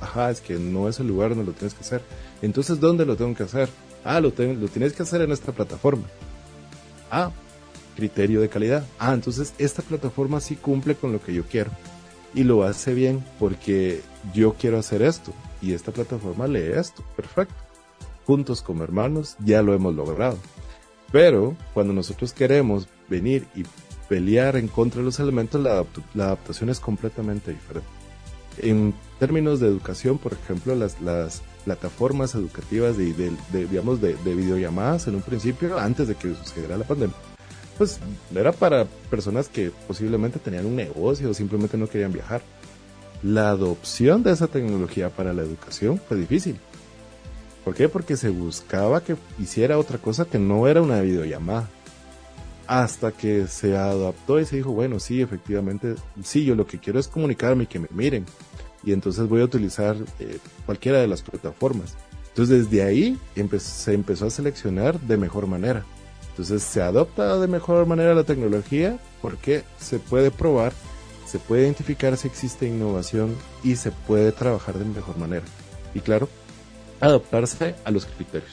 ajá, 0.00 0.30
es 0.30 0.40
que 0.40 0.54
no 0.54 0.88
es 0.88 1.00
el 1.00 1.08
lugar 1.08 1.30
donde 1.30 1.44
lo 1.44 1.52
tienes 1.52 1.74
que 1.74 1.80
hacer. 1.80 2.02
Entonces, 2.42 2.80
¿dónde 2.80 3.04
lo 3.04 3.16
tengo 3.16 3.34
que 3.34 3.42
hacer? 3.42 3.68
Ah, 4.04 4.20
lo, 4.20 4.32
tienes 4.32 4.92
que 4.92 5.02
hacer 5.02 5.20
en 5.22 5.32
esta 5.32 5.52
plataforma. 5.52 6.04
Ah, 7.10 7.30
criterio 7.96 8.40
de 8.40 8.48
calidad. 8.48 8.86
Ah, 8.98 9.12
entonces 9.12 9.54
esta 9.58 9.82
plataforma 9.82 10.40
sí 10.40 10.56
cumple 10.56 10.94
con 10.94 11.12
lo 11.12 11.20
que 11.20 11.34
yo 11.34 11.44
quiero. 11.44 11.70
Y 12.34 12.44
lo 12.44 12.62
hace 12.62 12.94
bien 12.94 13.24
porque 13.38 14.02
yo 14.32 14.54
quiero 14.54 14.78
hacer 14.78 15.02
esto. 15.02 15.32
Y 15.60 15.72
esta 15.72 15.92
plataforma 15.92 16.46
lee 16.46 16.72
esto. 16.74 17.02
Perfecto. 17.16 17.54
Juntos 18.26 18.62
como 18.62 18.84
hermanos 18.84 19.36
ya 19.44 19.62
lo 19.62 19.74
hemos 19.74 19.94
logrado. 19.94 20.38
Pero 21.10 21.56
cuando 21.74 21.92
nosotros 21.92 22.32
queremos 22.32 22.88
venir 23.08 23.46
y 23.54 23.64
pelear 24.08 24.56
en 24.56 24.68
contra 24.68 25.00
de 25.00 25.06
los 25.06 25.18
elementos, 25.18 25.60
la 25.60 26.24
adaptación 26.24 26.70
es 26.70 26.80
completamente 26.80 27.52
diferente. 27.52 27.97
En 28.60 28.94
términos 29.18 29.60
de 29.60 29.68
educación, 29.68 30.18
por 30.18 30.32
ejemplo, 30.32 30.74
las, 30.74 31.42
plataformas 31.64 32.34
educativas 32.34 32.96
de, 32.96 33.12
de, 33.12 33.66
digamos, 33.66 34.00
de, 34.00 34.14
videollamadas 34.24 35.06
en 35.06 35.16
un 35.16 35.22
principio, 35.22 35.78
antes 35.78 36.08
de 36.08 36.14
que 36.14 36.34
sucediera 36.34 36.78
la 36.78 36.84
pandemia, 36.84 37.14
pues 37.76 38.00
era 38.34 38.52
para 38.52 38.86
personas 39.10 39.48
que 39.48 39.70
posiblemente 39.86 40.38
tenían 40.38 40.66
un 40.66 40.76
negocio 40.76 41.30
o 41.30 41.34
simplemente 41.34 41.76
no 41.76 41.86
querían 41.86 42.12
viajar. 42.12 42.42
La 43.22 43.50
adopción 43.50 44.22
de 44.22 44.32
esa 44.32 44.46
tecnología 44.46 45.10
para 45.10 45.32
la 45.32 45.42
educación 45.42 46.00
fue 46.08 46.16
difícil. 46.16 46.58
¿Por 47.64 47.74
qué? 47.74 47.88
Porque 47.88 48.16
se 48.16 48.30
buscaba 48.30 49.02
que 49.02 49.16
hiciera 49.38 49.78
otra 49.78 49.98
cosa 49.98 50.24
que 50.24 50.38
no 50.38 50.66
era 50.66 50.80
una 50.80 51.00
videollamada. 51.00 51.68
Hasta 52.66 53.12
que 53.12 53.46
se 53.46 53.76
adaptó 53.76 54.40
y 54.40 54.44
se 54.44 54.56
dijo, 54.56 54.72
bueno, 54.72 55.00
sí, 55.00 55.20
efectivamente, 55.20 55.94
sí, 56.22 56.44
yo 56.44 56.54
lo 56.54 56.66
que 56.66 56.78
quiero 56.78 56.98
es 56.98 57.08
comunicarme 57.08 57.64
y 57.64 57.66
que 57.66 57.78
me 57.78 57.88
miren 57.90 58.26
y 58.88 58.92
entonces 58.94 59.28
voy 59.28 59.42
a 59.42 59.44
utilizar 59.44 59.96
eh, 60.18 60.38
cualquiera 60.64 60.98
de 60.98 61.06
las 61.06 61.20
plataformas. 61.20 61.94
Entonces 62.28 62.70
desde 62.70 62.82
ahí 62.82 63.18
se 63.58 63.92
empezó 63.92 64.26
a 64.26 64.30
seleccionar 64.30 64.98
de 64.98 65.18
mejor 65.18 65.46
manera. 65.46 65.84
Entonces 66.30 66.62
se 66.62 66.80
adopta 66.80 67.36
de 67.38 67.46
mejor 67.48 67.84
manera 67.84 68.14
la 68.14 68.24
tecnología 68.24 68.98
porque 69.20 69.62
se 69.78 69.98
puede 69.98 70.30
probar, 70.30 70.72
se 71.26 71.38
puede 71.38 71.64
identificar 71.64 72.16
si 72.16 72.28
existe 72.28 72.66
innovación 72.66 73.36
y 73.62 73.76
se 73.76 73.90
puede 73.90 74.32
trabajar 74.32 74.78
de 74.78 74.86
mejor 74.86 75.18
manera. 75.18 75.44
Y 75.92 76.00
claro, 76.00 76.30
adaptarse 76.98 77.74
a 77.84 77.90
los 77.90 78.06
criterios. 78.06 78.52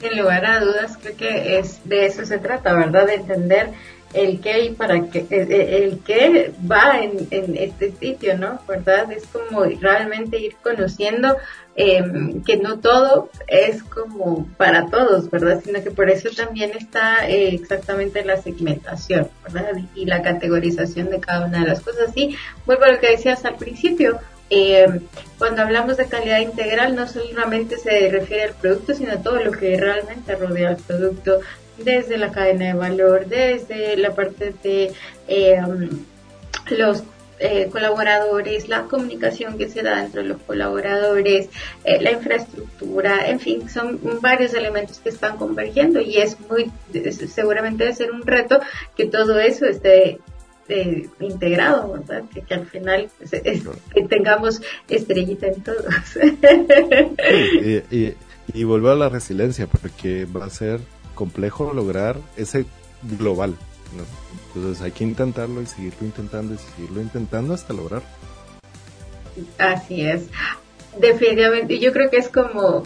Sin 0.00 0.18
lugar 0.18 0.46
a 0.46 0.60
dudas, 0.60 0.96
creo 1.02 1.16
que 1.18 1.58
es 1.58 1.80
de 1.84 2.06
eso 2.06 2.24
se 2.24 2.38
trata, 2.38 2.72
¿verdad? 2.72 3.08
De 3.08 3.14
entender 3.16 3.72
el 4.14 4.40
qué 4.40 4.64
y 4.64 4.70
para 4.70 5.08
qué, 5.08 5.26
el, 5.30 6.00
qué 6.00 6.52
va 6.70 7.00
en, 7.00 7.26
en, 7.30 7.56
este 7.56 7.92
sitio, 7.92 8.38
¿no? 8.38 8.60
¿Verdad? 8.66 9.10
Es 9.12 9.26
como 9.26 9.64
realmente 9.64 10.38
ir 10.38 10.56
conociendo 10.62 11.36
eh, 11.76 12.02
que 12.46 12.56
no 12.56 12.78
todo 12.78 13.30
es 13.48 13.82
como 13.82 14.46
para 14.56 14.86
todos, 14.86 15.28
¿verdad? 15.30 15.60
Sino 15.64 15.82
que 15.82 15.90
por 15.90 16.08
eso 16.08 16.30
también 16.30 16.70
está 16.70 17.28
eh, 17.28 17.48
exactamente 17.54 18.24
la 18.24 18.36
segmentación, 18.36 19.28
¿verdad? 19.42 19.72
Y 19.94 20.06
la 20.06 20.22
categorización 20.22 21.10
de 21.10 21.20
cada 21.20 21.46
una 21.46 21.60
de 21.60 21.68
las 21.68 21.80
cosas. 21.80 22.12
Y 22.14 22.36
vuelvo 22.64 22.84
a 22.84 22.92
lo 22.92 23.00
que 23.00 23.10
decías 23.10 23.44
al 23.44 23.56
principio, 23.56 24.20
eh, 24.50 25.00
cuando 25.38 25.62
hablamos 25.62 25.96
de 25.96 26.06
calidad 26.06 26.38
integral 26.38 26.94
no 26.94 27.08
solamente 27.08 27.76
se 27.78 28.08
refiere 28.08 28.44
al 28.44 28.54
producto, 28.54 28.94
sino 28.94 29.14
a 29.14 29.22
todo 29.22 29.42
lo 29.42 29.50
que 29.50 29.76
realmente 29.76 30.36
rodea 30.36 30.68
al 30.68 30.76
producto, 30.76 31.40
desde 31.78 32.18
la 32.18 32.30
cadena 32.30 32.66
de 32.66 32.74
valor, 32.74 33.26
desde 33.26 33.96
la 33.96 34.14
parte 34.14 34.54
de 34.62 34.92
eh, 35.28 35.60
los 36.70 37.04
eh, 37.40 37.68
colaboradores, 37.70 38.68
la 38.68 38.84
comunicación 38.84 39.58
que 39.58 39.68
se 39.68 39.82
da 39.82 40.04
entre 40.04 40.22
los 40.22 40.40
colaboradores, 40.42 41.48
eh, 41.82 42.00
la 42.00 42.12
infraestructura, 42.12 43.28
en 43.28 43.40
fin, 43.40 43.68
son 43.68 43.98
varios 44.20 44.54
elementos 44.54 44.98
que 44.98 45.08
están 45.08 45.36
convergiendo 45.36 46.00
y 46.00 46.18
es 46.18 46.38
muy, 46.48 46.70
seguramente 47.28 47.84
debe 47.84 47.96
ser 47.96 48.12
un 48.12 48.22
reto 48.22 48.60
que 48.96 49.06
todo 49.06 49.40
eso 49.40 49.66
esté 49.66 50.20
eh, 50.68 51.08
integrado, 51.18 51.92
¿verdad? 51.92 52.22
Que, 52.32 52.54
al 52.54 52.66
final 52.66 53.10
que 53.92 54.02
tengamos 54.04 54.62
estrellita 54.88 55.48
en 55.48 55.62
todos. 55.62 56.16
y, 57.62 57.96
y, 57.96 58.14
y 58.52 58.64
volver 58.64 58.92
a 58.92 58.96
la 58.96 59.08
resiliencia, 59.08 59.66
porque 59.66 60.24
va 60.24 60.44
a 60.44 60.50
ser 60.50 60.80
complejo 61.14 61.72
lograr 61.72 62.18
ese 62.36 62.66
global. 63.18 63.56
Entonces 64.54 64.82
hay 64.82 64.92
que 64.92 65.04
intentarlo 65.04 65.62
y 65.62 65.66
seguirlo 65.66 66.06
intentando 66.06 66.54
y 66.54 66.58
seguirlo 66.58 67.00
intentando 67.00 67.54
hasta 67.54 67.72
lograr. 67.72 68.02
Así 69.58 70.02
es. 70.02 70.28
Definitivamente, 70.98 71.78
yo 71.78 71.92
creo 71.92 72.08
que 72.08 72.18
es 72.18 72.28
como, 72.28 72.84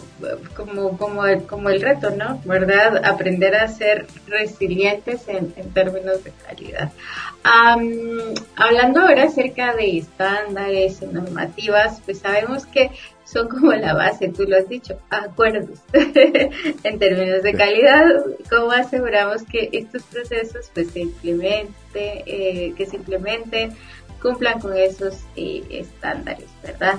como, 0.57 0.97
como, 0.97 1.23
como 1.47 1.69
el 1.69 1.83
reto, 1.83 2.11
¿no? 2.11 2.41
¿Verdad? 2.45 3.05
Aprender 3.05 3.55
a 3.55 3.69
ser 3.69 4.07
resilientes 4.27 5.29
en, 5.29 5.53
términos 5.75 6.25
de 6.25 6.33
calidad. 6.47 6.91
hablando 8.57 9.03
ahora 9.03 9.25
acerca 9.25 9.75
de 9.75 9.99
estándares, 9.99 11.03
normativas, 11.03 12.01
pues 12.05 12.21
sabemos 12.21 12.65
que 12.67 12.91
son 13.25 13.49
como 13.49 13.73
la 13.75 13.93
base, 13.93 14.29
tú 14.29 14.45
lo 14.45 14.57
has 14.57 14.69
dicho, 14.69 14.99
acuerdos. 15.11 15.79
en 15.93 16.99
términos 16.99 17.43
de 17.43 17.53
calidad, 17.53 18.07
¿cómo 18.49 18.71
aseguramos 18.73 19.43
que 19.43 19.69
estos 19.73 20.03
procesos 20.05 20.71
pues 20.73 20.91
se 20.93 21.01
implementen, 21.01 21.75
eh, 21.95 22.73
que 22.75 22.87
se 22.87 22.97
implementen, 22.97 23.77
cumplan 24.23 24.61
con 24.61 24.75
esos 24.75 25.19
eh, 25.37 25.63
estándares, 25.71 26.49
¿verdad? 26.63 26.99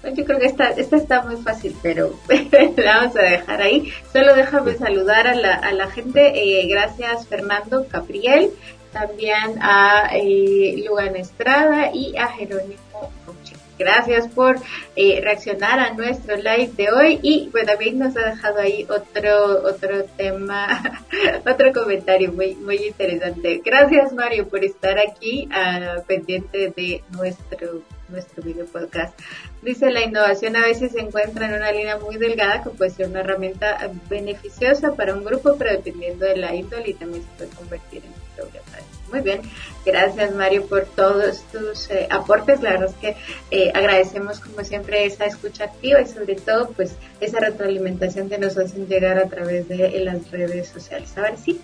Pues 0.00 0.14
yo 0.14 0.24
creo 0.24 0.38
que 0.38 0.46
esta, 0.46 0.70
esta 0.70 0.96
está 0.96 1.22
muy 1.22 1.36
fácil, 1.36 1.76
pero 1.82 2.14
la 2.76 2.96
vamos 2.96 3.16
a 3.16 3.22
dejar 3.22 3.60
ahí. 3.60 3.92
Solo 4.12 4.34
déjame 4.34 4.74
saludar 4.74 5.26
a 5.26 5.34
la, 5.34 5.54
a 5.54 5.72
la 5.72 5.90
gente. 5.90 6.32
Eh, 6.34 6.66
gracias 6.68 7.26
Fernando 7.26 7.86
Capriel, 7.86 8.50
también 8.92 9.58
a 9.60 10.08
eh, 10.14 10.82
Lugan 10.86 11.16
Estrada 11.16 11.90
y 11.92 12.16
a 12.16 12.28
Jerónimo 12.28 13.12
Roche. 13.26 13.56
Gracias 13.78 14.28
por 14.28 14.56
eh, 14.94 15.20
reaccionar 15.22 15.80
a 15.80 15.94
nuestro 15.94 16.36
live 16.36 16.70
de 16.76 16.92
hoy 16.92 17.18
y 17.22 17.48
pues 17.50 17.64
también 17.64 17.98
nos 17.98 18.14
ha 18.14 18.30
dejado 18.30 18.58
ahí 18.58 18.86
otro 18.90 19.62
otro 19.64 20.04
tema, 20.18 20.82
otro 21.50 21.72
comentario 21.72 22.30
muy 22.30 22.56
muy 22.56 22.76
interesante. 22.76 23.62
Gracias 23.64 24.12
Mario 24.12 24.48
por 24.48 24.62
estar 24.64 24.98
aquí 24.98 25.48
uh, 25.48 26.02
pendiente 26.04 26.70
de 26.76 27.02
nuestro 27.10 27.82
nuestro 28.10 28.42
video 28.42 28.66
podcast. 28.66 29.18
Dice, 29.62 29.90
la 29.90 30.02
innovación 30.02 30.56
a 30.56 30.62
veces 30.62 30.92
se 30.92 31.00
encuentra 31.00 31.48
en 31.48 31.54
una 31.54 31.72
línea 31.72 31.98
muy 31.98 32.16
delgada 32.16 32.62
que 32.62 32.70
puede 32.70 32.90
ser 32.90 33.08
una 33.08 33.20
herramienta 33.20 33.90
beneficiosa 34.08 34.94
para 34.94 35.14
un 35.14 35.24
grupo, 35.24 35.56
pero 35.58 35.72
dependiendo 35.72 36.26
de 36.26 36.36
la 36.36 36.54
índole 36.54 36.90
y 36.90 36.94
también 36.94 37.22
se 37.22 37.28
puede 37.36 37.50
convertir 37.50 38.02
en 38.04 38.10
un 38.10 38.36
problema. 38.36 38.99
Muy 39.10 39.22
bien, 39.22 39.40
gracias 39.84 40.34
Mario 40.34 40.66
por 40.66 40.84
todos 40.84 41.42
tus 41.50 41.90
eh, 41.90 42.06
aportes. 42.10 42.62
La 42.62 42.70
verdad 42.70 42.90
es 42.90 42.94
que 42.94 43.16
eh, 43.50 43.72
agradecemos 43.74 44.38
como 44.38 44.62
siempre 44.62 45.04
esa 45.04 45.24
escucha 45.24 45.64
activa 45.64 46.00
y 46.00 46.06
sobre 46.06 46.36
todo 46.36 46.70
pues 46.70 46.94
esa 47.20 47.40
retroalimentación 47.40 48.28
que 48.28 48.38
nos 48.38 48.56
hacen 48.56 48.86
llegar 48.86 49.18
a 49.18 49.28
través 49.28 49.68
de 49.68 49.98
las 50.00 50.30
redes 50.30 50.68
sociales. 50.68 51.12
A 51.18 51.22
ver, 51.22 51.36
sí, 51.38 51.60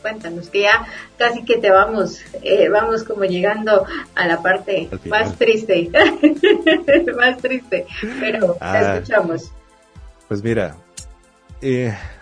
cuéntanos 0.00 0.50
que 0.50 0.62
ya 0.62 0.86
casi 1.16 1.44
que 1.44 1.58
te 1.58 1.70
vamos, 1.70 2.20
eh, 2.42 2.68
vamos 2.68 3.02
como 3.02 3.24
llegando 3.24 3.84
a 4.14 4.26
la 4.28 4.40
parte 4.40 4.88
más 5.06 5.36
triste, 5.36 5.90
más 7.16 7.38
triste, 7.38 7.86
pero 8.20 8.52
te 8.52 8.58
ah. 8.60 8.94
escuchamos. 8.94 9.50
Pues 10.28 10.44
mira, 10.44 10.76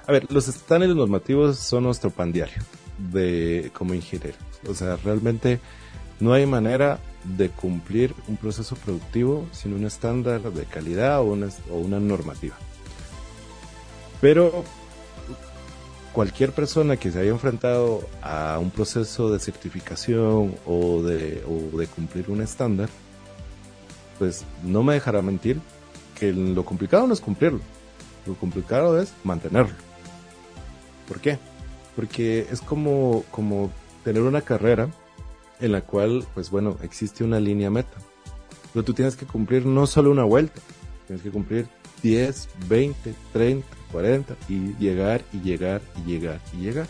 a 0.07 0.13
ver, 0.13 0.33
los 0.33 0.49
estándares 0.49 0.97
normativos 0.97 1.59
son 1.59 1.85
nuestro 1.85 2.09
pan 2.09 2.33
diario 2.33 2.63
de 2.99 3.71
como 3.75 3.95
ingeniero. 3.95 4.39
O 4.69 4.75
sea, 4.75 4.97
realmente 4.97 5.61
no 6.21 6.33
hay 6.33 6.47
manera 6.47 6.99
de 7.25 7.51
cumplir 7.51 8.15
un 8.29 8.37
proceso 8.37 8.77
productivo 8.77 9.47
sin 9.53 9.73
un 9.73 9.85
estándar 9.85 10.41
de 10.41 10.65
calidad 10.65 11.21
o 11.21 11.25
una, 11.25 11.49
o 11.71 11.77
una 11.77 12.01
normativa. 12.01 12.57
Pero 14.21 14.65
cualquier 16.13 16.53
persona 16.53 16.97
que 16.97 17.13
se 17.13 17.19
haya 17.19 17.31
enfrentado 17.31 18.09
a 18.23 18.59
un 18.59 18.71
proceso 18.71 19.31
de 19.31 19.39
certificación 19.39 20.55
o 20.65 21.03
de, 21.03 21.45
o 21.47 21.77
de 21.77 21.87
cumplir 21.87 22.31
un 22.31 22.41
estándar, 22.41 22.89
pues 24.19 24.45
no 24.63 24.83
me 24.83 24.95
dejará 24.95 25.21
mentir 25.21 25.61
que 26.19 26.33
lo 26.33 26.65
complicado 26.65 27.07
no 27.07 27.13
es 27.13 27.21
cumplirlo, 27.21 27.61
lo 28.27 28.35
complicado 28.35 28.99
es 28.99 29.13
mantenerlo. 29.25 29.75
¿Por 31.07 31.21
qué? 31.21 31.39
Porque 31.97 32.47
es 32.51 32.61
como, 32.61 33.25
como 33.31 33.71
tener 34.05 34.23
una 34.23 34.43
carrera 34.43 34.89
en 35.61 35.73
la 35.73 35.81
cual, 35.81 36.25
pues 36.35 36.51
bueno, 36.51 36.77
existe 36.83 37.25
una 37.25 37.41
línea 37.41 37.71
meta. 37.71 37.97
Pero 38.73 38.85
tú 38.85 38.93
tienes 38.93 39.17
que 39.17 39.27
cumplir 39.27 39.65
no 39.65 39.87
solo 39.87 40.11
una 40.11 40.25
vuelta, 40.25 40.61
tienes 41.07 41.23
que 41.23 41.31
cumplir 41.31 41.67
10, 42.03 42.49
20, 42.69 43.15
30, 43.33 43.67
40 43.91 44.37
y 44.49 44.75
llegar 44.77 45.23
y 45.33 45.41
llegar 45.41 45.81
y 45.97 46.11
llegar 46.11 46.41
y 46.53 46.63
llegar. 46.63 46.87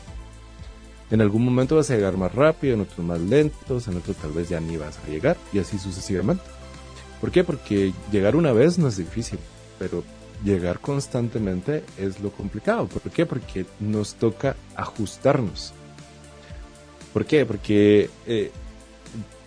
En 1.11 1.21
algún 1.21 1.45
momento 1.45 1.77
vas 1.77 1.91
a 1.91 1.95
llegar 1.95 2.17
más 2.17 2.35
rápido, 2.35 2.75
en 2.75 2.81
otros 2.81 3.07
más 3.07 3.21
lentos, 3.21 3.87
en 3.87 3.97
otros 3.97 4.17
tal 4.17 4.33
vez 4.33 4.49
ya 4.49 4.61
ni 4.61 4.77
vas 4.77 4.99
a 4.99 5.09
llegar 5.09 5.37
y 5.53 5.61
así 5.61 5.79
sucesivamente. 5.79 6.43
¿Por 7.21 7.31
qué? 7.31 7.45
Porque 7.45 7.93
llegar 8.11 8.35
una 8.35 8.53
vez 8.53 8.79
no 8.79 8.89
es 8.89 8.97
difícil, 8.97 9.39
pero 9.79 10.03
llegar 10.45 10.81
constantemente 10.81 11.85
es 11.99 12.21
lo 12.21 12.31
complicado. 12.31 12.87
¿Por 12.87 13.11
qué? 13.11 13.27
Porque 13.27 13.67
nos 13.81 14.15
toca 14.15 14.57
ajustarnos. 14.75 15.73
¿Por 17.13 17.25
qué? 17.25 17.47
Porque 17.47 18.11
eh, 18.27 18.51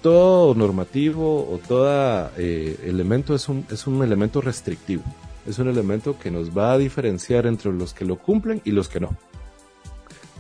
todo 0.02 0.56
normativo 0.56 1.50
o 1.52 1.60
todo 1.60 2.32
eh, 2.38 2.80
elemento 2.84 3.36
es 3.36 3.50
un, 3.50 3.66
es 3.70 3.86
un 3.88 4.04
elemento 4.04 4.42
restrictivo. 4.42 5.04
Es 5.48 5.60
un 5.60 5.68
elemento 5.68 6.18
que 6.20 6.32
nos 6.32 6.56
va 6.56 6.74
a 6.74 6.78
diferenciar 6.78 7.46
entre 7.48 7.72
los 7.72 7.94
que 7.94 8.06
lo 8.06 8.18
cumplen 8.18 8.62
y 8.66 8.72
los 8.72 8.90
que 8.90 9.00
no. 9.00 9.16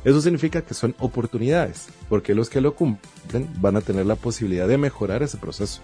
Eso 0.04 0.22
significa 0.22 0.62
que 0.62 0.74
son 0.74 0.95
oportunidades, 1.00 1.88
porque 2.08 2.34
los 2.34 2.50
que 2.50 2.62
lo 2.62 2.74
cumplen 2.74 3.50
van 3.60 3.76
a 3.76 3.82
tener 3.82 4.06
la 4.06 4.16
posibilidad 4.16 4.68
de 4.68 4.78
mejorar 4.78 5.24
ese 5.24 5.38
proceso. 5.38 5.82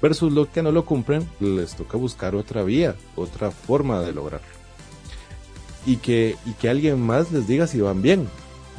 Versus 0.00 0.32
los 0.32 0.48
que 0.48 0.62
no 0.62 0.72
lo 0.72 0.84
cumplen, 0.84 1.28
les 1.40 1.76
toca 1.76 1.96
buscar 1.96 2.34
otra 2.34 2.62
vía, 2.62 2.94
otra 3.16 3.50
forma 3.50 4.00
de 4.00 4.12
lograrlo. 4.12 4.46
Y 5.86 5.96
que, 5.96 6.36
y 6.46 6.52
que 6.52 6.68
alguien 6.68 7.00
más 7.00 7.32
les 7.32 7.46
diga 7.46 7.66
si 7.66 7.80
van 7.80 8.02
bien. 8.02 8.28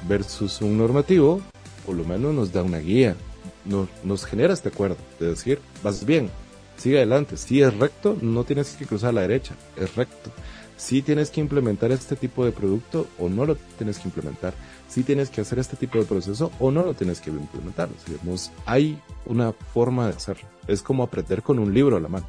Versus 0.08 0.62
un 0.62 0.78
normativo 0.78 1.42
por 1.86 1.96
lo 1.96 2.04
menos 2.04 2.34
nos 2.34 2.52
da 2.52 2.64
una 2.64 2.80
guía, 2.80 3.16
nos, 3.64 3.88
nos 4.04 4.26
genera 4.26 4.54
este 4.54 4.70
acuerdo 4.70 4.98
de 5.20 5.30
decir, 5.30 5.60
vas 5.84 6.06
bien, 6.06 6.30
sigue 6.78 6.98
adelante, 6.98 7.38
si 7.38 7.62
es 7.62 7.74
recto, 7.78 8.18
no 8.22 8.44
tienes 8.44 8.76
que 8.76 8.86
cruzar 8.86 9.12
a 9.12 9.14
la 9.14 9.22
derecha, 9.22 9.56
es 9.78 9.96
recto. 9.96 10.32
Si 10.78 11.02
tienes 11.02 11.30
que 11.30 11.42
implementar 11.42 11.92
este 11.92 12.16
tipo 12.16 12.44
de 12.44 12.52
producto 12.52 13.08
o 13.18 13.30
no 13.30 13.46
lo 13.46 13.56
tienes 13.56 14.00
que 14.00 14.08
implementar. 14.08 14.54
Si 14.90 15.04
tienes 15.04 15.30
que 15.30 15.42
hacer 15.42 15.60
este 15.60 15.78
tipo 15.78 15.98
de 15.98 16.06
proceso 16.06 16.52
o 16.60 16.72
no 16.72 16.84
lo 16.84 16.94
tienes 16.94 17.22
que 17.22 17.30
implementar. 17.30 17.90
Digamos, 18.08 18.52
hay 18.66 19.00
una 19.26 19.54
forma 19.54 20.08
de 20.08 20.16
hacerlo. 20.16 20.48
Es 20.68 20.82
como 20.82 21.04
aprender 21.04 21.42
con 21.42 21.60
un 21.60 21.74
libro 21.74 21.98
a 21.98 22.02
la 22.02 22.10
mano. 22.10 22.28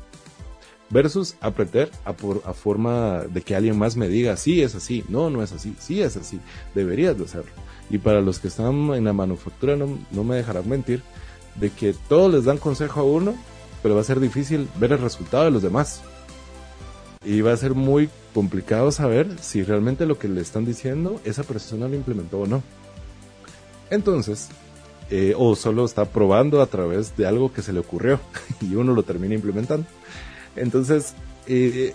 Versus 0.88 1.34
aprender 1.40 1.90
a, 2.04 2.12
por, 2.12 2.42
forma 2.54 3.22
de 3.22 3.42
que 3.42 3.56
alguien 3.56 3.76
más 3.76 3.96
me 3.96 4.06
diga, 4.06 4.36
sí 4.36 4.62
es 4.62 4.76
así, 4.76 5.04
no, 5.08 5.30
no 5.30 5.42
es 5.42 5.50
así, 5.50 5.74
sí 5.80 6.00
es 6.00 6.16
así, 6.16 6.38
deberías 6.76 7.18
de 7.18 7.24
hacerlo. 7.24 7.50
Y 7.90 7.98
para 7.98 8.20
los 8.20 8.38
que 8.38 8.46
están 8.46 8.94
en 8.94 9.04
la 9.04 9.12
manufactura, 9.12 9.74
no, 9.74 9.98
no 10.12 10.22
me 10.22 10.36
dejarán 10.36 10.68
mentir, 10.68 11.02
de 11.56 11.70
que 11.70 11.92
todos 12.08 12.32
les 12.32 12.44
dan 12.44 12.58
consejo 12.58 13.00
a 13.00 13.04
uno, 13.04 13.34
pero 13.82 13.96
va 13.96 14.02
a 14.02 14.04
ser 14.04 14.20
difícil 14.20 14.68
ver 14.78 14.92
el 14.92 14.98
resultado 14.98 15.44
de 15.44 15.50
los 15.50 15.62
demás. 15.62 16.02
Y 17.26 17.40
va 17.40 17.52
a 17.52 17.56
ser 17.56 17.74
muy 17.74 18.08
complicado 18.32 18.92
saber 18.92 19.36
si 19.40 19.64
realmente 19.64 20.06
lo 20.06 20.18
que 20.18 20.28
le 20.28 20.40
están 20.40 20.64
diciendo 20.64 21.20
esa 21.24 21.42
persona 21.42 21.88
lo 21.88 21.96
implementó 21.96 22.40
o 22.40 22.46
no. 22.46 22.62
Entonces, 23.90 24.48
eh, 25.10 25.34
o 25.36 25.56
solo 25.56 25.84
está 25.84 26.04
probando 26.04 26.62
a 26.62 26.66
través 26.66 27.16
de 27.16 27.26
algo 27.26 27.52
que 27.52 27.62
se 27.62 27.72
le 27.72 27.80
ocurrió 27.80 28.20
y 28.60 28.76
uno 28.76 28.94
lo 28.94 29.02
termina 29.02 29.34
implementando. 29.34 29.86
Entonces, 30.54 31.14
eh, 31.48 31.94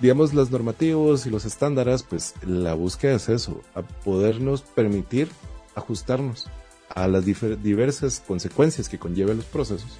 digamos, 0.00 0.34
los 0.34 0.50
normativos 0.50 1.26
y 1.26 1.30
los 1.30 1.44
estándares, 1.44 2.02
pues 2.02 2.34
la 2.44 2.74
búsqueda 2.74 3.14
es 3.14 3.28
eso, 3.28 3.62
a 3.74 3.82
podernos 3.82 4.62
permitir 4.62 5.28
ajustarnos 5.76 6.48
a 6.88 7.08
las 7.08 7.24
diversas 7.24 8.20
consecuencias 8.20 8.88
que 8.88 8.98
conllevan 8.98 9.38
los 9.38 9.46
procesos, 9.46 9.98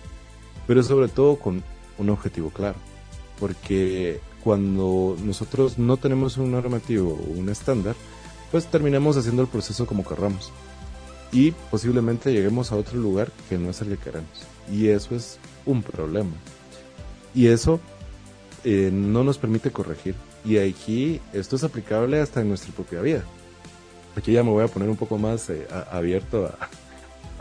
pero 0.66 0.82
sobre 0.82 1.08
todo 1.08 1.36
con 1.36 1.62
un 1.98 2.10
objetivo 2.10 2.50
claro, 2.50 2.76
porque 3.38 4.20
cuando 4.42 5.16
nosotros 5.22 5.78
no 5.78 5.96
tenemos 5.96 6.36
un 6.36 6.52
normativo 6.52 7.14
o 7.14 7.38
un 7.38 7.48
estándar, 7.48 7.96
pues 8.50 8.66
terminamos 8.66 9.16
haciendo 9.16 9.42
el 9.42 9.48
proceso 9.48 9.86
como 9.86 10.04
querramos 10.04 10.52
y 11.34 11.50
posiblemente 11.50 12.32
lleguemos 12.32 12.70
a 12.70 12.76
otro 12.76 12.96
lugar 12.98 13.30
que 13.48 13.58
no 13.58 13.70
es 13.70 13.80
el 13.80 13.88
que 13.88 13.96
queremos. 13.96 14.46
Y 14.72 14.88
eso 14.88 15.16
es 15.16 15.38
un 15.66 15.82
problema. 15.82 16.30
Y 17.34 17.48
eso 17.48 17.80
eh, 18.62 18.90
no 18.92 19.24
nos 19.24 19.36
permite 19.36 19.72
corregir. 19.72 20.14
Y 20.44 20.58
aquí 20.58 21.20
esto 21.32 21.56
es 21.56 21.64
aplicable 21.64 22.20
hasta 22.20 22.40
en 22.40 22.48
nuestra 22.48 22.72
propia 22.72 23.00
vida. 23.00 23.24
Aquí 24.16 24.32
ya 24.32 24.44
me 24.44 24.50
voy 24.50 24.62
a 24.62 24.68
poner 24.68 24.88
un 24.88 24.96
poco 24.96 25.18
más 25.18 25.50
eh, 25.50 25.66
abierto 25.90 26.46
a 26.46 26.68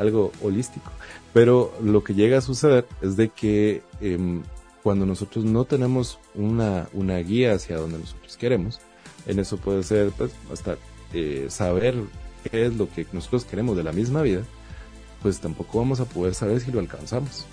algo 0.02 0.32
holístico. 0.42 0.92
Pero 1.32 1.72
lo 1.84 2.04
que 2.04 2.16
llega 2.16 2.40
a 2.40 2.42
suceder 2.42 2.88
es 3.02 3.16
de 3.16 3.30
que 3.30 3.84
em, 4.02 4.42
cuando 4.84 5.06
nosotros 5.06 5.46
no 5.46 5.64
tenemos 5.64 6.20
una, 6.36 6.90
una 6.94 7.18
guía 7.20 7.54
hacia 7.54 7.78
donde 7.78 8.00
nosotros 8.00 8.36
queremos, 8.38 8.82
en 9.26 9.40
eso 9.40 9.58
puede 9.58 9.82
ser 9.84 10.12
pues, 10.12 10.32
hasta 10.52 10.78
eh, 11.14 11.48
saber 11.50 11.96
qué 12.44 12.66
es 12.66 12.76
lo 12.76 12.90
que 12.90 13.08
nosotros 13.14 13.46
queremos 13.46 13.78
de 13.78 13.84
la 13.84 13.94
misma 13.94 14.22
vida, 14.22 14.44
pues 15.22 15.40
tampoco 15.40 15.80
vamos 15.80 16.02
a 16.02 16.06
poder 16.06 16.36
saber 16.36 16.60
si 16.60 16.72
lo 16.72 16.80
alcanzamos. 16.80 17.46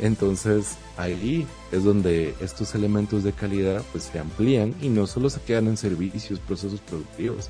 Entonces 0.00 0.76
ahí 0.96 1.46
es 1.70 1.84
donde 1.84 2.34
estos 2.40 2.74
elementos 2.74 3.22
de 3.22 3.32
calidad 3.32 3.82
pues 3.92 4.04
se 4.04 4.18
amplían 4.18 4.74
y 4.82 4.88
no 4.88 5.06
solo 5.06 5.30
se 5.30 5.40
quedan 5.40 5.68
en 5.68 5.76
servicios, 5.76 6.40
procesos 6.40 6.80
productivos, 6.80 7.48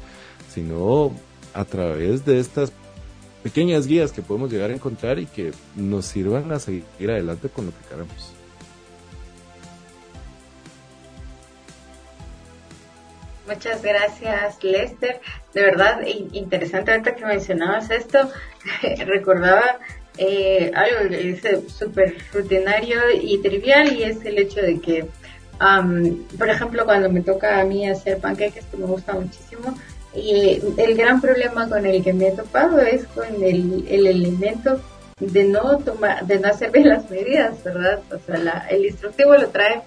sino 0.53 1.13
a 1.55 1.65
través 1.65 2.27
de 2.27 2.39
estas 2.39 2.73
pequeñas 3.43 3.87
guías 3.87 4.13
que 4.13 4.21
podemos 4.21 4.53
llegar 4.53 4.71
a 4.71 4.75
encontrar 4.75 5.19
y 5.19 5.25
que 5.25 5.53
nos 5.75 6.05
sirvan 6.05 6.53
a 6.53 6.59
seguir 6.59 7.11
adelante 7.11 7.49
con 7.49 7.67
lo 7.67 7.73
que 7.73 7.89
queremos. 7.89 8.34
Muchas 13.47 13.83
gracias, 13.83 14.63
Lester. 14.63 15.21
De 15.53 15.61
verdad, 15.63 16.01
interesante 16.33 16.93
ahorita 16.93 17.15
que 17.15 17.27
mencionabas 17.27 17.91
esto. 17.91 18.31
Recordaba 19.07 19.79
eh, 20.17 20.71
algo 20.75 21.11
que 21.11 21.63
súper 21.69 22.17
rutinario 22.33 23.01
y 23.21 23.39
trivial 23.39 23.93
y 23.93 24.05
es 24.05 24.25
el 24.25 24.39
hecho 24.39 24.63
de 24.63 24.81
que, 24.81 25.07
por 26.39 26.49
ejemplo, 26.49 26.85
cuando 26.85 27.11
me 27.11 27.21
toca 27.21 27.61
a 27.61 27.65
mí 27.65 27.89
hacer 27.89 28.19
panqueques, 28.19 28.65
que 28.65 28.77
me 28.77 28.87
gusta 28.87 29.13
muchísimo, 29.13 29.77
y 30.15 30.61
el 30.79 30.97
gran 30.97 31.21
problema 31.21 31.69
con 31.69 31.85
el 31.85 32.03
que 32.03 32.13
me 32.13 32.29
he 32.29 32.33
topado 32.33 32.81
es 32.81 33.05
con 33.09 33.43
el, 33.43 33.85
el 33.89 34.07
elemento 34.07 34.81
de 35.19 35.45
no 35.45 35.79
tomar, 35.79 36.25
de 36.27 36.39
no 36.39 36.49
hacer 36.49 36.71
bien 36.71 36.89
las 36.91 37.11
medidas, 37.11 37.63
¿verdad? 37.63 38.01
O 38.11 38.19
sea, 38.25 38.67
el 38.71 38.87
instructivo 38.87 39.37
lo 39.37 39.49
trae 39.49 39.83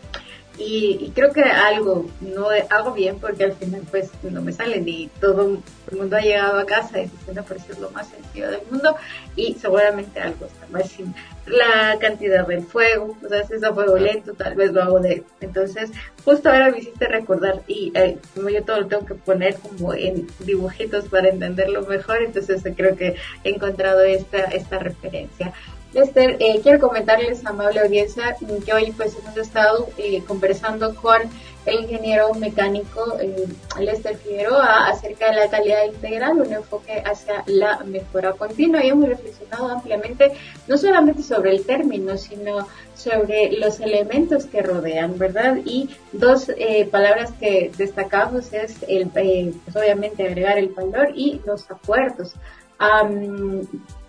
y, 0.58 1.12
creo 1.16 1.32
que 1.32 1.44
algo 1.44 2.10
no 2.22 2.48
hago 2.70 2.94
bien 2.94 3.20
porque 3.20 3.46
al 3.46 3.54
final 3.54 3.82
pues 3.92 4.10
no 4.24 4.42
me 4.42 4.52
sale 4.52 4.82
ni 4.82 5.08
todo 5.20 5.60
el 5.92 5.98
mundo 5.98 6.18
ha 6.18 6.22
llegado 6.22 6.60
a 6.60 6.66
casa 6.66 7.00
y 7.00 7.08
se 7.08 7.42
parece 7.44 7.80
lo 7.80 7.92
más 7.92 8.08
sencillo 8.08 8.50
del 8.52 8.62
mundo 8.70 8.96
y 9.36 9.54
seguramente 9.54 10.20
algo 10.20 10.46
está 10.46 10.66
mal 10.70 10.84
sin 10.84 11.14
la 11.46 11.98
cantidad 12.00 12.46
del 12.46 12.64
fuego, 12.64 13.16
o 13.24 13.30
sea, 13.30 13.46
si 13.46 13.54
es 13.54 13.64
a 13.64 13.74
fuego 13.74 13.98
lento 13.98 14.34
tal 14.34 14.56
vez 14.56 14.74
lo 14.74 14.84
hago 14.84 15.00
de 15.00 15.24
entonces 15.40 15.92
justo 16.26 16.50
ahora 16.50 16.72
me 16.72 16.80
hiciste 16.80 17.08
recordar 17.08 17.62
y 17.68 17.92
eh, 17.96 18.18
como 18.36 18.50
yo 18.50 18.64
todo 18.64 18.82
lo 18.82 18.88
tengo 18.88 19.06
que 19.06 19.16
poner 19.16 19.56
como 19.56 19.94
en 19.94 20.28
dibujitos 20.40 21.06
para 21.06 21.30
entenderlo 21.30 21.84
mejor 21.84 22.22
entonces 22.24 22.64
creo 22.76 22.96
que 22.96 23.16
he 23.44 23.50
encontrado 23.50 24.02
esta, 24.02 24.40
esta 24.46 24.80
referencia. 24.80 25.54
Lester, 25.98 26.38
eh, 26.40 26.60
quiero 26.62 26.80
comentarles, 26.80 27.44
amable 27.44 27.80
audiencia, 27.80 28.36
que 28.64 28.72
hoy 28.72 28.92
pues 28.92 29.18
hemos 29.18 29.36
estado 29.36 29.90
eh, 29.98 30.22
conversando 30.28 30.94
con 30.94 31.24
el 31.66 31.80
ingeniero 31.80 32.36
mecánico 32.36 33.18
eh, 33.20 33.48
Lester 33.80 34.16
Figueroa 34.16 34.90
acerca 34.90 35.32
de 35.32 35.38
la 35.38 35.50
calidad 35.50 35.86
integral, 35.86 36.40
un 36.40 36.54
enfoque 36.54 37.02
hacia 37.04 37.44
la 37.48 37.80
mejora 37.84 38.34
continua 38.34 38.86
y 38.86 38.90
hemos 38.90 39.10
reflexionado 39.10 39.70
ampliamente 39.70 40.34
no 40.68 40.78
solamente 40.78 41.24
sobre 41.24 41.50
el 41.56 41.66
término, 41.66 42.16
sino 42.16 42.68
sobre 42.94 43.54
los 43.54 43.80
elementos 43.80 44.46
que 44.46 44.62
rodean, 44.62 45.18
¿verdad? 45.18 45.58
Y 45.66 45.90
dos 46.12 46.52
palabras 46.92 47.32
que 47.40 47.72
destacamos 47.76 48.54
es 48.54 48.76
el, 48.88 49.08
pues 49.08 49.76
obviamente 49.76 50.28
agregar 50.28 50.60
el 50.60 50.70
valor 50.70 51.10
y 51.16 51.42
los 51.44 51.70
acuerdos 51.72 52.36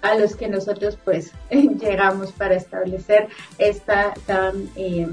a 0.03 0.15
los 0.15 0.37
que 0.37 0.49
nosotros 0.49 0.99
pues 1.05 1.33
llegamos 1.51 2.33
para 2.33 2.55
establecer 2.55 3.29
esta 3.59 4.15
tan 4.27 4.71
eh, 4.77 5.09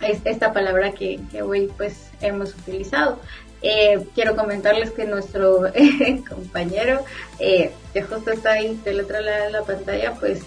esta 0.00 0.52
palabra 0.52 0.92
que, 0.92 1.20
hoy 1.42 1.70
pues 1.76 2.10
hemos 2.20 2.54
utilizado. 2.54 3.18
Eh, 3.60 4.06
quiero 4.14 4.36
comentarles 4.36 4.92
que 4.92 5.04
nuestro 5.04 5.62
compañero 6.28 7.04
eh, 7.40 7.72
que 7.92 8.02
justo 8.02 8.30
está 8.30 8.52
ahí 8.52 8.80
del 8.84 9.00
otro 9.00 9.20
lado 9.20 9.46
de 9.46 9.50
la 9.50 9.62
pantalla 9.62 10.14
pues 10.14 10.42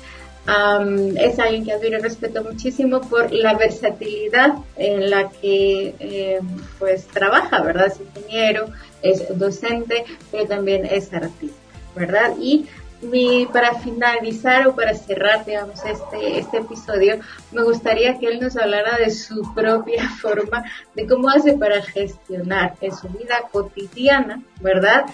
es 1.18 1.38
alguien 1.38 1.66
que 1.66 1.74
admiro 1.74 2.00
y 2.00 2.02
respeto 2.02 2.44
muchísimo 2.44 3.02
por 3.02 3.32
la 3.32 3.54
versatilidad 3.54 4.56
en 4.76 5.12
la 5.12 5.30
que 5.30 6.40
pues 6.80 7.06
trabaja, 7.06 7.62
¿verdad? 7.62 7.88
Es 7.88 8.00
ingeniero, 8.00 8.70
es 9.04 9.38
docente, 9.38 10.04
pero 10.32 10.48
también 10.48 10.86
es 10.86 11.14
artista, 11.14 11.56
¿verdad? 11.96 12.34
Y 12.42 12.66
mi, 13.02 13.46
para 13.48 13.76
finalizar 13.76 14.68
o 14.68 14.76
para 14.76 14.94
cerrar, 14.94 15.46
digamos, 15.46 15.84
este, 15.86 16.40
este 16.40 16.58
episodio, 16.58 17.20
me 17.52 17.64
gustaría 17.64 18.18
que 18.20 18.28
él 18.28 18.40
nos 18.40 18.56
hablara 18.58 18.98
de 18.98 19.10
su 19.10 19.54
propia 19.54 20.10
forma, 20.22 20.64
de 20.96 21.08
cómo 21.08 21.30
hace 21.30 21.54
para 21.54 21.82
gestionar 21.82 22.76
en 22.82 22.96
su 22.96 23.08
vida 23.10 23.44
cotidiana, 23.52 24.42
¿verdad? 24.60 25.06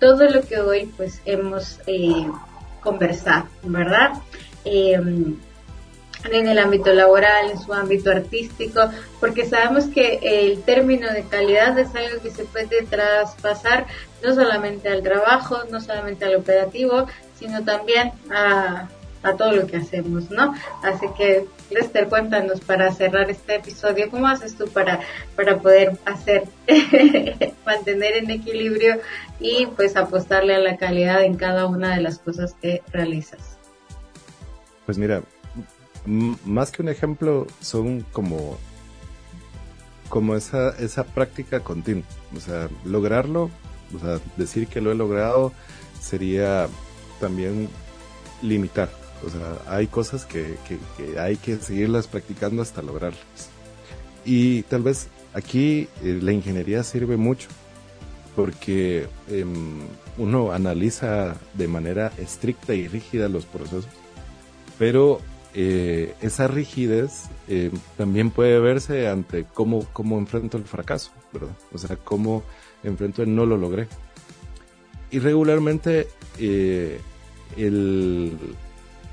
Todo 0.00 0.28
lo 0.28 0.42
que 0.42 0.58
hoy 0.58 0.92
pues 0.96 1.20
hemos 1.24 1.80
eh, 1.86 2.26
conversado, 2.82 3.46
¿verdad? 3.62 4.12
Eh, 4.64 5.00
en 6.32 6.48
el 6.48 6.58
ámbito 6.58 6.92
laboral, 6.92 7.50
en 7.50 7.58
su 7.58 7.72
ámbito 7.72 8.10
artístico, 8.10 8.90
porque 9.20 9.46
sabemos 9.46 9.86
que 9.86 10.18
el 10.22 10.62
término 10.62 11.12
de 11.12 11.24
calidad 11.24 11.78
es 11.78 11.94
algo 11.94 12.20
que 12.22 12.30
se 12.30 12.44
puede 12.44 12.82
traspasar 12.84 13.86
no 14.22 14.34
solamente 14.34 14.88
al 14.88 15.02
trabajo, 15.02 15.58
no 15.70 15.80
solamente 15.80 16.24
al 16.24 16.36
operativo, 16.36 17.06
sino 17.38 17.64
también 17.64 18.12
a, 18.30 18.88
todo 19.36 19.52
lo 19.52 19.66
que 19.66 19.78
hacemos, 19.78 20.30
¿no? 20.30 20.54
Así 20.84 21.06
que, 21.18 21.48
Lester, 21.70 22.08
cuéntanos 22.08 22.60
para 22.60 22.92
cerrar 22.92 23.28
este 23.28 23.56
episodio, 23.56 24.08
¿cómo 24.08 24.28
haces 24.28 24.54
tú 24.54 24.68
para, 24.68 25.00
para 25.34 25.58
poder 25.58 25.98
hacer, 26.04 26.44
mantener 27.66 28.18
en 28.18 28.30
equilibrio 28.30 29.00
y 29.40 29.66
pues 29.74 29.96
apostarle 29.96 30.54
a 30.54 30.60
la 30.60 30.76
calidad 30.76 31.24
en 31.24 31.34
cada 31.34 31.66
una 31.66 31.96
de 31.96 32.02
las 32.02 32.20
cosas 32.20 32.54
que 32.62 32.82
realizas? 32.92 33.58
Pues 34.84 34.96
mira, 34.96 35.22
más 36.06 36.70
que 36.70 36.82
un 36.82 36.88
ejemplo, 36.88 37.48
son 37.60 38.02
como, 38.12 38.56
como 40.08 40.36
esa, 40.36 40.70
esa 40.78 41.02
práctica 41.02 41.60
continua. 41.60 42.04
O 42.36 42.40
sea, 42.40 42.68
lograrlo, 42.84 43.50
o 43.94 43.98
sea, 43.98 44.20
decir 44.36 44.68
que 44.68 44.80
lo 44.80 44.92
he 44.92 44.94
logrado 44.94 45.52
sería 46.00 46.68
también 47.20 47.68
limitar. 48.42 48.90
O 49.24 49.30
sea, 49.30 49.58
hay 49.74 49.86
cosas 49.86 50.24
que, 50.26 50.56
que, 50.68 51.18
hay 51.18 51.36
que 51.36 51.56
seguirlas 51.56 52.06
practicando 52.06 52.62
hasta 52.62 52.82
lograrlas. 52.82 53.50
Y 54.24 54.62
tal 54.64 54.82
vez 54.82 55.08
aquí 55.32 55.88
eh, 56.02 56.18
la 56.22 56.32
ingeniería 56.32 56.82
sirve 56.82 57.16
mucho 57.16 57.48
porque 58.34 59.08
em, 59.30 59.80
uno 60.18 60.52
analiza 60.52 61.36
de 61.54 61.68
manera 61.68 62.12
estricta 62.18 62.74
y 62.74 62.86
rígida 62.86 63.30
los 63.30 63.46
procesos, 63.46 63.88
pero 64.78 65.20
eh, 65.54 66.14
esa 66.20 66.46
rigidez 66.48 67.30
eh, 67.48 67.70
también 67.96 68.30
puede 68.30 68.60
verse 68.60 69.08
ante 69.08 69.46
cómo, 69.54 69.86
cómo 69.94 70.18
enfrento 70.18 70.58
el 70.58 70.64
fracaso, 70.64 71.12
¿verdad? 71.32 71.56
O 71.72 71.78
sea, 71.78 71.96
cómo 71.96 72.42
enfrento 72.84 73.22
el 73.22 73.34
no 73.34 73.46
lo 73.46 73.56
logré. 73.56 73.88
Y 75.10 75.18
regularmente 75.18 76.08
eh, 76.38 77.00
el, 77.56 78.38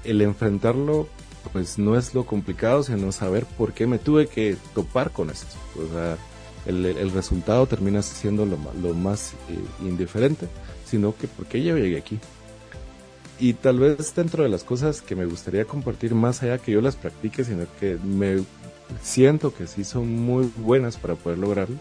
enfrentarlo 0.03 1.07
pues 1.51 1.77
no 1.77 1.97
es 1.97 2.13
lo 2.13 2.25
complicado, 2.25 2.83
sino 2.83 3.11
saber 3.11 3.45
por 3.45 3.73
qué 3.73 3.85
me 3.85 3.99
tuve 3.99 4.27
que 4.27 4.57
topar 4.73 5.11
con 5.11 5.29
eso. 5.29 5.45
O 5.75 5.93
sea, 5.93 6.17
el, 6.65 7.11
resultado 7.11 7.67
termina 7.67 8.01
siendo 8.01 8.45
lo, 8.45 8.57
más 8.93 9.33
indiferente, 9.81 10.47
sino 10.85 11.15
que 11.15 11.27
por 11.27 11.45
qué 11.45 11.63
yo 11.63 11.77
llegué 11.77 11.97
aquí. 11.97 12.19
y 13.39 13.53
tal 13.53 13.79
vez 13.79 14.15
dentro 14.15 14.43
de 14.43 14.49
las 14.49 14.63
cosas 14.63 15.01
que 15.01 15.15
me 15.15 15.25
gustaría 15.25 15.65
compartir 15.65 16.15
más 16.15 16.41
allá 16.43 16.57
que 16.59 16.71
yo 16.71 16.81
las 16.81 16.95
practique, 16.95 17.43
sino 17.43 17.65
que 17.79 17.97
me 17.97 18.43
siento 19.01 19.53
que 19.53 19.67
sí 19.67 19.83
son 19.83 20.15
muy 20.15 20.51
buenas 20.57 20.97
para 20.97 21.15
poder 21.15 21.39
lograrlo. 21.39 21.75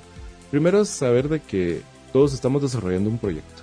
Primero 0.51 0.83
es 0.83 0.89
saber 0.89 1.29
de 1.29 1.41
que 1.41 1.83
todos 2.13 2.35
estamos 2.35 2.63
desarrollando 2.63 3.11
un 3.11 3.19
proyecto. 3.19 3.62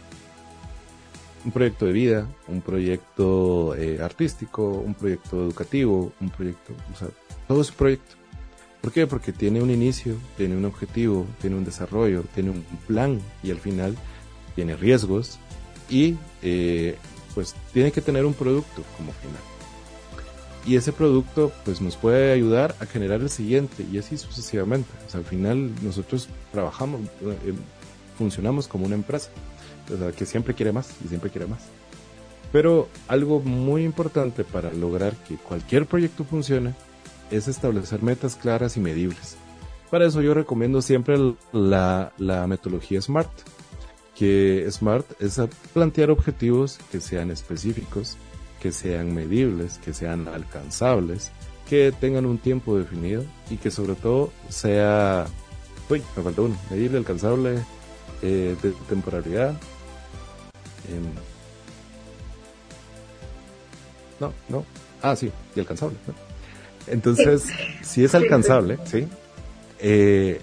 Un 1.45 1.51
proyecto 1.51 1.85
de 1.85 1.93
vida, 1.93 2.27
un 2.47 2.61
proyecto 2.61 3.75
eh, 3.75 3.99
artístico, 4.01 4.71
un 4.71 4.93
proyecto 4.93 5.45
educativo, 5.45 6.11
un 6.19 6.29
proyecto, 6.29 6.73
o 6.93 6.97
sea, 6.97 7.07
todo 7.47 7.61
es 7.61 7.69
un 7.69 7.75
proyecto. 7.75 8.15
¿Por 8.81 8.91
qué? 8.91 9.07
Porque 9.07 9.31
tiene 9.33 9.61
un 9.61 9.69
inicio, 9.69 10.15
tiene 10.37 10.55
un 10.55 10.65
objetivo, 10.65 11.25
tiene 11.41 11.57
un 11.57 11.65
desarrollo, 11.65 12.23
tiene 12.33 12.51
un 12.51 12.63
plan 12.87 13.19
y 13.43 13.51
al 13.51 13.59
final 13.59 13.95
tiene 14.55 14.75
riesgos 14.75 15.39
y 15.89 16.15
eh, 16.41 16.97
pues 17.35 17.55
tiene 17.73 17.91
que 17.91 18.01
tener 18.01 18.25
un 18.25 18.33
producto 18.33 18.83
como 18.97 19.11
final. 19.13 19.41
Y 20.65 20.75
ese 20.75 20.91
producto 20.91 21.51
pues 21.65 21.81
nos 21.81 21.95
puede 21.95 22.31
ayudar 22.31 22.75
a 22.79 22.85
generar 22.85 23.21
el 23.21 23.29
siguiente 23.29 23.85
y 23.91 23.97
así 23.97 24.17
sucesivamente. 24.17 24.89
O 25.07 25.09
sea, 25.09 25.19
al 25.19 25.25
final 25.25 25.71
nosotros 25.81 26.29
trabajamos, 26.51 27.01
eh, 27.21 27.53
funcionamos 28.17 28.67
como 28.67 28.85
una 28.85 28.95
empresa, 28.95 29.29
o 29.93 29.97
sea, 29.97 30.11
que 30.11 30.25
siempre 30.25 30.53
quiere 30.53 30.71
más 30.71 30.95
y 31.03 31.07
siempre 31.07 31.29
quiere 31.29 31.47
más. 31.47 31.61
Pero 32.51 32.89
algo 33.07 33.39
muy 33.41 33.83
importante 33.83 34.43
para 34.43 34.73
lograr 34.73 35.13
que 35.27 35.35
cualquier 35.35 35.85
proyecto 35.85 36.23
funcione 36.23 36.73
es 37.29 37.47
establecer 37.47 38.01
metas 38.01 38.35
claras 38.35 38.75
y 38.77 38.79
medibles. 38.79 39.37
Para 39.91 40.07
eso 40.07 40.21
yo 40.21 40.33
recomiendo 40.33 40.81
siempre 40.81 41.17
la, 41.51 42.11
la 42.17 42.47
metodología 42.47 43.01
SMART 43.01 43.29
que 44.19 44.67
SMART 44.69 45.21
es 45.21 45.39
plantear 45.73 46.11
objetivos 46.11 46.77
que 46.91 46.99
sean 46.99 47.31
específicos, 47.31 48.17
que 48.61 48.73
sean 48.73 49.15
medibles, 49.15 49.77
que 49.77 49.93
sean 49.93 50.27
alcanzables, 50.27 51.31
que 51.69 51.93
tengan 51.97 52.25
un 52.25 52.37
tiempo 52.37 52.77
definido 52.77 53.23
y 53.49 53.55
que 53.55 53.71
sobre 53.71 53.95
todo 53.95 54.29
sea, 54.49 55.25
uy, 55.89 56.03
me 56.17 56.23
falta 56.23 56.41
uno, 56.41 56.57
medible, 56.69 56.97
alcanzable, 56.97 57.59
eh, 58.21 58.57
de 58.61 58.71
temporalidad. 58.89 59.57
Em, 60.87 61.03
no, 64.19 64.33
no. 64.49 64.65
Ah, 65.01 65.15
sí, 65.15 65.31
y 65.55 65.59
alcanzable. 65.59 65.97
Entonces, 66.87 67.45
si 67.83 68.03
es 68.03 68.15
alcanzable, 68.15 68.77
¿sí? 68.85 69.07
Eh, 69.79 70.41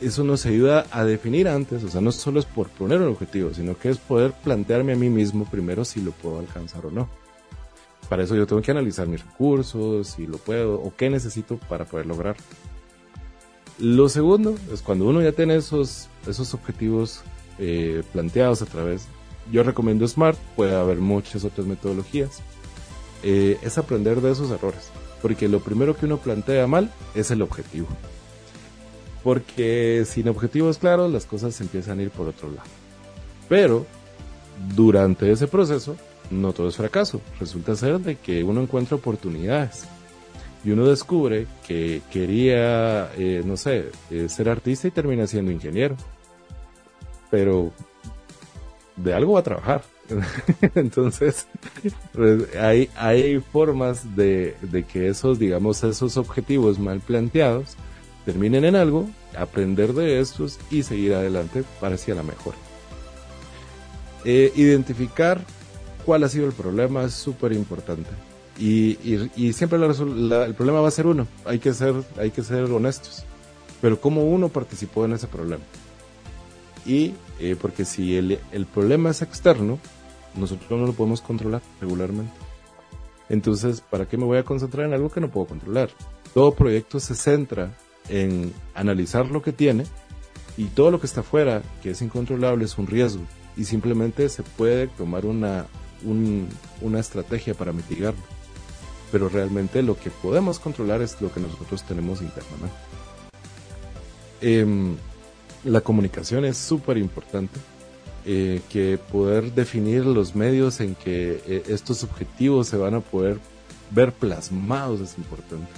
eso 0.00 0.24
nos 0.24 0.46
ayuda 0.46 0.86
a 0.90 1.04
definir 1.04 1.48
antes, 1.48 1.84
o 1.84 1.88
sea, 1.88 2.00
no 2.00 2.12
solo 2.12 2.40
es 2.40 2.46
por 2.46 2.68
poner 2.68 3.00
un 3.00 3.08
objetivo, 3.08 3.52
sino 3.52 3.76
que 3.76 3.90
es 3.90 3.98
poder 3.98 4.32
plantearme 4.32 4.92
a 4.92 4.96
mí 4.96 5.10
mismo 5.10 5.44
primero 5.44 5.84
si 5.84 6.00
lo 6.00 6.12
puedo 6.12 6.38
alcanzar 6.38 6.86
o 6.86 6.90
no. 6.90 7.08
Para 8.08 8.24
eso 8.24 8.34
yo 8.34 8.46
tengo 8.46 8.62
que 8.62 8.70
analizar 8.70 9.06
mis 9.06 9.24
recursos, 9.24 10.08
si 10.08 10.26
lo 10.26 10.38
puedo 10.38 10.80
o 10.80 10.92
qué 10.96 11.10
necesito 11.10 11.58
para 11.58 11.84
poder 11.84 12.06
lograr. 12.06 12.36
Lo 13.78 14.08
segundo 14.08 14.56
es 14.72 14.82
cuando 14.82 15.06
uno 15.06 15.22
ya 15.22 15.32
tiene 15.32 15.56
esos, 15.56 16.08
esos 16.26 16.52
objetivos 16.54 17.22
eh, 17.58 18.02
planteados 18.12 18.62
a 18.62 18.66
través, 18.66 19.06
yo 19.50 19.62
recomiendo 19.62 20.06
SMART, 20.06 20.38
puede 20.56 20.76
haber 20.76 20.98
muchas 20.98 21.44
otras 21.44 21.66
metodologías, 21.66 22.42
eh, 23.22 23.58
es 23.62 23.78
aprender 23.78 24.20
de 24.20 24.32
esos 24.32 24.50
errores, 24.50 24.90
porque 25.22 25.48
lo 25.48 25.60
primero 25.60 25.96
que 25.96 26.06
uno 26.06 26.18
plantea 26.18 26.66
mal 26.66 26.92
es 27.14 27.30
el 27.30 27.42
objetivo. 27.42 27.88
Porque 29.22 30.04
sin 30.06 30.28
objetivos 30.28 30.78
claros 30.78 31.12
las 31.12 31.26
cosas 31.26 31.60
empiezan 31.60 31.98
a 31.98 32.02
ir 32.02 32.10
por 32.10 32.28
otro 32.28 32.48
lado. 32.48 32.68
Pero 33.48 33.84
durante 34.74 35.30
ese 35.30 35.46
proceso 35.46 35.96
no 36.30 36.52
todo 36.52 36.68
es 36.68 36.76
fracaso. 36.76 37.20
Resulta 37.38 37.76
ser 37.76 37.98
de 38.00 38.16
que 38.16 38.44
uno 38.44 38.62
encuentra 38.62 38.96
oportunidades. 38.96 39.84
Y 40.64 40.70
uno 40.70 40.86
descubre 40.86 41.46
que 41.66 42.02
quería, 42.12 43.10
eh, 43.16 43.42
no 43.44 43.56
sé, 43.56 43.90
eh, 44.10 44.28
ser 44.28 44.48
artista 44.48 44.88
y 44.88 44.90
termina 44.90 45.26
siendo 45.26 45.50
ingeniero. 45.50 45.96
Pero 47.30 47.72
de 48.96 49.14
algo 49.14 49.38
a 49.38 49.42
trabajar. 49.42 49.82
Entonces, 50.74 51.46
pues, 52.12 52.54
hay, 52.56 52.90
hay 52.96 53.40
formas 53.40 54.16
de, 54.16 54.56
de 54.62 54.84
que 54.84 55.08
esos, 55.08 55.38
digamos, 55.38 55.82
esos 55.84 56.16
objetivos 56.16 56.78
mal 56.78 57.00
planteados 57.00 57.76
terminen 58.24 58.64
en 58.64 58.76
algo, 58.76 59.08
aprender 59.36 59.92
de 59.92 60.20
estos 60.20 60.58
y 60.70 60.82
seguir 60.82 61.14
adelante 61.14 61.64
para 61.80 61.94
hacia 61.94 62.14
la 62.14 62.22
mejor. 62.22 62.54
Eh, 64.24 64.52
identificar 64.54 65.40
cuál 66.04 66.24
ha 66.24 66.28
sido 66.28 66.46
el 66.46 66.52
problema 66.52 67.04
es 67.04 67.14
súper 67.14 67.52
importante. 67.52 68.10
Y, 68.58 68.98
y, 69.36 69.52
siempre 69.54 69.78
el 69.78 70.54
problema 70.54 70.82
va 70.82 70.88
a 70.88 70.90
ser 70.90 71.06
uno. 71.06 71.26
Hay 71.46 71.58
que 71.58 71.72
ser, 71.72 71.94
hay 72.18 72.30
que 72.30 72.42
ser 72.42 72.64
honestos. 72.64 73.24
Pero 73.80 73.98
cómo 73.98 74.24
uno 74.24 74.50
participó 74.50 75.06
en 75.06 75.14
ese 75.14 75.26
problema. 75.26 75.62
Y 76.86 77.14
eh, 77.38 77.56
porque 77.60 77.84
si 77.84 78.16
el, 78.16 78.38
el 78.52 78.66
problema 78.66 79.10
es 79.10 79.22
externo, 79.22 79.78
nosotros 80.34 80.78
no 80.78 80.86
lo 80.86 80.92
podemos 80.92 81.20
controlar 81.20 81.62
regularmente. 81.80 82.32
Entonces, 83.28 83.80
¿para 83.80 84.06
qué 84.06 84.16
me 84.16 84.24
voy 84.24 84.38
a 84.38 84.44
concentrar 84.44 84.86
en 84.86 84.94
algo 84.94 85.10
que 85.10 85.20
no 85.20 85.30
puedo 85.30 85.46
controlar? 85.46 85.90
Todo 86.34 86.54
proyecto 86.54 86.98
se 86.98 87.14
centra 87.14 87.76
en 88.08 88.52
analizar 88.74 89.26
lo 89.26 89.42
que 89.42 89.52
tiene 89.52 89.84
y 90.56 90.64
todo 90.66 90.90
lo 90.90 91.00
que 91.00 91.06
está 91.06 91.20
afuera, 91.20 91.62
que 91.82 91.90
es 91.90 92.02
incontrolable, 92.02 92.64
es 92.64 92.76
un 92.76 92.86
riesgo 92.86 93.22
y 93.56 93.64
simplemente 93.64 94.28
se 94.28 94.42
puede 94.42 94.86
tomar 94.88 95.26
una, 95.26 95.66
una 96.80 96.98
estrategia 96.98 97.54
para 97.54 97.72
mitigarlo. 97.72 98.20
Pero 99.12 99.28
realmente 99.28 99.82
lo 99.82 99.98
que 99.98 100.10
podemos 100.10 100.58
controlar 100.58 101.02
es 101.02 101.20
lo 101.20 101.32
que 101.32 101.40
nosotros 101.40 101.82
tenemos 101.84 102.22
internamente. 102.22 102.76
Em, 104.40 104.96
la 105.64 105.80
comunicación 105.80 106.44
es 106.44 106.56
súper 106.56 106.98
importante. 106.98 107.58
Eh, 108.26 108.60
que 108.68 108.98
poder 108.98 109.54
definir 109.54 110.04
los 110.04 110.36
medios 110.36 110.80
en 110.80 110.94
que 110.94 111.42
eh, 111.46 111.62
estos 111.68 112.04
objetivos 112.04 112.66
se 112.66 112.76
van 112.76 112.92
a 112.92 113.00
poder 113.00 113.38
ver 113.90 114.12
plasmados 114.12 115.00
es 115.00 115.16
importante 115.16 115.70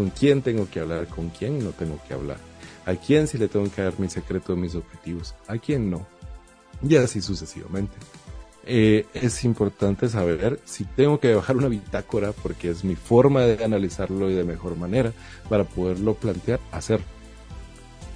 con 0.00 0.08
quién 0.08 0.40
tengo 0.40 0.66
que 0.70 0.80
hablar, 0.80 1.08
con 1.08 1.28
quién 1.28 1.62
no 1.62 1.72
tengo 1.72 2.00
que 2.08 2.14
hablar, 2.14 2.38
a 2.86 2.94
quién 2.94 3.28
si 3.28 3.36
le 3.36 3.48
tengo 3.48 3.70
que 3.70 3.82
dar 3.82 4.00
mi 4.00 4.08
secreto, 4.08 4.56
mis 4.56 4.74
objetivos, 4.74 5.34
a 5.46 5.58
quién 5.58 5.90
no, 5.90 6.06
y 6.82 6.96
así 6.96 7.20
sucesivamente. 7.20 7.96
Eh, 8.64 9.06
es 9.12 9.44
importante 9.44 10.08
saber 10.08 10.58
si 10.64 10.84
tengo 10.84 11.20
que 11.20 11.34
bajar 11.34 11.56
una 11.56 11.68
bitácora 11.68 12.32
porque 12.32 12.70
es 12.70 12.82
mi 12.82 12.94
forma 12.94 13.42
de 13.42 13.62
analizarlo 13.62 14.30
y 14.30 14.34
de 14.34 14.44
mejor 14.44 14.76
manera 14.76 15.12
para 15.50 15.64
poderlo 15.64 16.14
plantear, 16.14 16.60
hacer. 16.72 17.00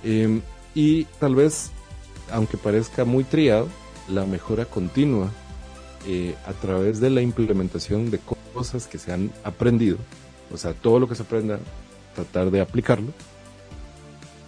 Em, 0.02 0.40
y 0.74 1.04
tal 1.18 1.34
vez, 1.34 1.70
aunque 2.30 2.56
parezca 2.56 3.04
muy 3.04 3.24
triado, 3.24 3.68
la 4.08 4.26
mejora 4.26 4.64
continua 4.64 5.30
eh, 6.06 6.34
a 6.46 6.52
través 6.52 7.00
de 7.00 7.10
la 7.10 7.22
implementación 7.22 8.10
de 8.10 8.20
cosas 8.52 8.86
que 8.86 8.98
se 8.98 9.12
han 9.12 9.30
aprendido 9.44 9.98
o 10.52 10.56
sea, 10.56 10.72
todo 10.72 11.00
lo 11.00 11.08
que 11.08 11.14
se 11.14 11.22
aprenda, 11.22 11.58
tratar 12.14 12.50
de 12.50 12.60
aplicarlo 12.60 13.08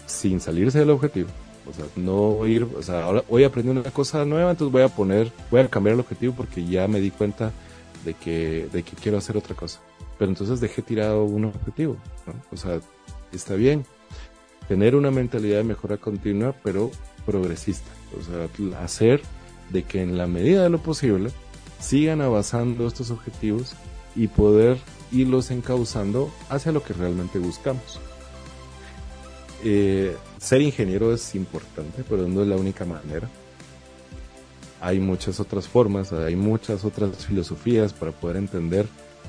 sin 0.06 0.40
salirse 0.40 0.78
del 0.78 0.90
objetivo. 0.90 1.28
O 1.68 1.72
sea, 1.72 1.84
no 1.96 2.46
ir, 2.46 2.62
o 2.62 2.82
sea, 2.82 3.08
hoy 3.28 3.42
aprendí 3.42 3.70
una 3.70 3.82
cosa 3.82 4.24
nueva, 4.24 4.52
entonces 4.52 4.72
voy 4.72 4.82
a 4.82 4.88
poner, 4.88 5.32
voy 5.50 5.60
a 5.60 5.68
cambiar 5.68 5.94
el 5.94 6.00
objetivo 6.00 6.32
porque 6.36 6.64
ya 6.64 6.86
me 6.86 7.00
di 7.00 7.10
cuenta 7.10 7.50
de 8.04 8.14
que, 8.14 8.68
de 8.72 8.84
que 8.84 8.94
quiero 8.94 9.18
hacer 9.18 9.36
otra 9.36 9.56
cosa. 9.56 9.80
Pero 10.16 10.30
entonces 10.30 10.60
dejé 10.60 10.80
tirado 10.80 11.24
un 11.24 11.46
objetivo. 11.46 11.96
O 12.52 12.56
sea, 12.56 12.78
está 13.32 13.54
bien 13.54 13.84
tener 14.68 14.94
una 14.94 15.10
mentalidad 15.10 15.58
de 15.58 15.64
mejora 15.64 15.96
continua, 15.96 16.54
pero 16.62 16.90
progresista. 17.24 17.90
O 18.18 18.22
sea, 18.22 18.82
hacer 18.82 19.20
de 19.70 19.82
que 19.82 20.02
en 20.02 20.16
la 20.16 20.26
medida 20.26 20.62
de 20.62 20.70
lo 20.70 20.78
posible 20.78 21.30
sigan 21.80 22.20
avanzando 22.20 22.86
estos 22.86 23.10
objetivos 23.10 23.74
y 24.14 24.28
poder 24.28 24.78
irlos 25.12 25.50
encauzando 25.50 26.30
hacia 26.48 26.72
lo 26.72 26.82
que 26.82 26.94
realmente 26.94 27.38
buscamos. 27.38 28.00
Eh, 29.64 30.16
ser 30.38 30.62
ingeniero 30.62 31.12
es 31.12 31.34
importante, 31.34 32.04
pero 32.08 32.28
no 32.28 32.42
es 32.42 32.48
la 32.48 32.56
única 32.56 32.84
manera. 32.84 33.28
Hay 34.80 35.00
muchas 35.00 35.40
otras 35.40 35.68
formas, 35.68 36.12
hay 36.12 36.36
muchas 36.36 36.84
otras 36.84 37.26
filosofías 37.26 37.92
para 37.92 38.12
poder 38.12 38.36
entender 38.36 38.86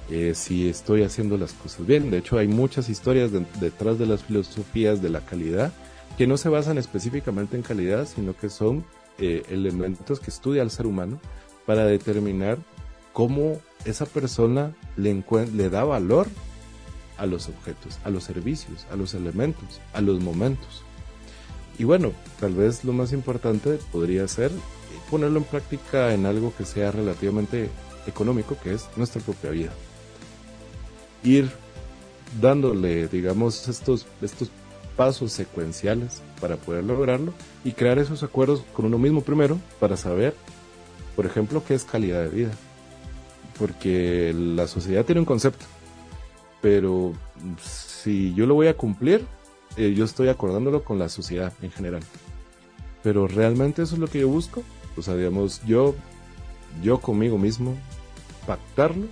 eh, 0.10 0.34
si 0.36 0.70
estoy 0.70 1.04
haciendo 1.04 1.38
las 1.38 1.54
cosas 1.54 1.86
bien. 1.86 2.10
De 2.10 2.20
hecho, 2.20 2.38
hay 2.38 2.48
muchas 2.48 2.90
historias 2.90 3.32
detrás 3.60 4.00
de 4.00 4.06
las 4.06 4.24
filosofías 4.24 5.02
de 5.02 5.10
la 5.10 5.22
calidad 5.22 5.74
que 6.18 6.28
no 6.28 6.38
se 6.38 6.50
basan 6.50 6.78
específicamente 6.78 7.56
en 7.56 7.64
calidad, 7.64 8.08
sino 8.08 8.36
que 8.36 8.50
son 8.50 8.86
eh, 9.20 9.44
elementos 9.50 10.20
que 10.20 10.32
estudia 10.32 10.64
el 10.64 10.72
ser 10.72 10.88
humano 10.88 11.20
para 11.66 11.86
determinar 11.86 12.58
cómo 13.14 13.60
esa 13.86 14.06
persona 14.06 14.76
le, 14.96 15.24
le 15.54 15.70
da 15.70 15.84
valor 15.84 16.28
a 17.18 17.26
los 17.26 17.50
objetos, 17.50 18.00
a 18.04 18.10
los 18.10 18.24
servicios, 18.24 18.86
a 18.92 18.96
los 18.96 19.14
elementos, 19.14 19.82
a 19.94 20.02
los 20.02 20.20
momentos. 20.22 20.84
Y 21.78 21.84
bueno, 21.84 22.12
tal 22.40 22.54
vez 22.54 22.84
lo 22.84 22.94
más 22.94 23.12
importante 23.12 23.78
podría 23.92 24.28
ser 24.28 24.52
ponerlo 25.12 25.40
en 25.40 25.46
práctica 25.46 26.14
en 26.14 26.26
algo 26.26 26.54
que 26.58 26.66
sea 26.66 26.92
relativamente 26.92 27.70
económico 28.08 28.58
que 28.64 28.74
es 28.74 28.88
nuestra 28.96 29.22
propia 29.22 29.52
vida. 29.52 29.72
Ir 31.24 31.50
dándole, 32.42 33.08
digamos, 33.08 33.68
estos, 33.68 34.06
estos 34.22 34.50
pasos 34.96 35.32
secuenciales 35.32 36.22
para 36.42 36.58
poder 36.58 36.84
lograrlo 36.84 37.34
y 37.64 37.72
crear 37.72 38.00
esos 38.00 38.24
acuerdos 38.24 38.64
con 38.74 38.86
uno 38.86 38.98
mismo 38.98 39.22
primero 39.22 39.60
para 39.80 39.96
saber, 39.98 40.36
por 41.16 41.26
ejemplo, 41.26 41.64
qué 41.66 41.76
es 41.76 41.84
calidad 41.84 42.24
de 42.24 42.30
vida. 42.30 42.52
Porque 43.58 44.34
la 44.36 44.68
sociedad 44.68 45.06
tiene 45.06 45.22
un 45.22 45.26
concepto, 45.26 45.66
pero 46.62 47.14
si 47.62 48.34
yo 48.36 48.46
lo 48.46 48.54
voy 48.54 48.68
a 48.68 48.78
cumplir, 48.78 49.26
eh, 49.78 49.94
yo 49.96 50.06
estoy 50.06 50.28
acordándolo 50.28 50.84
con 50.84 51.00
la 51.00 51.10
sociedad 51.10 51.54
en 51.62 51.72
general. 51.72 52.02
Pero 53.04 53.28
realmente 53.28 53.82
eso 53.82 53.96
es 53.96 54.00
lo 54.00 54.08
que 54.08 54.20
yo 54.20 54.28
busco. 54.28 54.64
O 54.96 55.02
sea, 55.02 55.16
digamos, 55.16 55.62
yo, 55.66 55.96
yo 56.84 57.00
conmigo 57.00 57.38
mismo, 57.38 57.76
pactarlo 58.46 59.06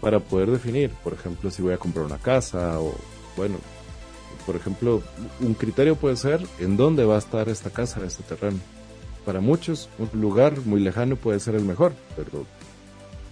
para 0.00 0.20
poder 0.20 0.50
definir, 0.50 0.90
por 1.04 1.12
ejemplo, 1.12 1.50
si 1.50 1.62
voy 1.62 1.74
a 1.74 1.78
comprar 1.78 2.04
una 2.04 2.18
casa 2.18 2.80
o, 2.80 2.94
bueno, 3.36 3.56
por 4.46 4.56
ejemplo, 4.56 5.02
un 5.40 5.54
criterio 5.54 5.96
puede 5.96 6.16
ser 6.16 6.40
en 6.58 6.76
dónde 6.76 7.04
va 7.04 7.16
a 7.16 7.18
estar 7.18 7.48
esta 7.48 7.70
casa, 7.70 8.04
este 8.04 8.22
terreno. 8.22 8.58
Para 9.24 9.40
muchos, 9.40 9.88
un 9.98 10.20
lugar 10.20 10.58
muy 10.64 10.80
lejano 10.80 11.16
puede 11.16 11.40
ser 11.40 11.54
el 11.54 11.64
mejor, 11.64 11.92
pero 12.16 12.46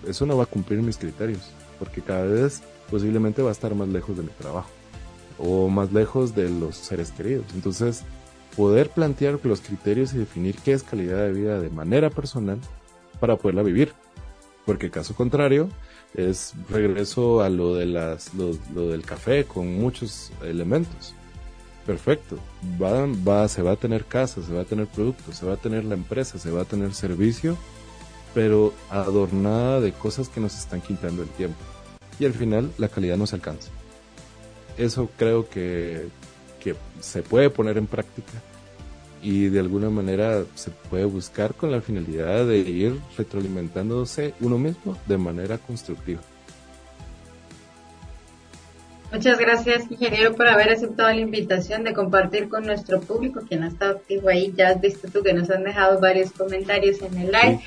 eso 0.06 0.26
no 0.26 0.36
va 0.36 0.44
a 0.44 0.46
cumplir 0.46 0.82
mis 0.82 0.98
criterios, 0.98 1.50
porque 1.78 2.02
cada 2.02 2.24
vez 2.24 2.62
posiblemente 2.90 3.42
va 3.42 3.48
a 3.48 3.52
estar 3.52 3.74
más 3.74 3.88
lejos 3.88 4.16
de 4.16 4.22
mi 4.22 4.30
trabajo 4.30 4.70
o 5.38 5.68
más 5.68 5.92
lejos 5.92 6.34
de 6.34 6.50
los 6.50 6.76
seres 6.76 7.10
queridos. 7.12 7.46
Entonces, 7.54 8.02
poder 8.56 8.90
plantear 8.90 9.38
los 9.44 9.60
criterios 9.60 10.12
y 10.12 10.18
definir 10.18 10.56
qué 10.56 10.72
es 10.72 10.82
calidad 10.82 11.18
de 11.18 11.32
vida 11.32 11.60
de 11.60 11.70
manera 11.70 12.10
personal 12.10 12.58
para 13.20 13.36
poderla 13.36 13.62
vivir. 13.62 13.92
Porque 14.66 14.90
caso 14.90 15.14
contrario, 15.14 15.68
es 16.14 16.54
regreso 16.68 17.42
a 17.42 17.48
lo 17.48 17.74
de 17.74 17.86
las 17.86 18.34
lo, 18.34 18.54
del 18.88 19.02
café 19.02 19.44
con 19.44 19.74
muchos 19.78 20.32
elementos. 20.42 21.14
Perfecto. 21.86 22.38
Va, 22.80 23.06
va, 23.06 23.48
se 23.48 23.62
va 23.62 23.72
a 23.72 23.76
tener 23.76 24.04
casa, 24.04 24.42
se 24.42 24.52
va 24.52 24.62
a 24.62 24.64
tener 24.64 24.86
productos, 24.86 25.36
se 25.36 25.46
va 25.46 25.54
a 25.54 25.56
tener 25.56 25.84
la 25.84 25.94
empresa, 25.94 26.38
se 26.38 26.50
va 26.50 26.62
a 26.62 26.64
tener 26.64 26.92
servicio, 26.92 27.56
pero 28.34 28.74
adornada 28.90 29.80
de 29.80 29.92
cosas 29.92 30.28
que 30.28 30.40
nos 30.40 30.56
están 30.58 30.80
quitando 30.80 31.22
el 31.22 31.28
tiempo. 31.30 31.58
Y 32.20 32.26
al 32.26 32.34
final 32.34 32.70
la 32.78 32.88
calidad 32.88 33.16
no 33.16 33.26
se 33.26 33.36
alcanza. 33.36 33.70
Eso 34.76 35.08
creo 35.16 35.48
que, 35.48 36.08
que 36.60 36.74
se 37.00 37.22
puede 37.22 37.48
poner 37.48 37.78
en 37.78 37.86
práctica 37.86 38.32
y 39.22 39.48
de 39.48 39.60
alguna 39.60 39.90
manera 39.90 40.44
se 40.54 40.70
puede 40.70 41.04
buscar 41.04 41.54
con 41.54 41.70
la 41.70 41.80
finalidad 41.80 42.46
de 42.46 42.58
ir 42.58 42.98
retroalimentándose 43.16 44.34
uno 44.40 44.58
mismo 44.58 44.96
de 45.06 45.18
manera 45.18 45.58
constructiva. 45.58 46.20
Muchas 49.10 49.38
gracias, 49.38 49.90
ingeniero, 49.90 50.34
por 50.34 50.48
haber 50.48 50.70
aceptado 50.70 51.08
la 51.08 51.20
invitación 51.20 51.82
de 51.82 51.94
compartir 51.94 52.48
con 52.50 52.66
nuestro 52.66 53.00
público, 53.00 53.40
quien 53.48 53.62
ha 53.62 53.68
estado 53.68 53.92
activo 53.92 54.28
ahí. 54.28 54.52
Ya 54.54 54.68
has 54.68 54.80
visto 54.80 55.08
tú 55.08 55.22
que 55.22 55.32
nos 55.32 55.48
han 55.48 55.64
dejado 55.64 55.98
varios 55.98 56.30
comentarios 56.32 57.00
en 57.00 57.16
el 57.16 57.32
live. 57.32 57.60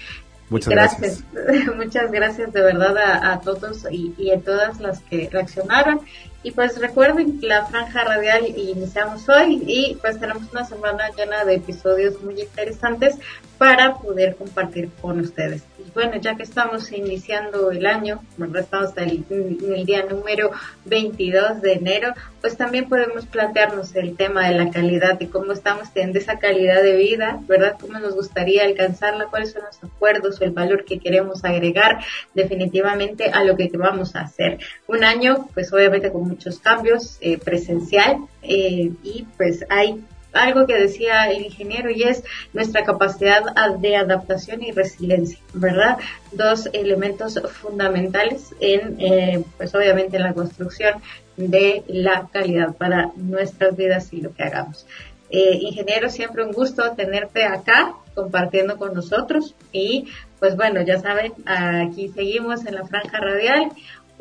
Muchas 0.49 0.69
gracias. 0.69 1.23
Muchas 1.75 2.11
gracias 2.11 2.53
de 2.53 2.61
verdad 2.61 2.95
a, 3.23 3.39
todos 3.41 3.87
y, 3.89 4.13
y, 4.17 4.31
a 4.31 4.39
todas 4.39 4.79
las 4.79 4.99
que 5.01 5.29
reaccionaron. 5.31 6.01
Y 6.43 6.51
pues 6.51 6.79
recuerden 6.79 7.39
la 7.41 7.65
franja 7.65 8.03
radial 8.03 8.47
iniciamos 8.47 9.29
hoy 9.29 9.61
y 9.65 9.97
pues 10.01 10.19
tenemos 10.19 10.51
una 10.51 10.65
semana 10.65 11.09
llena 11.15 11.45
de 11.45 11.55
episodios 11.55 12.21
muy 12.21 12.39
interesantes 12.41 13.15
para 13.61 13.93
poder 13.93 14.35
compartir 14.37 14.89
con 14.99 15.19
ustedes. 15.19 15.61
Y 15.77 15.91
bueno, 15.93 16.15
ya 16.19 16.35
que 16.35 16.41
estamos 16.41 16.91
iniciando 16.91 17.69
el 17.69 17.85
año, 17.85 18.19
estamos 18.55 18.97
en 18.97 19.23
el, 19.29 19.85
día 19.85 20.03
número 20.09 20.49
22 20.85 21.61
de 21.61 21.73
enero, 21.73 22.11
pues 22.41 22.57
también 22.57 22.89
podemos 22.89 23.27
plantearnos 23.27 23.95
el 23.95 24.17
tema 24.17 24.49
de 24.49 24.55
la 24.55 24.71
calidad 24.71 25.21
y 25.21 25.27
cómo 25.27 25.51
estamos 25.51 25.93
teniendo 25.93 26.17
esa 26.17 26.39
calidad 26.39 26.81
de 26.81 26.95
vida, 26.95 27.39
¿verdad? 27.47 27.75
¿Cómo 27.79 27.99
nos 27.99 28.15
gustaría 28.15 28.63
alcanzarla? 28.63 29.27
¿Cuáles 29.27 29.51
son 29.51 29.61
los 29.61 29.83
acuerdos 29.83 30.41
o 30.41 30.43
el 30.43 30.51
valor 30.51 30.83
que 30.83 30.97
queremos 30.97 31.45
agregar 31.45 31.99
definitivamente 32.33 33.29
a 33.29 33.43
lo 33.43 33.55
que 33.55 33.69
vamos 33.77 34.15
a 34.15 34.21
hacer? 34.21 34.57
Un 34.87 35.03
año, 35.03 35.47
pues 35.53 35.71
obviamente 35.71 36.11
con 36.11 36.30
muchos 36.31 36.59
cambios 36.59 37.17
eh, 37.21 37.37
presencial 37.37 38.17
eh, 38.41 38.91
y 39.03 39.25
pues 39.37 39.65
hay 39.69 40.03
algo 40.33 40.65
que 40.65 40.75
decía 40.75 41.29
el 41.29 41.43
ingeniero 41.43 41.91
y 41.91 42.03
es 42.03 42.23
nuestra 42.53 42.85
capacidad 42.85 43.43
de 43.79 43.97
adaptación 43.97 44.63
y 44.63 44.71
resiliencia, 44.71 45.37
¿verdad? 45.53 45.97
Dos 46.31 46.69
elementos 46.71 47.37
fundamentales 47.61 48.55
en, 48.61 48.95
eh, 48.99 49.43
pues 49.57 49.75
obviamente 49.75 50.15
en 50.15 50.23
la 50.23 50.33
construcción 50.33 51.01
de 51.35 51.83
la 51.87 52.29
calidad 52.31 52.75
para 52.77 53.11
nuestras 53.17 53.75
vidas 53.75 54.13
y 54.13 54.21
lo 54.21 54.33
que 54.33 54.43
hagamos. 54.43 54.85
ingeniero, 55.29 56.09
siempre 56.09 56.45
un 56.45 56.53
gusto 56.53 56.91
tenerte 56.95 57.43
acá 57.43 57.93
compartiendo 58.15 58.77
con 58.77 58.93
nosotros 58.93 59.53
y 59.73 60.07
pues 60.39 60.55
bueno, 60.55 60.81
ya 60.81 60.97
saben, 60.99 61.33
aquí 61.45 62.07
seguimos 62.07 62.65
en 62.65 62.75
la 62.75 62.85
franja 62.85 63.19
radial. 63.19 63.71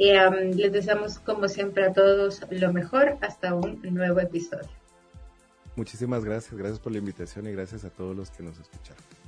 Y 0.01 0.15
les 0.55 0.73
deseamos 0.73 1.19
como 1.19 1.47
siempre 1.47 1.85
a 1.85 1.93
todos 1.93 2.41
lo 2.51 2.73
mejor 2.73 3.19
hasta 3.21 3.55
un 3.55 3.83
nuevo 3.83 4.19
episodio. 4.19 4.71
Muchísimas 5.77 6.25
gracias, 6.25 6.55
gracias 6.55 6.81
por 6.81 6.93
la 6.93 6.99
invitación 6.99 7.47
y 7.47 7.53
gracias 7.53 7.85
a 7.85 7.91
todos 7.91 8.17
los 8.17 8.31
que 8.31 8.43
nos 8.43 8.59
escucharon. 8.59 9.20